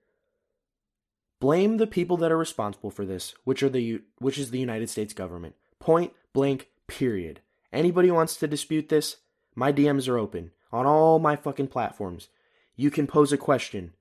Blame 1.39 1.77
the 1.77 1.87
people 1.87 2.17
that 2.17 2.33
are 2.33 2.37
responsible 2.37 2.91
for 2.91 3.07
this, 3.07 3.37
which 3.45 3.63
are 3.63 3.69
the 3.69 4.01
which 4.19 4.37
is 4.37 4.51
the 4.51 4.59
United 4.59 4.91
States 4.91 5.15
government. 5.15 5.55
Point 5.79 6.13
blank 6.33 6.71
period. 6.89 7.41
Anybody 7.73 8.11
wants 8.11 8.35
to 8.39 8.49
dispute 8.49 8.89
this, 8.89 9.19
my 9.55 9.73
DMs 9.73 10.09
are 10.09 10.19
open 10.19 10.53
on 10.71 10.87
all 10.87 11.19
my 11.19 11.37
fucking 11.37 11.69
platforms. 11.69 12.29
You 12.77 12.91
can 12.91 13.07
pose 13.07 13.33
a 13.33 13.39
question 13.39 13.93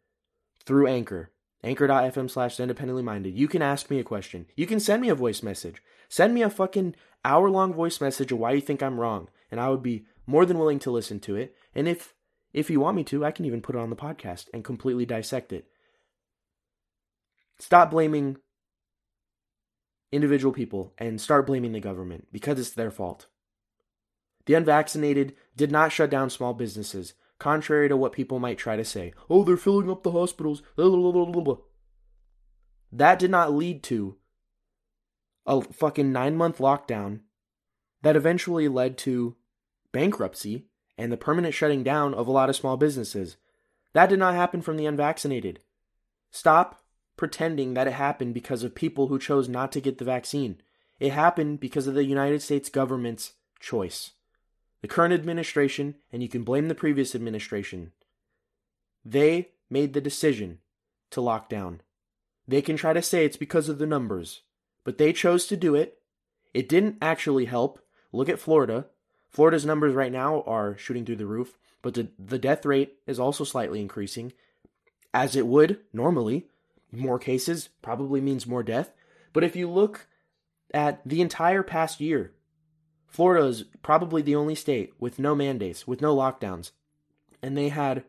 through 0.64 0.88
Anchor, 0.88 1.32
anchor.fm 1.64 2.30
slash 2.30 2.60
independently 2.60 3.04
minded. 3.04 3.38
You 3.38 3.47
can 3.47 3.62
ask 3.62 3.89
me 3.89 3.99
a 3.99 4.04
question. 4.04 4.45
You 4.56 4.66
can 4.66 4.80
send 4.80 5.02
me 5.02 5.10
a 5.10 5.16
voice 5.16 5.43
message. 5.43 5.82
Send 6.08 6.34
me 6.34 6.41
a 6.41 6.49
fucking 6.49 6.95
hour 7.24 7.49
long 7.49 7.74
voice 7.74 8.02
message 8.02 8.32
of 8.32 8.39
why 8.39 8.52
you 8.54 8.62
think 8.62 8.82
I'm 8.82 8.99
wrong, 8.99 9.30
and 9.49 9.60
I 9.60 9.70
would 9.70 9.84
be 9.84 10.06
more 10.26 10.45
than 10.45 10.60
willing 10.60 10.80
to 10.80 10.91
listen 10.91 11.20
to 11.22 11.36
it. 11.36 11.56
And 11.76 11.88
if 11.88 12.14
if 12.54 12.70
you 12.70 12.80
want 12.80 12.97
me 12.97 13.04
to, 13.06 13.26
I 13.26 13.32
can 13.32 13.45
even 13.45 13.62
put 13.62 13.76
it 13.76 13.82
on 13.82 13.89
the 13.89 13.95
podcast 13.95 14.47
and 14.54 14.64
completely 14.64 15.06
dissect 15.06 15.54
it. 15.54 15.68
Stop 17.60 17.91
blaming 17.91 18.38
individual 20.12 20.54
people 20.54 20.93
and 20.97 21.22
start 21.22 21.47
blaming 21.47 21.72
the 21.72 21.80
government 21.80 22.28
because 22.32 22.60
it's 22.60 22.72
their 22.72 22.91
fault. 22.91 23.28
The 24.45 24.56
unvaccinated 24.56 25.36
did 25.56 25.72
not 25.72 25.91
shut 25.91 26.10
down 26.10 26.30
small 26.30 26.54
businesses, 26.54 27.14
contrary 27.39 27.89
to 27.89 27.97
what 27.97 28.12
people 28.14 28.39
might 28.39 28.58
try 28.58 28.76
to 28.76 28.86
say. 28.86 29.14
Oh, 29.30 29.43
they're 29.43 29.58
filling 29.58 29.89
up 29.89 30.04
the 30.04 30.12
hospitals. 30.12 30.62
That 32.91 33.20
did 33.20 33.32
not 33.32 33.54
lead 33.54 33.84
to 33.84 34.18
a 35.45 35.62
fucking 35.62 36.12
nine 36.12 36.36
month 36.36 36.60
lockdown 36.60 37.22
that 38.02 38.16
eventually 38.16 38.68
led 38.68 38.97
to 38.99 39.36
bankruptcy 39.91 40.68
and 40.97 41.12
the 41.12 41.18
permanent 41.18 41.54
shutting 41.54 41.84
down 41.84 42.14
of 42.14 42.28
a 42.28 42.32
lot 42.32 42.49
of 42.49 42.56
small 42.56 42.78
businesses. 42.78 43.38
That 43.93 44.08
did 44.10 44.20
not 44.20 44.36
happen 44.36 44.62
from 44.62 44.78
the 44.78 44.86
unvaccinated. 44.86 45.60
Stop 46.30 46.82
pretending 47.18 47.74
that 47.74 47.88
it 47.88 47.93
happened 47.93 48.34
because 48.34 48.64
of 48.64 48.76
people 48.76 49.08
who 49.08 49.20
chose 49.20 49.49
not 49.49 49.72
to 49.74 49.82
get 49.82 49.97
the 49.97 50.06
vaccine. 50.06 50.62
It 50.99 51.12
happened 51.12 51.60
because 51.60 51.88
of 51.88 51.93
the 51.93 52.06
United 52.06 52.41
States 52.41 52.70
government's 52.70 53.34
choice. 53.60 54.12
The 54.82 54.88
current 54.88 55.14
administration, 55.14 55.96
and 56.12 56.24
you 56.24 56.30
can 56.30 56.44
blame 56.44 56.68
the 56.68 56.76
previous 56.76 57.14
administration, 57.16 57.92
they 59.06 59.50
made 59.70 59.94
the 59.94 60.02
decision 60.02 60.60
to 61.12 61.22
lock 61.22 61.50
down. 61.50 61.82
They 62.48 62.62
can 62.62 62.76
try 62.76 62.94
to 62.94 63.02
say 63.02 63.26
it's 63.26 63.38
because 63.38 63.70
of 63.70 63.78
the 63.78 63.86
numbers 63.86 64.42
but 64.84 64.98
they 64.98 65.14
chose 65.14 65.46
to 65.48 65.58
do 65.58 65.76
it. 65.76 66.00
It 66.54 66.70
didn't 66.70 66.98
actually 67.02 67.46
help. 67.46 67.80
Look 68.12 68.30
at 68.30 68.40
Florida. 68.40 68.88
Florida's 69.30 69.66
numbers 69.66 69.94
right 69.94 70.12
now 70.12 70.42
are 70.42 70.78
shooting 70.78 71.06
through 71.06 71.18
the 71.18 71.26
roof, 71.26 71.58
but 71.82 71.94
the, 71.94 72.10
the 72.20 72.40
death 72.40 72.66
rate 72.66 72.98
is 73.08 73.20
also 73.20 73.44
slightly 73.44 73.80
increasing, 73.80 74.34
as 75.14 75.36
it 75.36 75.48
would 75.48 75.80
normally. 75.94 76.48
More 76.92 77.20
cases 77.20 77.70
probably 77.82 78.20
means 78.20 78.46
more 78.46 78.64
death. 78.64 78.92
But 79.32 79.46
if 79.46 79.56
you 79.56 79.70
look 79.70 80.08
at 80.74 81.02
the 81.06 81.22
entire 81.22 81.64
past 81.64 82.02
year, 82.02 82.34
Florida 83.12 83.45
is 83.45 83.66
probably 83.84 84.22
the 84.22 84.36
only 84.36 84.55
state 84.55 84.93
with 84.97 85.20
no 85.20 85.36
mandates, 85.36 85.86
with 85.86 86.01
no 86.01 86.16
lockdowns. 86.16 86.72
And 87.43 87.57
they 87.57 87.70
had 87.70 88.05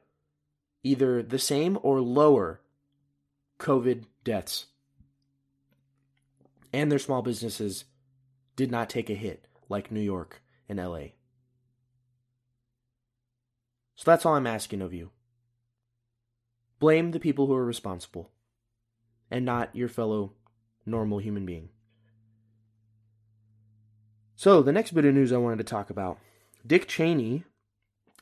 either 0.85 1.23
the 1.23 1.39
same 1.39 1.77
or 1.83 2.01
lower 2.01 2.61
COVID 3.59 4.05
deaths 4.25 4.67
and 6.73 6.91
their 6.91 6.99
small 6.99 7.23
businesses 7.23 7.85
did 8.57 8.71
not 8.71 8.89
take 8.89 9.11
a 9.11 9.15
hit 9.15 9.47
like 9.69 9.91
New 9.91 10.01
York 10.01 10.41
and 10.69 10.79
LA. 10.79 11.07
So 13.97 14.11
that's 14.11 14.25
all 14.25 14.35
I'm 14.35 14.47
asking 14.47 14.83
of 14.83 14.95
you. 14.95 15.11
Blame 16.79 17.11
the 17.11 17.21
people 17.21 17.47
who 17.47 17.55
are 17.55 17.65
responsible 17.65 18.31
and 19.31 19.45
not 19.45 19.75
your 19.75 19.89
fellow 19.89 20.33
normal 20.87 21.19
human 21.19 21.47
being. 21.47 21.69
So, 24.35 24.63
the 24.63 24.73
next 24.73 24.93
bit 24.93 25.05
of 25.05 25.15
news 25.15 25.33
I 25.33 25.37
wanted 25.37 25.59
to 25.59 25.65
talk 25.65 25.91
about 25.91 26.19
Dick 26.67 26.89
Cheney, 26.89 27.45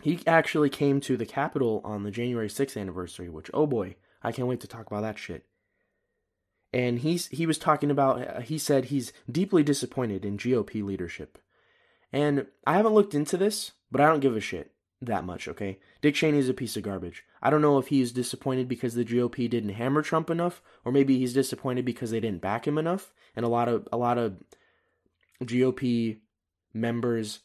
he 0.03 0.21
actually 0.27 0.71
came 0.71 1.01
to 1.03 1.17
the 1.17 1.27
Capitol 1.27 1.81
on 1.85 2.03
the 2.03 2.11
January 2.11 2.49
6th 2.49 2.79
anniversary, 2.79 3.29
which, 3.29 3.51
oh 3.55 3.67
boy, 3.67 3.97
I 4.23 4.33
can't 4.33 4.49
wait 4.49 4.61
to 4.61 4.69
talk 4.69 4.87
about 4.87 5.03
that 5.03 5.19
shit 5.19 5.47
and 6.73 7.01
he's 7.01 7.27
he 7.29 7.47
was 7.47 7.59
talking 7.59 7.91
about 7.91 8.27
uh, 8.27 8.41
he 8.41 8.59
said 8.59 8.87
he's 8.87 9.13
deeply 9.31 9.63
disappointed 9.63 10.25
in 10.25 10.39
GOP 10.39 10.85
leadership. 10.85 11.39
And 12.13 12.47
I 12.67 12.75
haven't 12.75 12.95
looked 12.95 13.15
into 13.15 13.37
this, 13.37 13.73
but 13.91 14.01
I 14.01 14.07
don't 14.07 14.21
give 14.21 14.37
a 14.37 14.41
shit 14.41 14.73
that 15.01 15.25
much, 15.25 15.47
okay? 15.49 15.79
Dick 16.03 16.15
Cheney 16.15 16.39
is 16.39 16.49
a 16.49 16.55
piece 16.55 16.77
of 16.77 16.83
garbage. 16.83 17.25
I 17.41 17.51
don't 17.51 17.63
know 17.63 17.79
if 17.79 17.87
he's 17.87 18.13
disappointed 18.13 18.69
because 18.69 18.95
the 18.95 19.05
GOP 19.05 19.49
didn't 19.49 19.71
hammer 19.71 20.03
Trump 20.03 20.29
enough 20.29 20.61
or 20.85 20.93
maybe 20.93 21.19
he's 21.19 21.33
disappointed 21.33 21.85
because 21.85 22.11
they 22.11 22.21
didn't 22.21 22.43
back 22.43 22.67
him 22.67 22.79
enough 22.79 23.15
and 23.37 23.45
a 23.45 23.49
lot 23.49 23.69
of 23.69 23.89
a 23.93 23.97
lot 23.97 24.19
of 24.19 24.37
GOP 25.43 26.19
members 26.73 27.41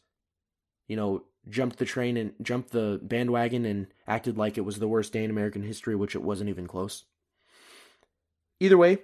you 0.88 0.96
know 0.96 1.24
jumped 1.50 1.78
the 1.78 1.86
train 1.86 2.18
and 2.18 2.34
jumped 2.42 2.72
the 2.72 3.00
bandwagon 3.04 3.66
and 3.66 3.88
acted 4.08 4.38
like 4.38 4.58
it 4.58 4.66
was 4.66 4.80
the 4.80 4.88
worst 4.88 5.14
day 5.14 5.24
in 5.24 5.30
American 5.30 5.64
history 5.64 5.96
which 5.96 6.16
it 6.16 6.24
wasn't 6.24 6.50
even 6.50 6.68
close. 6.68 7.06
Either 8.60 8.78
way, 8.78 9.00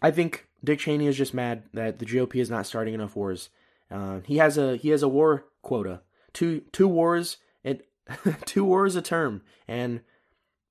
I 0.00 0.10
think 0.10 0.48
Dick 0.64 0.78
Cheney 0.78 1.06
is 1.06 1.16
just 1.16 1.34
mad 1.34 1.64
that 1.74 1.98
the 1.98 2.06
GOP 2.06 2.36
is 2.36 2.50
not 2.50 2.66
starting 2.66 2.94
enough 2.94 3.16
wars. 3.16 3.50
Uh, 3.90 4.20
he 4.24 4.38
has 4.38 4.56
a 4.56 4.76
he 4.76 4.88
has 4.90 5.02
a 5.02 5.08
war 5.08 5.44
quota, 5.62 6.00
two 6.32 6.62
two 6.72 6.88
wars 6.88 7.38
and 7.64 7.82
two 8.44 8.64
wars 8.64 8.96
a 8.96 9.02
term, 9.02 9.42
and 9.68 10.00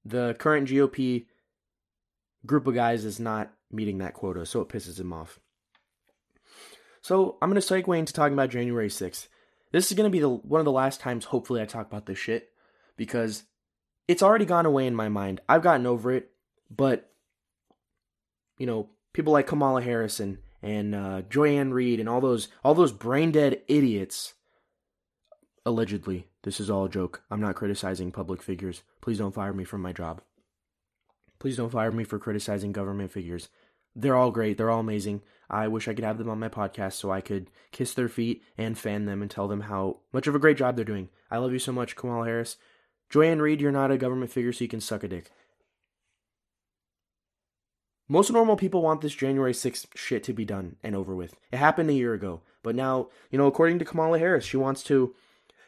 the 0.03 0.35
current 0.39 0.67
GOP 0.67 1.25
group 2.45 2.65
of 2.67 2.73
guys 2.73 3.05
is 3.05 3.19
not 3.19 3.53
meeting 3.71 3.99
that 3.99 4.13
quota, 4.13 4.45
so 4.45 4.61
it 4.61 4.69
pisses 4.69 4.99
him 4.99 5.13
off. 5.13 5.39
So 7.01 7.37
I'm 7.41 7.49
gonna 7.49 7.61
segue 7.61 7.97
into 7.97 8.13
talking 8.13 8.33
about 8.33 8.49
January 8.49 8.89
6th. 8.89 9.27
This 9.71 9.91
is 9.91 9.97
gonna 9.97 10.09
be 10.09 10.19
the 10.19 10.29
one 10.29 10.59
of 10.59 10.65
the 10.65 10.71
last 10.71 10.99
times, 10.99 11.25
hopefully, 11.25 11.61
I 11.61 11.65
talk 11.65 11.87
about 11.87 12.05
this 12.05 12.19
shit 12.19 12.49
because 12.97 13.43
it's 14.07 14.23
already 14.23 14.45
gone 14.45 14.65
away 14.65 14.85
in 14.85 14.95
my 14.95 15.09
mind. 15.09 15.41
I've 15.49 15.63
gotten 15.63 15.87
over 15.87 16.11
it, 16.11 16.31
but 16.69 17.11
you 18.57 18.67
know, 18.67 18.89
people 19.13 19.33
like 19.33 19.47
Kamala 19.47 19.81
Harris 19.81 20.19
and 20.19 20.37
and 20.61 20.93
uh, 20.93 21.21
Joy-Ann 21.23 21.73
Reid 21.73 21.99
and 21.99 22.07
all 22.07 22.21
those 22.21 22.49
all 22.63 22.75
those 22.75 22.91
brain 22.91 23.31
dead 23.31 23.61
idiots. 23.67 24.33
Allegedly, 25.65 26.27
this 26.43 26.59
is 26.59 26.69
all 26.69 26.85
a 26.85 26.89
joke. 26.89 27.23
I'm 27.29 27.41
not 27.41 27.55
criticizing 27.55 28.11
public 28.11 28.41
figures. 28.41 28.81
Please 28.99 29.19
don't 29.19 29.33
fire 29.33 29.53
me 29.53 29.63
from 29.63 29.81
my 29.81 29.93
job. 29.93 30.21
Please 31.39 31.57
don't 31.57 31.71
fire 31.71 31.91
me 31.91 32.03
for 32.03 32.19
criticizing 32.19 32.71
government 32.71 33.11
figures. 33.11 33.49
They're 33.95 34.15
all 34.15 34.31
great. 34.31 34.57
They're 34.57 34.71
all 34.71 34.79
amazing. 34.79 35.21
I 35.51 35.67
wish 35.67 35.87
I 35.87 35.93
could 35.93 36.05
have 36.05 36.17
them 36.17 36.29
on 36.29 36.39
my 36.39 36.47
podcast 36.47 36.93
so 36.93 37.11
I 37.11 37.19
could 37.19 37.51
kiss 37.71 37.93
their 37.93 38.07
feet 38.07 38.41
and 38.57 38.77
fan 38.77 39.05
them 39.05 39.21
and 39.21 39.29
tell 39.29 39.49
them 39.49 39.61
how 39.61 39.97
much 40.13 40.25
of 40.25 40.33
a 40.33 40.39
great 40.39 40.57
job 40.57 40.77
they're 40.77 40.85
doing. 40.85 41.09
I 41.29 41.37
love 41.37 41.51
you 41.51 41.59
so 41.59 41.73
much, 41.73 41.97
Kamala 41.97 42.25
Harris. 42.25 42.55
Joy-Ann 43.09 43.41
Reid, 43.41 43.59
you're 43.59 43.71
not 43.71 43.91
a 43.91 43.97
government 43.97 44.31
figure, 44.31 44.53
so 44.53 44.63
you 44.63 44.69
can 44.69 44.79
suck 44.79 45.03
a 45.03 45.09
dick. 45.09 45.29
Most 48.07 48.31
normal 48.31 48.55
people 48.55 48.81
want 48.81 49.01
this 49.01 49.13
January 49.13 49.51
6th 49.51 49.87
shit 49.95 50.23
to 50.23 50.33
be 50.33 50.45
done 50.45 50.77
and 50.83 50.95
over 50.95 51.13
with. 51.13 51.35
It 51.51 51.57
happened 51.57 51.89
a 51.89 51.93
year 51.93 52.13
ago, 52.13 52.41
but 52.63 52.75
now, 52.75 53.09
you 53.29 53.37
know, 53.37 53.47
according 53.47 53.79
to 53.79 53.85
Kamala 53.85 54.19
Harris, 54.19 54.45
she 54.45 54.57
wants 54.57 54.83
to 54.83 55.13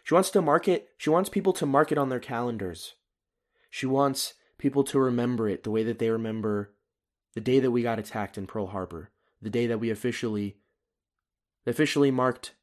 she 0.04 0.14
wants 0.14 0.30
to 0.32 0.42
market, 0.42 0.90
she 0.98 1.10
wants 1.10 1.30
people 1.30 1.54
to 1.54 1.66
mark 1.66 1.92
it 1.92 1.98
on 1.98 2.10
their 2.10 2.20
calendars. 2.20 2.96
She 3.70 3.86
wants 3.86 4.34
people 4.58 4.84
to 4.86 5.00
remember 5.00 5.48
it 5.48 5.64
the 5.64 5.72
way 5.72 5.84
that 5.84 6.00
they 6.00 6.10
remember 6.10 6.74
the 7.34 7.42
day 7.42 7.60
that 7.60 7.72
we 7.72 7.82
got 7.82 8.00
attacked 8.00 8.38
in 8.38 8.46
Pearl 8.46 8.68
Harbor, 8.68 9.10
the 9.44 9.50
day 9.50 9.68
that 9.68 9.80
we 9.80 9.90
officially 9.90 10.58
officially 11.66 12.12
marked 12.12 12.54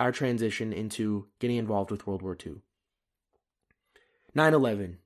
our 0.00 0.10
transition 0.10 0.72
into 0.72 1.28
getting 1.38 1.56
involved 1.56 1.90
with 1.90 2.06
World 2.06 2.22
War 2.22 2.36
II. 2.44 2.56
9/11. 4.34 4.96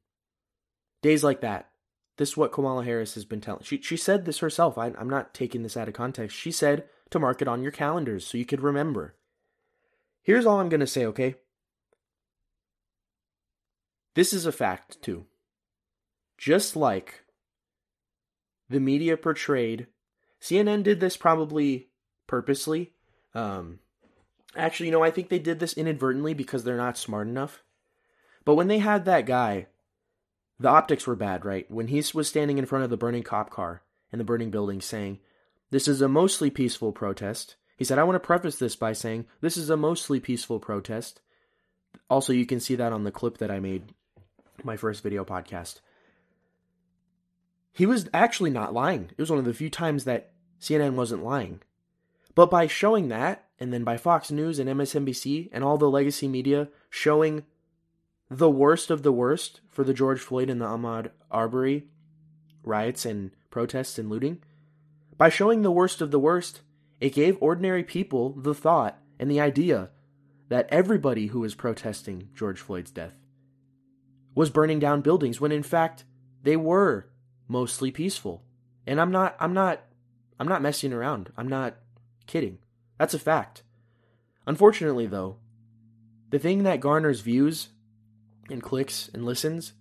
Days 1.03 1.23
like 1.23 1.41
that. 1.43 1.71
This 2.17 2.31
is 2.31 2.37
what 2.37 2.53
Kamala 2.53 2.85
Harris 2.85 3.15
has 3.15 3.25
been 3.25 3.41
telling. 3.41 3.63
She 3.63 3.81
she 3.83 3.97
said 3.97 4.25
this 4.25 4.39
herself. 4.39 4.79
I, 4.79 4.87
I'm 4.99 5.11
not 5.11 5.35
taking 5.35 5.63
this 5.63 5.77
out 5.77 5.89
of 5.89 5.95
context. 5.95 6.37
She 6.37 6.51
said 6.51 6.85
to 7.11 7.19
mark 7.19 7.43
it 7.43 7.49
on 7.49 7.63
your 7.63 7.73
calendars 7.73 8.27
so 8.27 8.39
you 8.39 8.45
could 8.45 8.61
remember. 8.61 9.15
Here's 10.23 10.47
all 10.47 10.61
I'm 10.61 10.69
going 10.69 10.81
to 10.81 10.87
say, 10.87 11.07
okay? 11.07 11.37
This 14.15 14.33
is 14.33 14.47
a 14.47 14.53
fact, 14.53 15.01
too. 15.01 15.27
Just 16.37 16.77
like 16.77 17.23
the 18.69 18.81
media 18.81 19.17
portrayed, 19.17 19.87
CNN 20.41 20.83
did 20.83 21.01
this 21.01 21.17
probably 21.17 21.89
purposely. 22.27 22.93
Um, 23.35 23.81
actually, 24.57 24.87
you 24.87 24.93
know, 24.93 25.03
I 25.03 25.11
think 25.11 25.29
they 25.29 25.39
did 25.39 25.59
this 25.59 25.73
inadvertently 25.73 26.35
because 26.35 26.65
they're 26.65 26.77
not 26.77 26.99
smart 26.99 27.29
enough. 27.29 27.63
But 28.45 28.55
when 28.55 28.69
they 28.69 28.79
had 28.79 29.05
that 29.05 29.27
guy, 29.27 29.67
the 30.59 30.69
optics 30.69 31.07
were 31.07 31.17
bad, 31.17 31.45
right? 31.45 31.71
When 31.71 31.89
he 31.89 32.03
was 32.15 32.29
standing 32.29 32.59
in 32.59 32.67
front 32.67 32.85
of 32.85 32.91
the 32.91 32.97
burning 32.97 33.23
cop 33.23 33.51
car 33.51 33.83
and 34.11 34.21
the 34.21 34.25
burning 34.25 34.51
building 34.51 34.81
saying, 34.81 35.19
This 35.71 35.89
is 35.89 36.01
a 36.01 36.09
mostly 36.09 36.51
peaceful 36.51 36.93
protest. 36.93 37.57
He 37.77 37.85
said, 37.85 37.99
I 37.99 38.05
want 38.05 38.17
to 38.17 38.27
preface 38.27 38.57
this 38.57 38.75
by 38.75 38.93
saying, 38.93 39.27
This 39.41 39.57
is 39.57 39.71
a 39.71 39.77
mostly 39.77 40.19
peaceful 40.19 40.59
protest. 40.59 41.21
Also, 42.11 42.33
you 42.33 42.47
can 42.47 42.61
see 42.61 42.75
that 42.75 42.93
on 42.93 43.05
the 43.05 43.13
clip 43.13 43.39
that 43.39 43.51
I 43.51 43.61
made, 43.61 43.95
my 44.65 44.77
first 44.77 45.03
video 45.03 45.25
podcast. 45.25 45.81
He 47.73 47.87
was 47.87 48.09
actually 48.13 48.51
not 48.51 48.75
lying. 48.75 49.11
It 49.11 49.21
was 49.21 49.31
one 49.31 49.39
of 49.39 49.45
the 49.45 49.55
few 49.55 49.71
times 49.71 50.05
that 50.05 50.33
CNN 50.61 50.95
wasn't 50.95 51.25
lying. 51.25 51.61
But 52.35 52.51
by 52.51 52.67
showing 52.67 53.09
that, 53.09 53.45
and 53.61 53.73
then 53.73 53.85
by 53.85 53.97
Fox 53.97 54.31
News 54.31 54.59
and 54.59 54.69
MSNBC 54.69 55.49
and 55.53 55.65
all 55.65 55.79
the 55.79 55.91
legacy 55.91 56.29
media 56.29 56.69
showing 56.91 57.45
the 58.31 58.51
worst 58.51 58.91
of 58.91 59.03
the 59.03 59.13
worst 59.13 59.61
for 59.69 59.85
the 59.85 59.95
George 59.95 60.21
Floyd 60.21 60.51
and 60.51 60.61
the 60.61 60.67
Ahmaud 60.67 61.11
Arbery 61.31 61.89
riots 62.63 63.05
and 63.05 63.31
protests 63.51 63.99
and 63.99 64.09
looting, 64.09 64.43
by 65.17 65.29
showing 65.29 65.63
the 65.63 65.73
worst 65.73 66.01
of 66.01 66.11
the 66.11 66.19
worst, 66.19 66.61
it 67.01 67.15
gave 67.15 67.37
ordinary 67.41 67.83
people 67.83 68.31
the 68.31 68.55
thought 68.55 68.99
and 69.19 69.31
the 69.31 69.41
idea 69.41 69.91
that 70.49 70.69
everybody 70.71 71.29
who 71.29 71.41
was 71.41 71.55
protesting 71.55 72.29
George 72.35 72.61
Floyd's 72.61 72.91
death 72.91 73.15
was 74.35 74.51
burning 74.51 74.79
down 74.79 75.01
buildings 75.01 75.41
when 75.41 75.51
in 75.51 75.63
fact 75.63 76.05
they 76.43 76.57
were 76.57 77.08
mostly 77.49 77.91
peaceful. 77.91 78.45
And 78.87 79.01
I'm 79.01 79.11
not 79.11 79.37
I'm 79.41 79.53
not 79.53 79.83
I'm 80.39 80.49
not 80.49 80.63
messing 80.63 80.93
around. 80.93 81.33
I'm 81.37 81.49
not 81.49 81.77
kidding. 82.27 82.59
That's 82.99 83.15
a 83.15 83.19
fact. 83.19 83.63
Unfortunately 84.47 85.07
though, 85.07 85.37
the 86.31 86.39
thing 86.39 86.63
that 86.63 86.81
garners 86.81 87.21
views 87.21 87.69
and 88.51 88.63
clicks 88.63 89.11
and 89.13 89.25
listens 89.25 89.73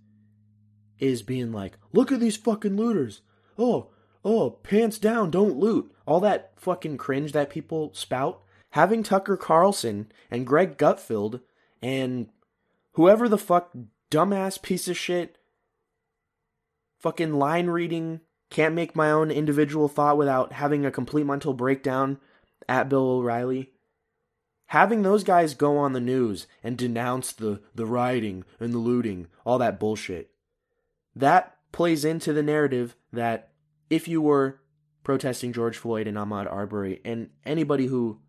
is 1.00 1.22
being 1.22 1.52
like, 1.52 1.78
"Look 1.94 2.12
at 2.12 2.20
these 2.20 2.38
fucking 2.38 2.76
looters. 2.76 3.22
Oh, 3.58 3.92
oh, 4.26 4.52
pants 4.52 4.98
down, 4.98 5.30
don't 5.30 5.58
loot." 5.58 5.94
All 6.06 6.20
that 6.22 6.54
fucking 6.58 6.98
cringe 6.98 7.34
that 7.34 7.50
people 7.50 7.94
spout. 7.94 8.42
Having 8.72 9.04
Tucker 9.04 9.38
Carlson 9.38 10.12
and 10.32 10.48
Greg 10.48 10.78
Gutfeld 10.78 11.42
and 11.82 12.30
whoever 12.94 13.30
the 13.30 13.38
fuck 13.38 13.72
dumbass 14.12 14.62
piece 14.62 14.88
of 14.88 14.98
shit 14.98 15.37
fucking 17.08 17.36
line 17.36 17.68
reading, 17.68 18.20
can't 18.50 18.76
make 18.76 18.94
my 18.94 19.10
own 19.10 19.32
individual 19.32 19.88
thought 19.88 20.18
without 20.18 20.52
having 20.52 20.86
a 20.86 20.92
complete 20.92 21.26
mental 21.26 21.54
breakdown 21.54 22.20
at 22.68 22.90
Bill 22.90 23.12
O'Reilly. 23.12 23.72
Having 24.68 25.04
those 25.04 25.24
guys 25.24 25.54
go 25.54 25.78
on 25.78 25.94
the 25.94 26.02
news 26.02 26.48
and 26.62 26.78
denounce 26.78 27.32
the, 27.32 27.62
the 27.74 27.86
rioting 27.86 28.44
and 28.60 28.74
the 28.74 28.78
looting, 28.78 29.28
all 29.46 29.58
that 29.58 29.80
bullshit, 29.80 30.32
that 31.16 31.56
plays 31.72 32.04
into 32.04 32.34
the 32.34 32.44
narrative 32.44 32.98
that 33.14 33.52
if 33.90 34.10
you 34.10 34.22
were 34.22 34.60
protesting 35.06 35.54
George 35.54 35.78
Floyd 35.78 36.08
and 36.08 36.18
Ahmaud 36.18 36.52
Arbery 36.52 37.00
and 37.06 37.30
anybody 37.46 37.86
who 37.86 38.20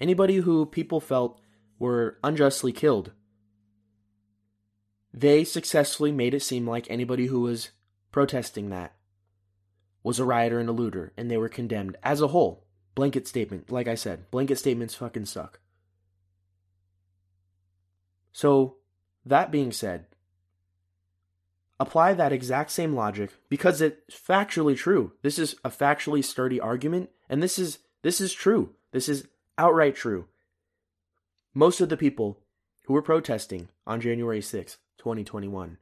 anybody 0.00 0.36
who 0.36 0.64
people 0.64 1.00
felt 1.00 1.40
were 1.80 2.18
unjustly 2.22 2.70
killed, 2.70 3.10
they 5.12 5.42
successfully 5.42 6.12
made 6.12 6.34
it 6.34 6.42
seem 6.42 6.68
like 6.68 6.88
anybody 6.88 7.26
who 7.26 7.40
was 7.40 7.70
protesting 8.10 8.70
that 8.70 8.94
was 10.02 10.18
a 10.18 10.24
rioter 10.24 10.58
and 10.58 10.68
a 10.68 10.72
looter, 10.72 11.12
and 11.16 11.30
they 11.30 11.36
were 11.36 11.48
condemned 11.48 11.96
as 12.02 12.20
a 12.20 12.28
whole. 12.28 12.64
Blanket 12.94 13.28
statement. 13.28 13.70
Like 13.70 13.86
I 13.86 13.94
said, 13.94 14.30
blanket 14.30 14.58
statements 14.58 14.94
fucking 14.94 15.26
suck. 15.26 15.60
So, 18.32 18.76
that 19.24 19.50
being 19.50 19.72
said, 19.72 20.06
apply 21.78 22.14
that 22.14 22.32
exact 22.32 22.70
same 22.70 22.94
logic 22.94 23.30
because 23.48 23.80
it's 23.80 24.16
factually 24.16 24.76
true. 24.76 25.12
This 25.22 25.38
is 25.38 25.56
a 25.64 25.70
factually 25.70 26.24
sturdy 26.24 26.60
argument, 26.60 27.10
and 27.28 27.42
this 27.42 27.58
is 27.58 27.78
this 28.02 28.20
is 28.20 28.32
true. 28.32 28.74
This 28.92 29.08
is 29.08 29.28
outright 29.56 29.94
true. 29.94 30.26
Most 31.54 31.80
of 31.80 31.88
the 31.88 31.96
people 31.96 32.40
who 32.86 32.94
were 32.94 33.02
protesting 33.02 33.68
on 33.86 34.00
January 34.00 34.40
6th, 34.40 34.78
2021, 34.98 35.78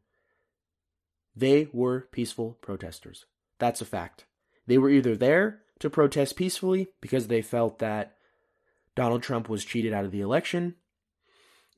they 1.37 1.68
were 1.72 2.09
peaceful 2.12 2.57
protesters. 2.62 3.26
That's 3.59 3.80
a 3.80 3.84
fact. 3.84 4.24
They 4.66 4.78
were 4.78 4.91
either 4.91 5.14
there 5.14 5.61
to 5.80 5.91
protest 5.91 6.37
peacefully 6.37 6.89
because 7.01 7.28
they 7.28 7.43
felt 7.43 7.78
that 7.78 8.16
Donald 8.95 9.22
Trump 9.22 9.49
was 9.49 9.64
cheated 9.64 9.93
out 9.93 10.07
of 10.07 10.11
the 10.11 10.22
election. 10.22 10.74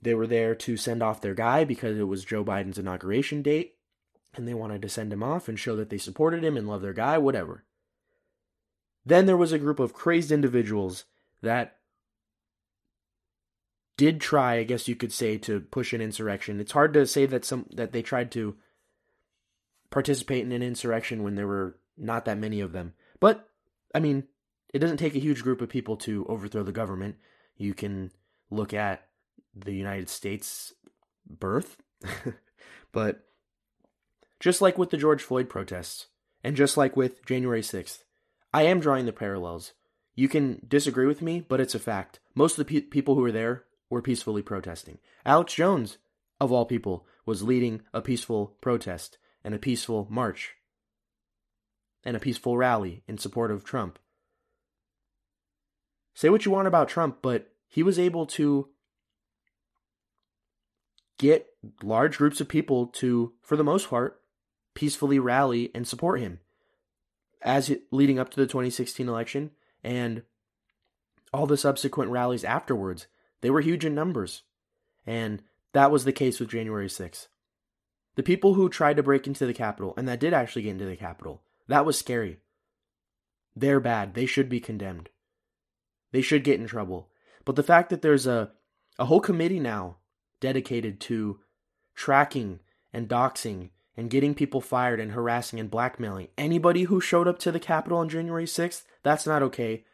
They 0.00 0.14
were 0.14 0.28
there 0.28 0.54
to 0.54 0.76
send 0.76 1.02
off 1.02 1.20
their 1.20 1.34
guy 1.34 1.64
because 1.64 1.98
it 1.98 2.04
was 2.04 2.24
Joe 2.24 2.44
Biden's 2.44 2.78
inauguration 2.78 3.42
date 3.42 3.74
and 4.34 4.46
they 4.46 4.54
wanted 4.54 4.82
to 4.82 4.88
send 4.88 5.12
him 5.12 5.22
off 5.22 5.48
and 5.48 5.58
show 5.58 5.74
that 5.76 5.90
they 5.90 5.98
supported 5.98 6.44
him 6.44 6.56
and 6.56 6.68
love 6.68 6.82
their 6.82 6.92
guy, 6.92 7.18
whatever. 7.18 7.64
Then 9.04 9.26
there 9.26 9.36
was 9.36 9.52
a 9.52 9.58
group 9.58 9.80
of 9.80 9.92
crazed 9.92 10.30
individuals 10.30 11.04
that 11.42 11.78
did 13.96 14.20
try, 14.20 14.56
I 14.56 14.62
guess 14.62 14.86
you 14.86 14.94
could 14.94 15.12
say, 15.12 15.38
to 15.38 15.60
push 15.60 15.92
an 15.92 16.00
insurrection. 16.00 16.60
It's 16.60 16.72
hard 16.72 16.94
to 16.94 17.06
say 17.06 17.26
that 17.26 17.44
some 17.44 17.66
that 17.72 17.92
they 17.92 18.02
tried 18.02 18.30
to 18.32 18.56
participate 19.90 20.44
in 20.44 20.52
an 20.52 20.62
insurrection 20.62 21.22
when 21.22 21.34
there 21.34 21.46
were 21.46 21.76
not 21.96 22.24
that 22.24 22.38
many 22.38 22.60
of 22.60 22.72
them. 22.72 22.94
But, 23.20 23.48
I 23.94 24.00
mean, 24.00 24.24
it 24.72 24.78
doesn't 24.78 24.98
take 24.98 25.14
a 25.14 25.20
huge 25.20 25.42
group 25.42 25.60
of 25.60 25.68
people 25.68 25.96
to 25.98 26.26
overthrow 26.28 26.62
the 26.62 26.72
government. 26.72 27.16
You 27.56 27.74
can 27.74 28.12
look 28.50 28.74
at 28.74 29.06
the 29.54 29.72
United 29.72 30.08
States 30.08 30.74
birth. 31.28 31.78
but 32.92 33.24
just 34.40 34.60
like 34.60 34.78
with 34.78 34.90
the 34.90 34.96
George 34.96 35.22
Floyd 35.22 35.48
protests, 35.48 36.06
and 36.44 36.56
just 36.56 36.76
like 36.76 36.96
with 36.96 37.24
January 37.26 37.62
6th, 37.62 38.02
I 38.52 38.62
am 38.62 38.80
drawing 38.80 39.06
the 39.06 39.12
parallels. 39.12 39.72
You 40.14 40.28
can 40.28 40.62
disagree 40.66 41.06
with 41.06 41.22
me, 41.22 41.44
but 41.46 41.60
it's 41.60 41.74
a 41.74 41.80
fact. 41.80 42.20
Most 42.34 42.58
of 42.58 42.66
the 42.66 42.80
pe- 42.80 42.86
people 42.86 43.14
who 43.14 43.22
were 43.22 43.32
there 43.32 43.64
were 43.90 44.02
peacefully 44.02 44.42
protesting. 44.42 44.98
Alex 45.24 45.54
Jones, 45.54 45.98
of 46.40 46.52
all 46.52 46.64
people, 46.64 47.06
was 47.26 47.42
leading 47.42 47.82
a 47.92 48.00
peaceful 48.00 48.56
protest 48.60 49.18
and 49.44 49.54
a 49.54 49.58
peaceful 49.58 50.06
march 50.10 50.54
and 52.04 52.16
a 52.16 52.20
peaceful 52.20 52.56
rally 52.56 53.02
in 53.06 53.18
support 53.18 53.50
of 53.50 53.64
Trump. 53.64 53.98
Say 56.14 56.28
what 56.30 56.44
you 56.44 56.50
want 56.50 56.68
about 56.68 56.88
Trump, 56.88 57.18
but 57.22 57.52
he 57.68 57.82
was 57.82 57.98
able 57.98 58.26
to 58.26 58.68
get 61.18 61.46
large 61.82 62.18
groups 62.18 62.40
of 62.40 62.48
people 62.48 62.86
to, 62.86 63.32
for 63.42 63.56
the 63.56 63.64
most 63.64 63.88
part, 63.88 64.20
peacefully 64.74 65.18
rally 65.18 65.70
and 65.74 65.86
support 65.86 66.20
him 66.20 66.40
as 67.42 67.72
leading 67.90 68.18
up 68.18 68.30
to 68.30 68.36
the 68.36 68.46
2016 68.46 69.08
election 69.08 69.50
and 69.84 70.22
all 71.32 71.46
the 71.46 71.56
subsequent 71.56 72.10
rallies 72.10 72.44
afterwards. 72.44 73.06
They 73.40 73.50
were 73.50 73.60
huge 73.60 73.84
in 73.84 73.94
numbers. 73.94 74.42
And 75.06 75.42
that 75.72 75.90
was 75.90 76.04
the 76.04 76.12
case 76.12 76.40
with 76.40 76.50
January 76.50 76.88
6th. 76.88 77.28
The 78.18 78.24
people 78.24 78.54
who 78.54 78.68
tried 78.68 78.96
to 78.96 79.02
break 79.04 79.28
into 79.28 79.46
the 79.46 79.54
Capitol, 79.54 79.94
and 79.96 80.08
that 80.08 80.18
did 80.18 80.34
actually 80.34 80.62
get 80.62 80.72
into 80.72 80.86
the 80.86 80.96
Capitol, 80.96 81.40
that 81.68 81.86
was 81.86 81.96
scary. 81.96 82.40
They're 83.54 83.78
bad. 83.78 84.14
They 84.14 84.26
should 84.26 84.48
be 84.48 84.58
condemned. 84.58 85.08
They 86.10 86.20
should 86.20 86.42
get 86.42 86.58
in 86.58 86.66
trouble. 86.66 87.10
But 87.44 87.54
the 87.54 87.62
fact 87.62 87.90
that 87.90 88.02
there's 88.02 88.26
a, 88.26 88.50
a 88.98 89.04
whole 89.04 89.20
committee 89.20 89.60
now 89.60 89.98
dedicated 90.40 90.98
to 91.02 91.38
tracking 91.94 92.58
and 92.92 93.08
doxing 93.08 93.70
and 93.96 94.10
getting 94.10 94.34
people 94.34 94.60
fired 94.60 94.98
and 94.98 95.12
harassing 95.12 95.60
and 95.60 95.70
blackmailing 95.70 96.26
anybody 96.36 96.82
who 96.82 97.00
showed 97.00 97.28
up 97.28 97.38
to 97.38 97.52
the 97.52 97.60
Capitol 97.60 97.98
on 97.98 98.08
January 98.08 98.46
6th, 98.46 98.82
that's 99.04 99.28
not 99.28 99.44
okay. 99.44 99.84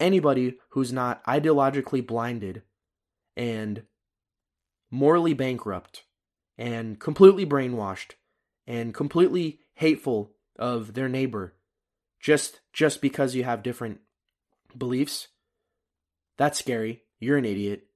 Anybody 0.00 0.58
who's 0.70 0.92
not 0.92 1.24
ideologically 1.26 2.04
blinded 2.04 2.62
and 3.36 3.84
morally 4.90 5.32
bankrupt 5.32 6.02
and 6.58 6.98
completely 6.98 7.46
brainwashed 7.46 8.12
and 8.66 8.94
completely 8.94 9.60
hateful 9.74 10.32
of 10.58 10.94
their 10.94 11.08
neighbor 11.08 11.54
just 12.20 12.60
just 12.72 13.00
because 13.00 13.34
you 13.34 13.44
have 13.44 13.62
different 13.62 14.00
beliefs? 14.76 15.28
That's 16.36 16.58
scary. 16.58 17.02
You're 17.18 17.38
an 17.38 17.44
idiot. 17.44 17.86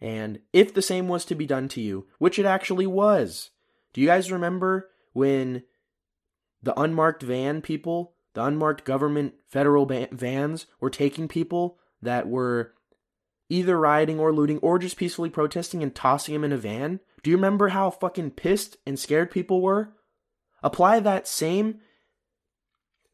And 0.00 0.40
if 0.52 0.74
the 0.74 0.82
same 0.82 1.08
was 1.08 1.24
to 1.26 1.34
be 1.34 1.46
done 1.46 1.68
to 1.68 1.80
you 1.80 2.06
which 2.18 2.38
it 2.38 2.46
actually 2.46 2.86
was 2.86 3.50
do 3.92 4.00
you 4.00 4.06
guys 4.06 4.32
remember 4.32 4.90
when 5.12 5.64
the 6.62 6.78
unmarked 6.80 7.22
van 7.22 7.60
people, 7.60 8.14
the 8.34 8.44
unmarked 8.44 8.84
government 8.84 9.34
federal 9.48 9.86
vans 9.86 10.66
were 10.80 10.90
taking 10.90 11.28
people 11.28 11.78
that 12.00 12.28
were 12.28 12.74
either 13.52 13.78
rioting 13.78 14.18
or 14.18 14.32
looting 14.32 14.58
or 14.58 14.78
just 14.78 14.96
peacefully 14.96 15.30
protesting 15.30 15.82
and 15.82 15.94
tossing 15.94 16.34
them 16.34 16.44
in 16.44 16.52
a 16.52 16.56
van? 16.56 17.00
Do 17.22 17.30
you 17.30 17.36
remember 17.36 17.68
how 17.68 17.90
fucking 17.90 18.32
pissed 18.32 18.78
and 18.86 18.98
scared 18.98 19.30
people 19.30 19.60
were? 19.60 19.92
Apply 20.62 21.00
that 21.00 21.28
same 21.28 21.80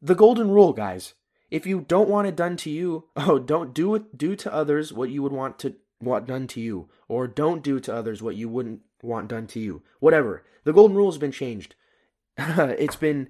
the 0.01 0.15
golden 0.15 0.51
rule, 0.51 0.73
guys. 0.73 1.15
If 1.51 1.67
you 1.67 1.81
don't 1.81 2.09
want 2.09 2.29
it 2.29 2.37
done 2.37 2.57
to 2.59 2.71
you, 2.71 3.09
oh, 3.17 3.39
don't 3.39 3.75
do 3.75 3.95
it 3.95 4.17
do 4.17 4.37
to 4.37 4.53
others 4.53 4.93
what 4.93 5.11
you 5.11 5.23
would 5.23 5.33
want 5.33 5.59
to 5.61 5.75
want 6.01 6.27
done 6.27 6.47
to 6.47 6.61
you 6.61 6.89
or 7.09 7.27
don't 7.27 7.63
do 7.63 7.81
to 7.81 7.95
others 7.95 8.23
what 8.23 8.37
you 8.37 8.49
wouldn't 8.49 8.81
want 9.03 9.29
done 9.29 9.47
to 9.49 9.61
you. 9.61 9.83
Whatever. 9.99 10.45
The 10.65 10.73
golden 10.73 10.97
rule 10.97 11.11
has 11.11 11.19
been 11.19 11.33
changed. 11.33 11.75
it's 12.39 12.97
been 12.97 13.29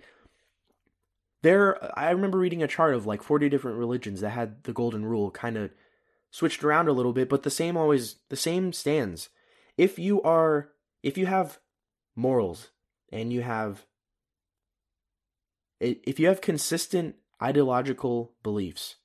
there. 1.42 1.78
I 1.98 2.10
remember 2.10 2.38
reading 2.38 2.62
a 2.62 2.68
chart 2.68 2.94
of 2.94 3.06
like 3.06 3.22
40 3.22 3.48
different 3.48 3.78
religions 3.78 4.20
that 4.20 4.30
had 4.30 4.64
the 4.64 4.72
golden 4.72 5.06
rule 5.06 5.30
kind 5.30 5.56
of 5.56 5.70
switched 6.30 6.62
around 6.62 6.88
a 6.88 6.92
little 6.92 7.12
bit, 7.12 7.28
but 7.28 7.42
the 7.42 7.50
same 7.50 7.76
always, 7.76 8.16
the 8.28 8.36
same 8.36 8.72
stands. 8.72 9.28
If 9.76 9.98
you 9.98 10.22
are, 10.22 10.70
if 11.02 11.16
you 11.16 11.26
have 11.26 11.58
morals 12.16 12.70
and 13.12 13.32
you 13.32 13.42
have, 13.42 13.86
if 15.80 16.18
you 16.18 16.26
have 16.26 16.40
consistent 16.40 17.16
ideological 17.42 18.32
beliefs, 18.42 18.96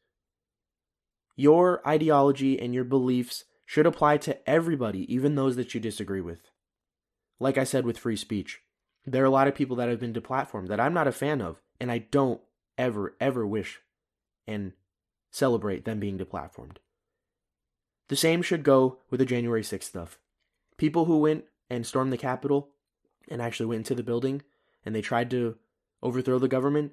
your 1.36 1.88
ideology 1.88 2.60
and 2.60 2.74
your 2.74 2.84
beliefs 2.84 3.46
should 3.66 3.86
apply 3.86 4.18
to 4.18 4.50
everybody, 4.50 5.12
even 5.14 5.36
those 5.36 5.56
that 5.56 5.74
you 5.74 5.80
disagree 5.80 6.22
with 6.22 6.42
like 7.44 7.58
I 7.58 7.66
said 7.66 7.86
with 7.86 7.98
free 8.00 8.16
speech, 8.16 8.62
there 9.06 9.22
are 9.22 9.28
a 9.28 9.30
lot 9.32 9.48
of 9.48 9.56
people 9.56 9.76
that 9.76 9.90
have 9.90 10.00
been 10.00 10.14
deplatformed 10.14 10.70
that 10.70 10.80
I'm 10.80 10.94
not 10.94 11.10
a 11.10 11.12
fan 11.12 11.42
of, 11.42 11.62
and 11.80 11.92
I 11.92 11.98
don't 11.98 12.42
ever, 12.78 13.16
ever 13.20 13.46
wish 13.46 13.82
and 14.48 14.72
celebrate 15.30 15.84
them 15.84 16.00
being 16.00 16.18
deplatformed. 16.18 16.78
The 18.10 18.16
same 18.16 18.42
should 18.42 18.64
go 18.64 19.00
with 19.10 19.20
the 19.20 19.26
January 19.26 19.64
6th 19.64 19.84
stuff. 19.84 20.20
People 20.78 21.06
who 21.06 21.20
went 21.20 21.46
and 21.70 21.86
stormed 21.86 22.12
the 22.12 22.18
Capitol 22.18 22.70
and 23.28 23.42
actually 23.42 23.68
went 23.68 23.80
into 23.80 23.96
the 23.96 24.04
building 24.04 24.42
and 24.86 24.94
they 24.94 25.02
tried 25.02 25.30
to 25.32 25.58
overthrow 26.02 26.40
the 26.40 26.48
government, 26.48 26.92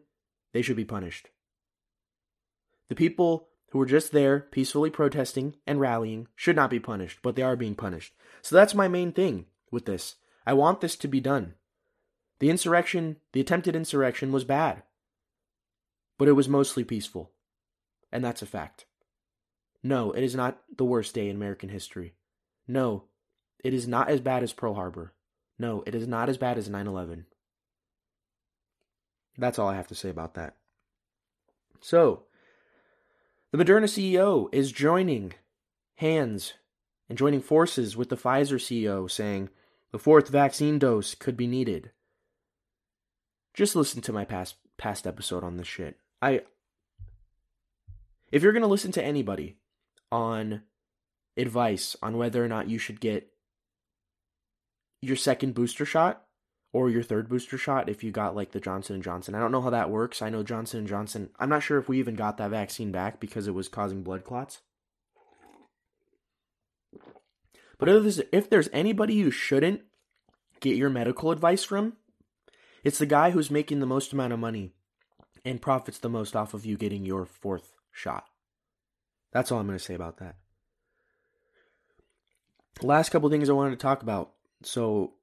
they 0.53 0.63
should 0.63 0.77
be 0.77 0.85
punished. 0.85 1.29
The 2.89 2.95
people 2.95 3.49
who 3.71 3.79
were 3.79 3.87
just 3.87 4.13
there 4.13 4.41
peacefully 4.41 4.91
protesting 4.91 5.57
and 5.67 5.81
rallying 5.81 6.29
should 6.35 6.57
not 6.57 6.71
be 6.71 6.81
punished, 6.81 7.21
but 7.23 7.37
they 7.37 7.43
are 7.43 7.57
being 7.57 7.75
punished. 7.75 8.15
So 8.43 8.57
that's 8.57 8.75
my 8.75 8.89
main 8.89 9.13
thing 9.13 9.47
with 9.71 9.87
this. 9.87 10.17
I 10.47 10.55
want 10.55 10.81
this 10.81 10.97
to 10.97 11.09
be 11.09 11.21
done. 11.21 11.55
The 12.41 12.51
insurrection, 12.51 13.17
the 13.33 13.41
attempted 13.41 13.77
insurrection, 13.77 14.33
was 14.33 14.45
bad. 14.45 14.83
But 16.19 16.29
it 16.29 16.33
was 16.33 16.49
mostly 16.49 16.85
peaceful. 16.85 17.31
And 18.11 18.25
that's 18.25 18.43
a 18.43 18.47
fact. 18.47 18.87
No, 19.83 20.12
it 20.12 20.22
is 20.22 20.35
not 20.35 20.61
the 20.76 20.85
worst 20.85 21.14
day 21.14 21.28
in 21.28 21.37
American 21.37 21.68
history. 21.68 22.14
No, 22.68 23.05
it 23.64 23.72
is 23.74 23.89
not 23.89 24.09
as 24.09 24.20
bad 24.20 24.43
as 24.43 24.53
Pearl 24.53 24.74
Harbor. 24.74 25.12
No, 25.59 25.83
it 25.87 25.95
is 25.95 26.07
not 26.07 26.28
as 26.28 26.39
bad 26.39 26.59
as 26.59 26.68
9 26.68 26.87
11. 26.87 27.26
That's 29.39 29.59
all 29.59 29.68
I 29.68 29.76
have 29.76 29.89
to 29.89 29.95
say 29.95 30.11
about 30.11 30.35
that. 30.35 30.57
So, 31.81 32.24
the 33.53 33.59
Moderna 33.59 33.85
CEO 33.85 34.49
is 34.53 34.70
joining 34.70 35.33
hands 35.97 36.55
and 37.09 37.16
joining 37.16 37.41
forces 37.41 37.97
with 37.97 38.11
the 38.11 38.16
Pfizer 38.16 38.59
CEO, 38.59 39.11
saying, 39.11 39.49
the 39.93 39.99
fourth 39.99 40.28
vaccine 40.28 40.78
dose 40.78 41.14
could 41.14 41.37
be 41.37 41.47
needed. 41.47 41.91
Just 43.55 43.74
listen 43.74 44.01
to 44.03 44.12
my 44.12 44.24
past 44.24 44.57
past 44.76 45.07
episode 45.07 45.45
on 45.45 45.57
this 45.57 45.66
shit. 45.66 45.99
I 46.22 46.43
if 48.31 48.43
you're 48.43 48.53
going 48.53 48.62
to 48.62 48.68
listen 48.68 48.93
to 48.93 49.05
anybody 49.05 49.57
on 50.13 50.63
advice 51.37 51.97
on 52.03 52.17
whether 52.17 52.45
or 52.45 52.49
not 52.49 52.69
you 52.69 52.79
should 52.79 53.01
get 53.01 53.33
your 55.03 55.17
second 55.17 55.55
booster 55.55 55.85
shot 55.85 56.25
or 56.73 56.91
your 56.91 57.03
third 57.03 57.29
booster 57.29 57.59
shot 57.59 57.89
if 57.89 58.05
you 58.05 58.11
got 58.11 58.37
like 58.37 58.53
the 58.53 58.61
Johnson 58.61 58.95
and 58.95 59.05
Johnson. 59.05 59.35
I 59.35 59.41
don't 59.41 59.53
know 59.53 59.63
how 59.63 59.71
that 59.71 59.91
works. 59.91 60.23
I 60.23 60.31
know 60.31 60.43
Johnson 60.43 60.81
and 60.81 60.89
Johnson. 60.89 61.31
I'm 61.39 61.49
not 61.49 61.63
sure 61.63 61.79
if 61.79 61.89
we 61.89 61.99
even 61.99 62.15
got 62.15 62.37
that 62.37 62.51
vaccine 62.51 62.93
back 62.93 63.19
because 63.19 63.49
it 63.49 63.55
was 63.55 63.69
causing 63.69 64.03
blood 64.03 64.25
clots. 64.25 64.61
But 67.79 67.89
if 67.89 68.03
there's, 68.03 68.21
if 68.33 68.51
there's 68.51 68.69
anybody 68.73 69.15
you 69.15 69.31
shouldn't 69.31 69.81
get 70.61 70.77
your 70.77 70.91
medical 70.91 71.31
advice 71.31 71.65
from, 71.65 71.95
it's 72.85 72.99
the 72.99 73.07
guy 73.07 73.31
who's 73.31 73.51
making 73.51 73.81
the 73.81 73.87
most 73.87 74.13
amount 74.13 74.33
of 74.33 74.39
money 74.39 74.73
and 75.45 75.63
profits 75.63 75.99
the 75.99 76.09
most 76.09 76.37
off 76.37 76.55
of 76.55 76.67
you 76.67 76.77
getting 76.77 77.05
your 77.05 77.25
fourth 77.25 77.73
shot. 77.91 78.30
That's 79.33 79.53
all 79.53 79.59
I'm 79.59 79.66
going 79.66 79.78
to 79.78 79.85
say 79.85 79.95
about 79.95 80.18
that. 80.18 80.37
Last 82.83 83.11
couple 83.11 83.28
things 83.31 83.49
I 83.49 83.55
wanted 83.55 83.70
to 83.70 83.76
talk 83.76 84.03
about. 84.03 84.33
So 84.62 85.14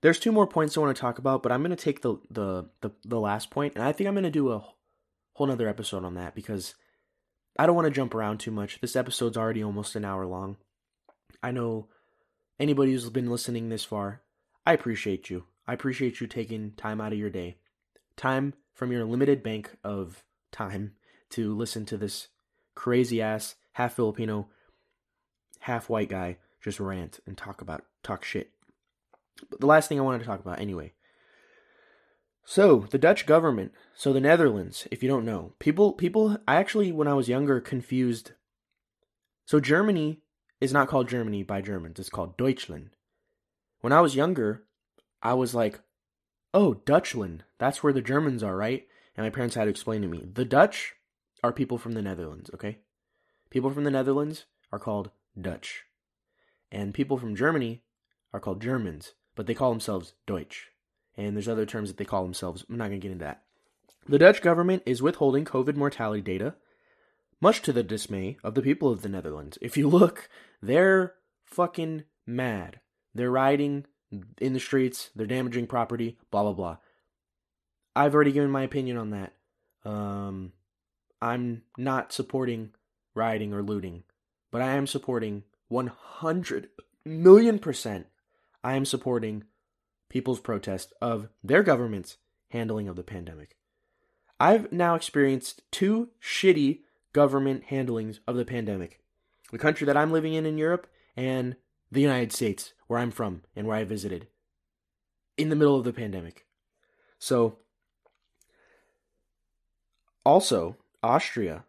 there's 0.00 0.18
two 0.18 0.32
more 0.32 0.46
points 0.46 0.76
I 0.76 0.80
want 0.80 0.96
to 0.96 1.00
talk 1.00 1.18
about, 1.18 1.42
but 1.42 1.52
I'm 1.52 1.62
going 1.62 1.76
to 1.76 1.76
take 1.76 2.02
the, 2.02 2.16
the 2.30 2.68
the 2.80 2.90
the 3.04 3.18
last 3.18 3.50
point, 3.50 3.74
and 3.74 3.82
I 3.82 3.92
think 3.92 4.06
I'm 4.06 4.14
going 4.14 4.24
to 4.24 4.30
do 4.30 4.52
a 4.52 4.64
whole 5.34 5.46
nother 5.46 5.68
episode 5.68 6.04
on 6.04 6.14
that 6.14 6.34
because 6.34 6.74
I 7.58 7.66
don't 7.66 7.76
want 7.76 7.86
to 7.86 7.92
jump 7.92 8.14
around 8.14 8.38
too 8.38 8.50
much. 8.50 8.80
This 8.80 8.96
episode's 8.96 9.36
already 9.36 9.62
almost 9.62 9.96
an 9.96 10.04
hour 10.04 10.26
long. 10.26 10.56
I 11.42 11.50
know 11.50 11.88
anybody 12.60 12.92
who's 12.92 13.08
been 13.10 13.30
listening 13.30 13.68
this 13.68 13.84
far, 13.84 14.22
I 14.66 14.72
appreciate 14.72 15.30
you. 15.30 15.44
I 15.66 15.74
appreciate 15.74 16.20
you 16.20 16.26
taking 16.26 16.72
time 16.72 17.00
out 17.00 17.12
of 17.12 17.18
your 17.18 17.30
day, 17.30 17.56
time 18.16 18.54
from 18.72 18.92
your 18.92 19.04
limited 19.04 19.42
bank 19.42 19.76
of 19.82 20.24
time 20.52 20.92
to 21.30 21.54
listen 21.54 21.84
to 21.86 21.96
this 21.96 22.28
crazy 22.78 23.20
ass, 23.20 23.56
half 23.72 23.94
Filipino, 23.94 24.48
half 25.58 25.88
white 25.88 26.08
guy 26.08 26.36
just 26.62 26.78
rant 26.78 27.18
and 27.26 27.36
talk 27.36 27.60
about, 27.60 27.84
talk 28.04 28.24
shit. 28.24 28.52
But 29.50 29.58
the 29.58 29.66
last 29.66 29.88
thing 29.88 29.98
I 29.98 30.04
wanted 30.04 30.20
to 30.20 30.24
talk 30.24 30.38
about 30.38 30.60
anyway. 30.60 30.92
So, 32.44 32.86
the 32.90 32.96
Dutch 32.96 33.26
government, 33.26 33.72
so 33.96 34.12
the 34.12 34.20
Netherlands, 34.20 34.86
if 34.92 35.02
you 35.02 35.08
don't 35.08 35.24
know, 35.24 35.54
people, 35.58 35.92
people, 35.92 36.38
I 36.46 36.54
actually, 36.54 36.92
when 36.92 37.08
I 37.08 37.14
was 37.14 37.28
younger, 37.28 37.60
confused. 37.60 38.30
So, 39.44 39.58
Germany 39.58 40.20
is 40.60 40.72
not 40.72 40.86
called 40.86 41.08
Germany 41.08 41.42
by 41.42 41.60
Germans. 41.60 41.98
It's 41.98 42.08
called 42.08 42.36
Deutschland. 42.36 42.90
When 43.80 43.92
I 43.92 44.00
was 44.00 44.14
younger, 44.14 44.64
I 45.20 45.34
was 45.34 45.52
like, 45.52 45.80
oh, 46.54 46.80
Dutchland. 46.86 47.40
That's 47.58 47.82
where 47.82 47.92
the 47.92 48.00
Germans 48.00 48.44
are, 48.44 48.56
right? 48.56 48.86
And 49.16 49.26
my 49.26 49.30
parents 49.30 49.56
had 49.56 49.64
to 49.64 49.70
explain 49.70 50.02
to 50.02 50.08
me. 50.08 50.24
The 50.32 50.44
Dutch 50.44 50.94
are 51.42 51.52
people 51.52 51.78
from 51.78 51.92
the 51.92 52.02
Netherlands, 52.02 52.50
okay? 52.54 52.78
People 53.50 53.70
from 53.70 53.84
the 53.84 53.90
Netherlands 53.90 54.46
are 54.72 54.78
called 54.78 55.10
Dutch. 55.40 55.84
And 56.70 56.92
people 56.92 57.16
from 57.16 57.36
Germany 57.36 57.82
are 58.32 58.40
called 58.40 58.60
Germans, 58.60 59.14
but 59.34 59.46
they 59.46 59.54
call 59.54 59.70
themselves 59.70 60.14
Deutsch. 60.26 60.68
And 61.16 61.34
there's 61.34 61.48
other 61.48 61.66
terms 61.66 61.88
that 61.88 61.96
they 61.96 62.04
call 62.04 62.22
themselves. 62.22 62.64
I'm 62.68 62.76
not 62.76 62.88
going 62.88 63.00
to 63.00 63.04
get 63.04 63.12
into 63.12 63.24
that. 63.24 63.42
The 64.06 64.18
Dutch 64.18 64.40
government 64.40 64.82
is 64.86 65.02
withholding 65.02 65.44
COVID 65.44 65.76
mortality 65.76 66.22
data 66.22 66.54
much 67.40 67.62
to 67.62 67.72
the 67.72 67.82
dismay 67.82 68.36
of 68.42 68.54
the 68.54 68.62
people 68.62 68.90
of 68.90 69.02
the 69.02 69.08
Netherlands. 69.08 69.58
If 69.60 69.76
you 69.76 69.88
look, 69.88 70.28
they're 70.62 71.14
fucking 71.44 72.04
mad. 72.26 72.80
They're 73.14 73.30
rioting 73.30 73.86
in 74.38 74.52
the 74.52 74.60
streets, 74.60 75.10
they're 75.14 75.26
damaging 75.26 75.66
property, 75.66 76.18
blah 76.30 76.42
blah 76.42 76.52
blah. 76.52 76.76
I've 77.94 78.14
already 78.14 78.32
given 78.32 78.50
my 78.50 78.62
opinion 78.62 78.96
on 78.96 79.10
that. 79.10 79.32
Um, 79.84 80.52
I'm 81.20 81.62
not 81.76 82.12
supporting 82.12 82.70
rioting 83.14 83.52
or 83.52 83.62
looting, 83.62 84.04
but 84.50 84.62
I 84.62 84.74
am 84.74 84.86
supporting 84.86 85.44
100 85.68 86.68
million 87.04 87.58
percent. 87.58 88.06
I 88.62 88.74
am 88.74 88.84
supporting 88.84 89.44
people's 90.08 90.40
protest 90.40 90.92
of 91.00 91.28
their 91.42 91.62
government's 91.62 92.16
handling 92.50 92.88
of 92.88 92.96
the 92.96 93.02
pandemic. 93.02 93.56
I've 94.40 94.72
now 94.72 94.94
experienced 94.94 95.62
two 95.70 96.10
shitty 96.22 96.80
government 97.12 97.64
handlings 97.64 98.20
of 98.26 98.36
the 98.36 98.44
pandemic. 98.44 99.00
The 99.50 99.58
country 99.58 99.84
that 99.86 99.96
I'm 99.96 100.12
living 100.12 100.34
in 100.34 100.46
in 100.46 100.58
Europe 100.58 100.86
and 101.16 101.56
the 101.90 102.00
United 102.00 102.32
States, 102.32 102.74
where 102.86 103.00
I'm 103.00 103.10
from 103.10 103.42
and 103.56 103.66
where 103.66 103.76
I 103.76 103.84
visited 103.84 104.28
in 105.36 105.48
the 105.48 105.56
middle 105.56 105.76
of 105.76 105.84
the 105.84 105.92
pandemic. 105.92 106.46
So, 107.18 107.58
also, 110.24 110.76
Austria, 111.02 111.64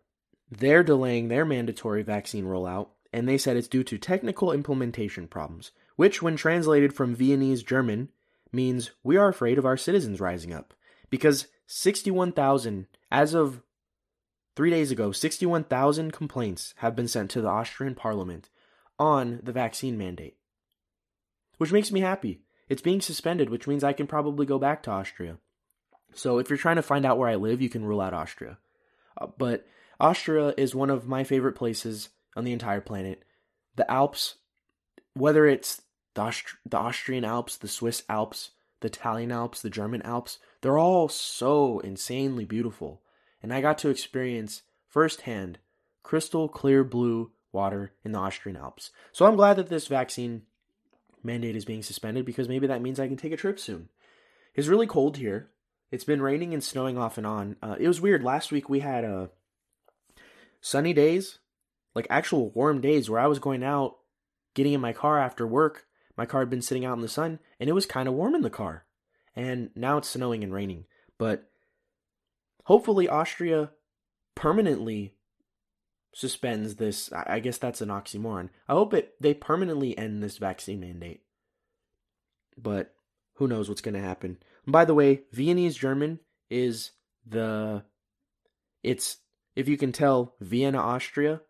they're 0.49 0.83
delaying 0.83 1.27
their 1.27 1.45
mandatory 1.45 2.01
vaccine 2.01 2.45
rollout, 2.45 2.89
and 3.13 3.27
they 3.27 3.37
said 3.37 3.57
it's 3.57 3.67
due 3.67 3.83
to 3.83 3.97
technical 3.97 4.51
implementation 4.51 5.27
problems, 5.27 5.71
which, 5.95 6.21
when 6.21 6.35
translated 6.35 6.93
from 6.93 7.15
Viennese 7.15 7.63
German, 7.63 8.09
means 8.51 8.91
we 9.03 9.17
are 9.17 9.29
afraid 9.29 9.57
of 9.57 9.65
our 9.65 9.77
citizens 9.77 10.19
rising 10.19 10.53
up. 10.53 10.73
Because 11.09 11.47
61,000, 11.67 12.87
as 13.11 13.33
of 13.33 13.61
three 14.55 14.69
days 14.69 14.91
ago, 14.91 15.11
61,000 15.11 16.11
complaints 16.11 16.73
have 16.77 16.95
been 16.95 17.07
sent 17.07 17.31
to 17.31 17.41
the 17.41 17.47
Austrian 17.47 17.95
parliament 17.95 18.49
on 18.97 19.39
the 19.43 19.51
vaccine 19.51 19.97
mandate. 19.97 20.37
Which 21.57 21.71
makes 21.71 21.91
me 21.91 21.99
happy. 21.99 22.41
It's 22.67 22.81
being 22.81 23.01
suspended, 23.01 23.49
which 23.49 23.67
means 23.67 23.83
I 23.83 23.93
can 23.93 24.07
probably 24.07 24.45
go 24.45 24.59
back 24.59 24.83
to 24.83 24.91
Austria. 24.91 25.37
So 26.13 26.39
if 26.39 26.49
you're 26.49 26.57
trying 26.57 26.77
to 26.77 26.81
find 26.81 27.05
out 27.05 27.17
where 27.17 27.29
I 27.29 27.35
live, 27.35 27.61
you 27.61 27.69
can 27.69 27.85
rule 27.85 28.01
out 28.01 28.13
Austria. 28.13 28.57
Uh, 29.19 29.27
but 29.37 29.67
Austria 29.99 30.53
is 30.57 30.73
one 30.73 30.89
of 30.89 31.07
my 31.07 31.23
favorite 31.23 31.53
places 31.53 32.09
on 32.35 32.43
the 32.43 32.53
entire 32.53 32.81
planet. 32.81 33.23
The 33.75 33.89
Alps, 33.91 34.35
whether 35.13 35.45
it's 35.45 35.81
the, 36.13 36.21
Aust- 36.21 36.55
the 36.65 36.77
Austrian 36.77 37.25
Alps, 37.25 37.57
the 37.57 37.67
Swiss 37.67 38.03
Alps, 38.09 38.51
the 38.79 38.87
Italian 38.87 39.31
Alps, 39.31 39.61
the 39.61 39.69
German 39.69 40.01
Alps, 40.03 40.39
they're 40.61 40.77
all 40.77 41.09
so 41.09 41.79
insanely 41.79 42.45
beautiful. 42.45 43.01
And 43.41 43.53
I 43.53 43.61
got 43.61 43.77
to 43.79 43.89
experience 43.89 44.63
firsthand 44.87 45.59
crystal 46.03 46.47
clear 46.47 46.83
blue 46.83 47.31
water 47.51 47.93
in 48.03 48.11
the 48.11 48.19
Austrian 48.19 48.57
Alps. 48.57 48.91
So 49.11 49.25
I'm 49.25 49.35
glad 49.35 49.55
that 49.57 49.69
this 49.69 49.87
vaccine 49.87 50.43
mandate 51.23 51.55
is 51.55 51.65
being 51.65 51.83
suspended 51.83 52.25
because 52.25 52.47
maybe 52.47 52.67
that 52.67 52.81
means 52.81 52.99
I 52.99 53.07
can 53.07 53.17
take 53.17 53.31
a 53.31 53.37
trip 53.37 53.59
soon. 53.59 53.89
It's 54.55 54.67
really 54.67 54.87
cold 54.87 55.17
here. 55.17 55.49
It's 55.91 56.03
been 56.03 56.21
raining 56.21 56.53
and 56.53 56.63
snowing 56.63 56.97
off 56.97 57.17
and 57.17 57.25
on. 57.25 57.55
Uh, 57.61 57.75
it 57.79 57.87
was 57.87 58.01
weird. 58.01 58.23
Last 58.23 58.51
week 58.51 58.69
we 58.69 58.79
had 58.81 59.03
uh, 59.03 59.27
sunny 60.61 60.93
days, 60.93 61.39
like 61.95 62.07
actual 62.09 62.51
warm 62.51 62.81
days 62.81 63.09
where 63.09 63.19
I 63.19 63.27
was 63.27 63.39
going 63.39 63.63
out, 63.63 63.97
getting 64.53 64.73
in 64.73 64.81
my 64.81 64.93
car 64.93 65.19
after 65.19 65.47
work. 65.47 65.85
My 66.15 66.25
car 66.25 66.41
had 66.41 66.49
been 66.49 66.61
sitting 66.61 66.85
out 66.85 66.95
in 66.95 67.01
the 67.01 67.07
sun 67.07 67.39
and 67.59 67.69
it 67.69 67.73
was 67.73 67.85
kind 67.85 68.07
of 68.07 68.13
warm 68.13 68.35
in 68.35 68.41
the 68.41 68.49
car. 68.49 68.85
And 69.35 69.71
now 69.75 69.97
it's 69.97 70.09
snowing 70.09 70.43
and 70.43 70.53
raining. 70.53 70.85
But 71.17 71.49
hopefully, 72.65 73.07
Austria 73.07 73.71
permanently 74.35 75.15
suspends 76.13 76.75
this. 76.75 77.11
I 77.13 77.39
guess 77.39 77.57
that's 77.57 77.81
an 77.81 77.89
oxymoron. 77.89 78.49
I 78.67 78.73
hope 78.73 78.93
it 78.93 79.13
they 79.21 79.33
permanently 79.33 79.97
end 79.97 80.21
this 80.21 80.37
vaccine 80.37 80.79
mandate. 80.79 81.21
But 82.57 82.93
who 83.35 83.47
knows 83.47 83.69
what's 83.69 83.81
going 83.81 83.93
to 83.93 84.01
happen. 84.01 84.37
By 84.67 84.85
the 84.85 84.93
way, 84.93 85.21
Viennese 85.31 85.75
German 85.75 86.19
is 86.49 86.91
the 87.25 87.83
it's 88.83 89.17
if 89.55 89.67
you 89.67 89.77
can 89.77 89.91
tell 89.91 90.35
Vienna, 90.39 90.79
Austria, 90.79 91.41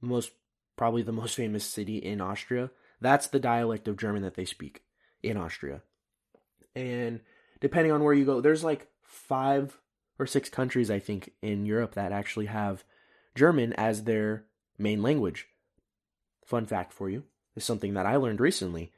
most 0.00 0.32
probably 0.76 1.02
the 1.02 1.12
most 1.12 1.34
famous 1.34 1.64
city 1.64 1.98
in 1.98 2.20
Austria. 2.20 2.70
That's 3.00 3.26
the 3.26 3.40
dialect 3.40 3.88
of 3.88 3.96
German 3.96 4.22
that 4.22 4.34
they 4.34 4.44
speak 4.44 4.82
in 5.22 5.36
Austria. 5.36 5.82
And 6.74 7.20
depending 7.60 7.92
on 7.92 8.02
where 8.04 8.14
you 8.14 8.24
go, 8.24 8.40
there's 8.40 8.64
like 8.64 8.88
five 9.02 9.78
or 10.18 10.26
six 10.26 10.48
countries 10.48 10.90
I 10.90 10.98
think 10.98 11.32
in 11.42 11.66
Europe 11.66 11.94
that 11.94 12.12
actually 12.12 12.46
have 12.46 12.84
German 13.34 13.72
as 13.74 14.04
their 14.04 14.44
main 14.78 15.02
language. 15.02 15.48
Fun 16.44 16.66
fact 16.66 16.92
for 16.92 17.08
you 17.10 17.24
is 17.54 17.64
something 17.64 17.94
that 17.94 18.06
I 18.06 18.16
learned 18.16 18.40
recently. 18.40 18.92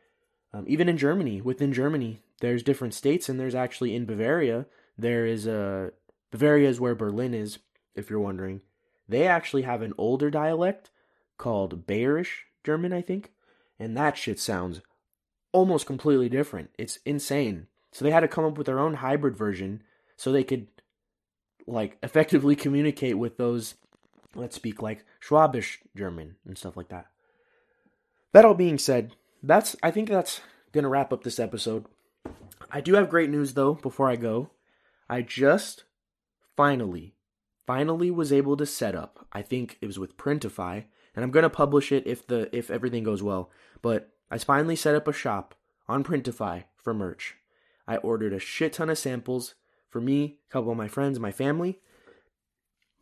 Um, 0.52 0.64
even 0.66 0.88
in 0.88 0.96
Germany, 0.96 1.40
within 1.40 1.72
Germany, 1.72 2.20
there's 2.40 2.62
different 2.62 2.94
states, 2.94 3.28
and 3.28 3.38
there's 3.38 3.54
actually 3.54 3.94
in 3.94 4.06
Bavaria, 4.06 4.66
there 4.96 5.26
is 5.26 5.46
a 5.46 5.92
Bavaria 6.30 6.68
is 6.68 6.80
where 6.80 6.94
Berlin 6.94 7.34
is, 7.34 7.58
if 7.94 8.10
you're 8.10 8.20
wondering. 8.20 8.60
They 9.08 9.26
actually 9.26 9.62
have 9.62 9.80
an 9.80 9.94
older 9.96 10.30
dialect 10.30 10.90
called 11.38 11.86
Bayerisch 11.86 12.44
German, 12.64 12.92
I 12.92 13.00
think, 13.00 13.32
and 13.78 13.96
that 13.96 14.18
shit 14.18 14.38
sounds 14.38 14.82
almost 15.52 15.86
completely 15.86 16.28
different. 16.28 16.70
It's 16.78 16.98
insane. 17.06 17.68
So 17.92 18.04
they 18.04 18.10
had 18.10 18.20
to 18.20 18.28
come 18.28 18.44
up 18.44 18.58
with 18.58 18.66
their 18.66 18.80
own 18.80 18.94
hybrid 18.94 19.36
version 19.36 19.82
so 20.16 20.30
they 20.30 20.44
could 20.44 20.66
like 21.66 21.96
effectively 22.02 22.56
communicate 22.56 23.16
with 23.16 23.36
those 23.36 23.74
let's 24.34 24.56
speak 24.56 24.82
like 24.82 25.04
Schwabish 25.20 25.78
German 25.96 26.36
and 26.46 26.58
stuff 26.58 26.76
like 26.76 26.88
that. 26.88 27.06
That 28.32 28.44
all 28.44 28.54
being 28.54 28.78
said, 28.78 29.16
that's 29.42 29.74
I 29.82 29.90
think 29.90 30.08
that's 30.08 30.40
gonna 30.72 30.88
wrap 30.88 31.12
up 31.12 31.24
this 31.24 31.40
episode. 31.40 31.86
I 32.70 32.80
do 32.80 32.94
have 32.94 33.10
great 33.10 33.30
news 33.30 33.54
though 33.54 33.74
before 33.74 34.08
I 34.08 34.16
go. 34.16 34.50
I 35.08 35.22
just 35.22 35.84
finally, 36.56 37.14
finally 37.66 38.10
was 38.10 38.32
able 38.32 38.56
to 38.56 38.66
set 38.66 38.94
up. 38.94 39.26
I 39.32 39.42
think 39.42 39.78
it 39.80 39.86
was 39.86 39.98
with 39.98 40.16
Printify, 40.16 40.84
and 41.14 41.24
I'm 41.24 41.30
gonna 41.30 41.50
publish 41.50 41.92
it 41.92 42.06
if 42.06 42.26
the 42.26 42.54
if 42.56 42.70
everything 42.70 43.04
goes 43.04 43.22
well. 43.22 43.50
But 43.80 44.10
I 44.30 44.38
finally 44.38 44.76
set 44.76 44.94
up 44.94 45.08
a 45.08 45.12
shop 45.12 45.54
on 45.88 46.04
Printify 46.04 46.64
for 46.76 46.92
merch. 46.92 47.36
I 47.86 47.96
ordered 47.96 48.32
a 48.32 48.38
shit 48.38 48.74
ton 48.74 48.90
of 48.90 48.98
samples 48.98 49.54
for 49.88 50.00
me, 50.00 50.38
a 50.48 50.52
couple 50.52 50.70
of 50.70 50.76
my 50.76 50.88
friends, 50.88 51.18
my 51.18 51.32
family, 51.32 51.80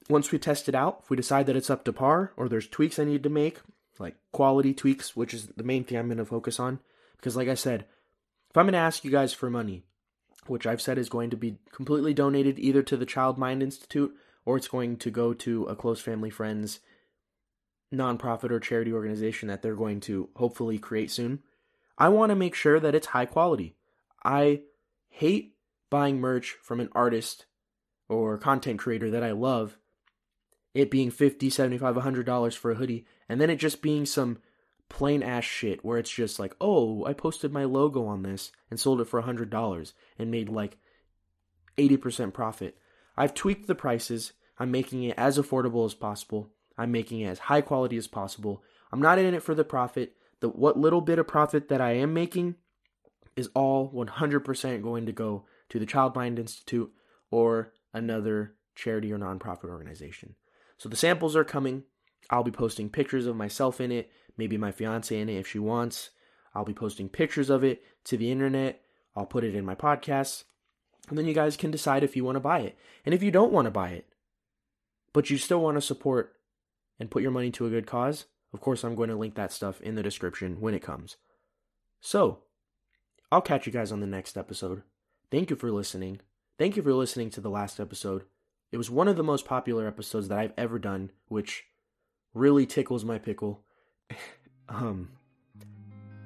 once 0.09 0.31
we 0.31 0.39
test 0.39 0.69
it 0.69 0.75
out, 0.75 1.01
if 1.03 1.11
we 1.11 1.17
decide 1.17 1.47
that 1.47 1.57
it's 1.57 1.71
up 1.71 1.85
to 1.85 1.93
par 1.93 2.33
or 2.37 2.49
there's 2.49 2.69
tweaks 2.69 2.99
I 2.99 3.05
need 3.05 3.23
to 3.23 3.29
make, 3.29 3.59
like 3.99 4.17
quality 4.33 4.73
tweaks, 4.73 5.17
which 5.17 5.35
is 5.35 5.49
the 5.49 5.65
main 5.65 5.85
thing 5.85 5.99
I'm 5.99 6.07
going 6.07 6.19
to 6.19 6.25
focus 6.25 6.61
on, 6.61 6.81
because 7.17 7.37
like 7.37 7.49
I 7.49 7.55
said, 7.55 7.87
if 8.57 8.61
I'm 8.61 8.65
going 8.65 8.73
to 8.73 8.79
ask 8.79 9.05
you 9.05 9.11
guys 9.11 9.35
for 9.35 9.51
money, 9.51 9.83
which 10.47 10.67
I've 10.67 10.81
said 10.81 10.97
is 10.97 11.11
going 11.11 11.29
to 11.29 11.37
be 11.37 11.59
completely 11.73 12.15
donated 12.15 12.59
either 12.59 12.83
to 12.85 12.97
the 12.97 13.05
Child 13.05 13.37
Mind 13.37 13.63
Institute 13.63 14.17
or 14.47 14.57
it's 14.57 14.67
going 14.67 14.97
to 14.97 15.11
go 15.11 15.35
to 15.35 15.65
a 15.65 15.77
close 15.77 16.01
family 16.01 16.31
friends 16.31 16.81
nonprofit 17.95 18.51
or 18.51 18.59
charity 18.59 18.95
organization 18.95 19.49
that 19.49 19.61
they're 19.61 19.75
going 19.75 20.01
to 20.01 20.31
hopefully 20.37 20.79
create 20.79 21.11
soon. 21.11 21.41
I 21.99 22.09
want 22.09 22.31
to 22.31 22.35
make 22.35 22.55
sure 22.55 22.81
that 22.81 22.95
it's 22.95 23.09
high 23.09 23.27
quality. 23.27 23.77
I 24.25 24.63
hate 25.11 25.57
buying 25.91 26.19
merch 26.19 26.57
from 26.63 26.81
an 26.81 26.89
artist 26.93 27.45
or 28.09 28.39
content 28.39 28.79
creator 28.79 29.11
that 29.11 29.23
I 29.23 29.33
love 29.33 29.77
it 30.73 30.91
being 30.91 31.11
50 31.11 31.51
75 31.51 31.95
100 31.95 32.25
dollars 32.25 32.55
for 32.55 32.71
a 32.71 32.77
hoodie 32.77 33.05
and 33.29 33.39
then 33.39 33.51
it 33.51 33.57
just 33.57 33.83
being 33.83 34.07
some 34.07 34.39
plain 34.89 35.23
ass 35.23 35.45
shit 35.45 35.85
where 35.85 35.99
it's 35.99 36.11
just 36.11 36.39
like 36.39 36.55
oh 36.61 37.05
i 37.07 37.13
posted 37.13 37.53
my 37.53 37.65
logo 37.65 38.07
on 38.07 38.23
this 38.23 38.53
and 38.71 38.79
sold 38.79 39.01
it 39.01 39.07
for 39.07 39.19
a 39.19 39.23
hundred 39.23 39.51
dollars 39.51 39.95
and 40.19 40.31
made 40.31 40.49
like 40.49 40.79
80% 41.79 42.33
profit. 42.33 42.77
I've 43.17 43.35
tweaked 43.35 43.67
the 43.67 43.75
prices. 43.75 44.33
I'm 44.59 44.71
making 44.71 45.05
it 45.05 45.15
as 45.17 45.39
affordable 45.39 45.85
as 45.85 45.95
possible. 45.95 46.51
I'm 46.79 46.93
making 46.93 47.21
it 47.21 47.29
as 47.29 47.39
high 47.39 47.61
quality 47.61 47.97
as 47.97 48.07
possible. 48.07 48.63
I'm 48.93 49.01
not 49.01 49.19
in 49.19 49.35
it 49.35 49.43
for 49.43 49.55
the 49.55 49.65
profit. 49.65 50.15
The 50.41 50.49
what 50.49 50.79
little 50.79 51.01
bit 51.01 51.19
of 51.19 51.27
profit 51.27 51.69
that 51.69 51.81
i 51.81 51.93
am 51.93 52.13
making 52.13 52.57
is 53.37 53.51
all 53.55 53.91
100% 53.93 54.83
going 54.83 55.07
to 55.07 55.13
go 55.13 55.45
to 55.69 55.79
the 55.79 55.87
child 55.87 56.15
mind 56.15 56.39
institute 56.39 56.91
or 57.31 57.73
another 57.93 58.55
charity 58.75 59.13
or 59.13 59.19
nonprofit 59.19 59.65
organization. 59.65 60.35
So 60.79 60.89
the 60.89 60.97
samples 60.97 61.37
are 61.37 61.45
coming. 61.45 61.85
I'll 62.29 62.43
be 62.43 62.51
posting 62.51 62.91
pictures 62.91 63.27
of 63.27 63.37
myself 63.37 63.81
in 63.81 63.93
it, 63.93 64.11
maybe 64.37 64.57
my 64.57 64.73
fiance 64.73 65.19
in 65.19 65.29
it 65.29 65.39
if 65.39 65.47
she 65.47 65.59
wants. 65.59 66.11
I'll 66.55 66.65
be 66.65 66.75
posting 66.75 67.09
pictures 67.09 67.51
of 67.51 67.65
it 67.65 67.83
to 68.05 68.17
the 68.17 68.31
internet. 68.31 68.83
I'll 69.15 69.27
put 69.27 69.45
it 69.45 69.55
in 69.55 69.65
my 69.65 69.75
podcast. 69.75 70.45
And 71.09 71.17
then 71.17 71.27
you 71.27 71.35
guys 71.35 71.57
can 71.57 71.71
decide 71.71 72.03
if 72.03 72.17
you 72.17 72.25
want 72.25 72.37
to 72.37 72.41
buy 72.41 72.61
it. 72.61 72.77
And 73.05 73.15
if 73.15 73.23
you 73.23 73.31
don't 73.31 73.53
want 73.53 73.67
to 73.67 73.71
buy 73.71 73.91
it, 73.91 74.07
but 75.13 75.31
you 75.31 75.39
still 75.39 75.61
want 75.61 75.77
to 75.77 75.81
support 75.81 76.35
and 76.99 77.11
put 77.11 77.23
your 77.23 77.31
money 77.31 77.51
to 77.53 77.67
a 77.67 77.71
good 77.71 77.87
cause, 77.87 78.27
of 78.53 78.61
course, 78.61 78.85
I'm 78.85 78.95
going 78.95 79.11
to 79.11 79.17
link 79.17 79.35
that 79.35 79.53
stuff 79.53 79.81
in 79.81 79.95
the 79.95 80.03
description 80.03 80.61
when 80.61 80.75
it 80.75 80.83
comes. 80.83 81.17
So, 82.01 82.41
I'll 83.31 83.43
catch 83.43 83.67
you 83.67 83.73
guys 83.73 83.93
on 83.93 84.01
the 84.01 84.07
next 84.07 84.37
episode. 84.37 84.83
Thank 85.31 85.51
you 85.51 85.57
for 85.57 85.71
listening. 85.71 86.21
Thank 86.59 86.77
you 86.77 86.83
for 86.83 86.95
listening 86.95 87.31
to 87.31 87.41
the 87.41 87.51
last 87.51 87.81
episode. 87.81 88.25
It 88.73 88.79
was 88.79 88.91
one 88.91 89.09
of 89.09 89.17
the 89.17 89.23
most 89.23 89.45
popular 89.45 89.87
episodes 89.87 90.29
that 90.29 90.39
I've 90.39 90.53
ever 90.57 90.79
done, 90.79 91.11
which 91.29 91.65
really 92.33 92.67
tickles 92.67 93.05
my 93.05 93.19
pickle 93.19 93.65
um, 94.69 95.11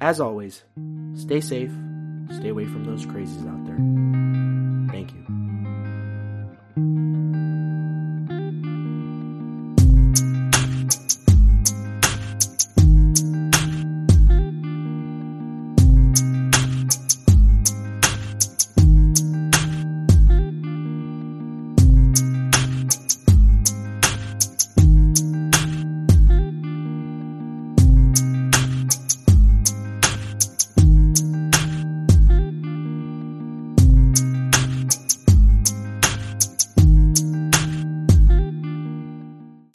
as 0.00 0.20
always, 0.20 0.64
stay 1.14 1.40
safe, 1.40 1.72
stay 2.36 2.48
away 2.48 2.64
from 2.64 2.84
those 2.84 3.06
crazies 3.06 3.46
out 3.48 3.64
there. 3.66 4.90
Thank 4.92 5.12
you. 5.12 5.29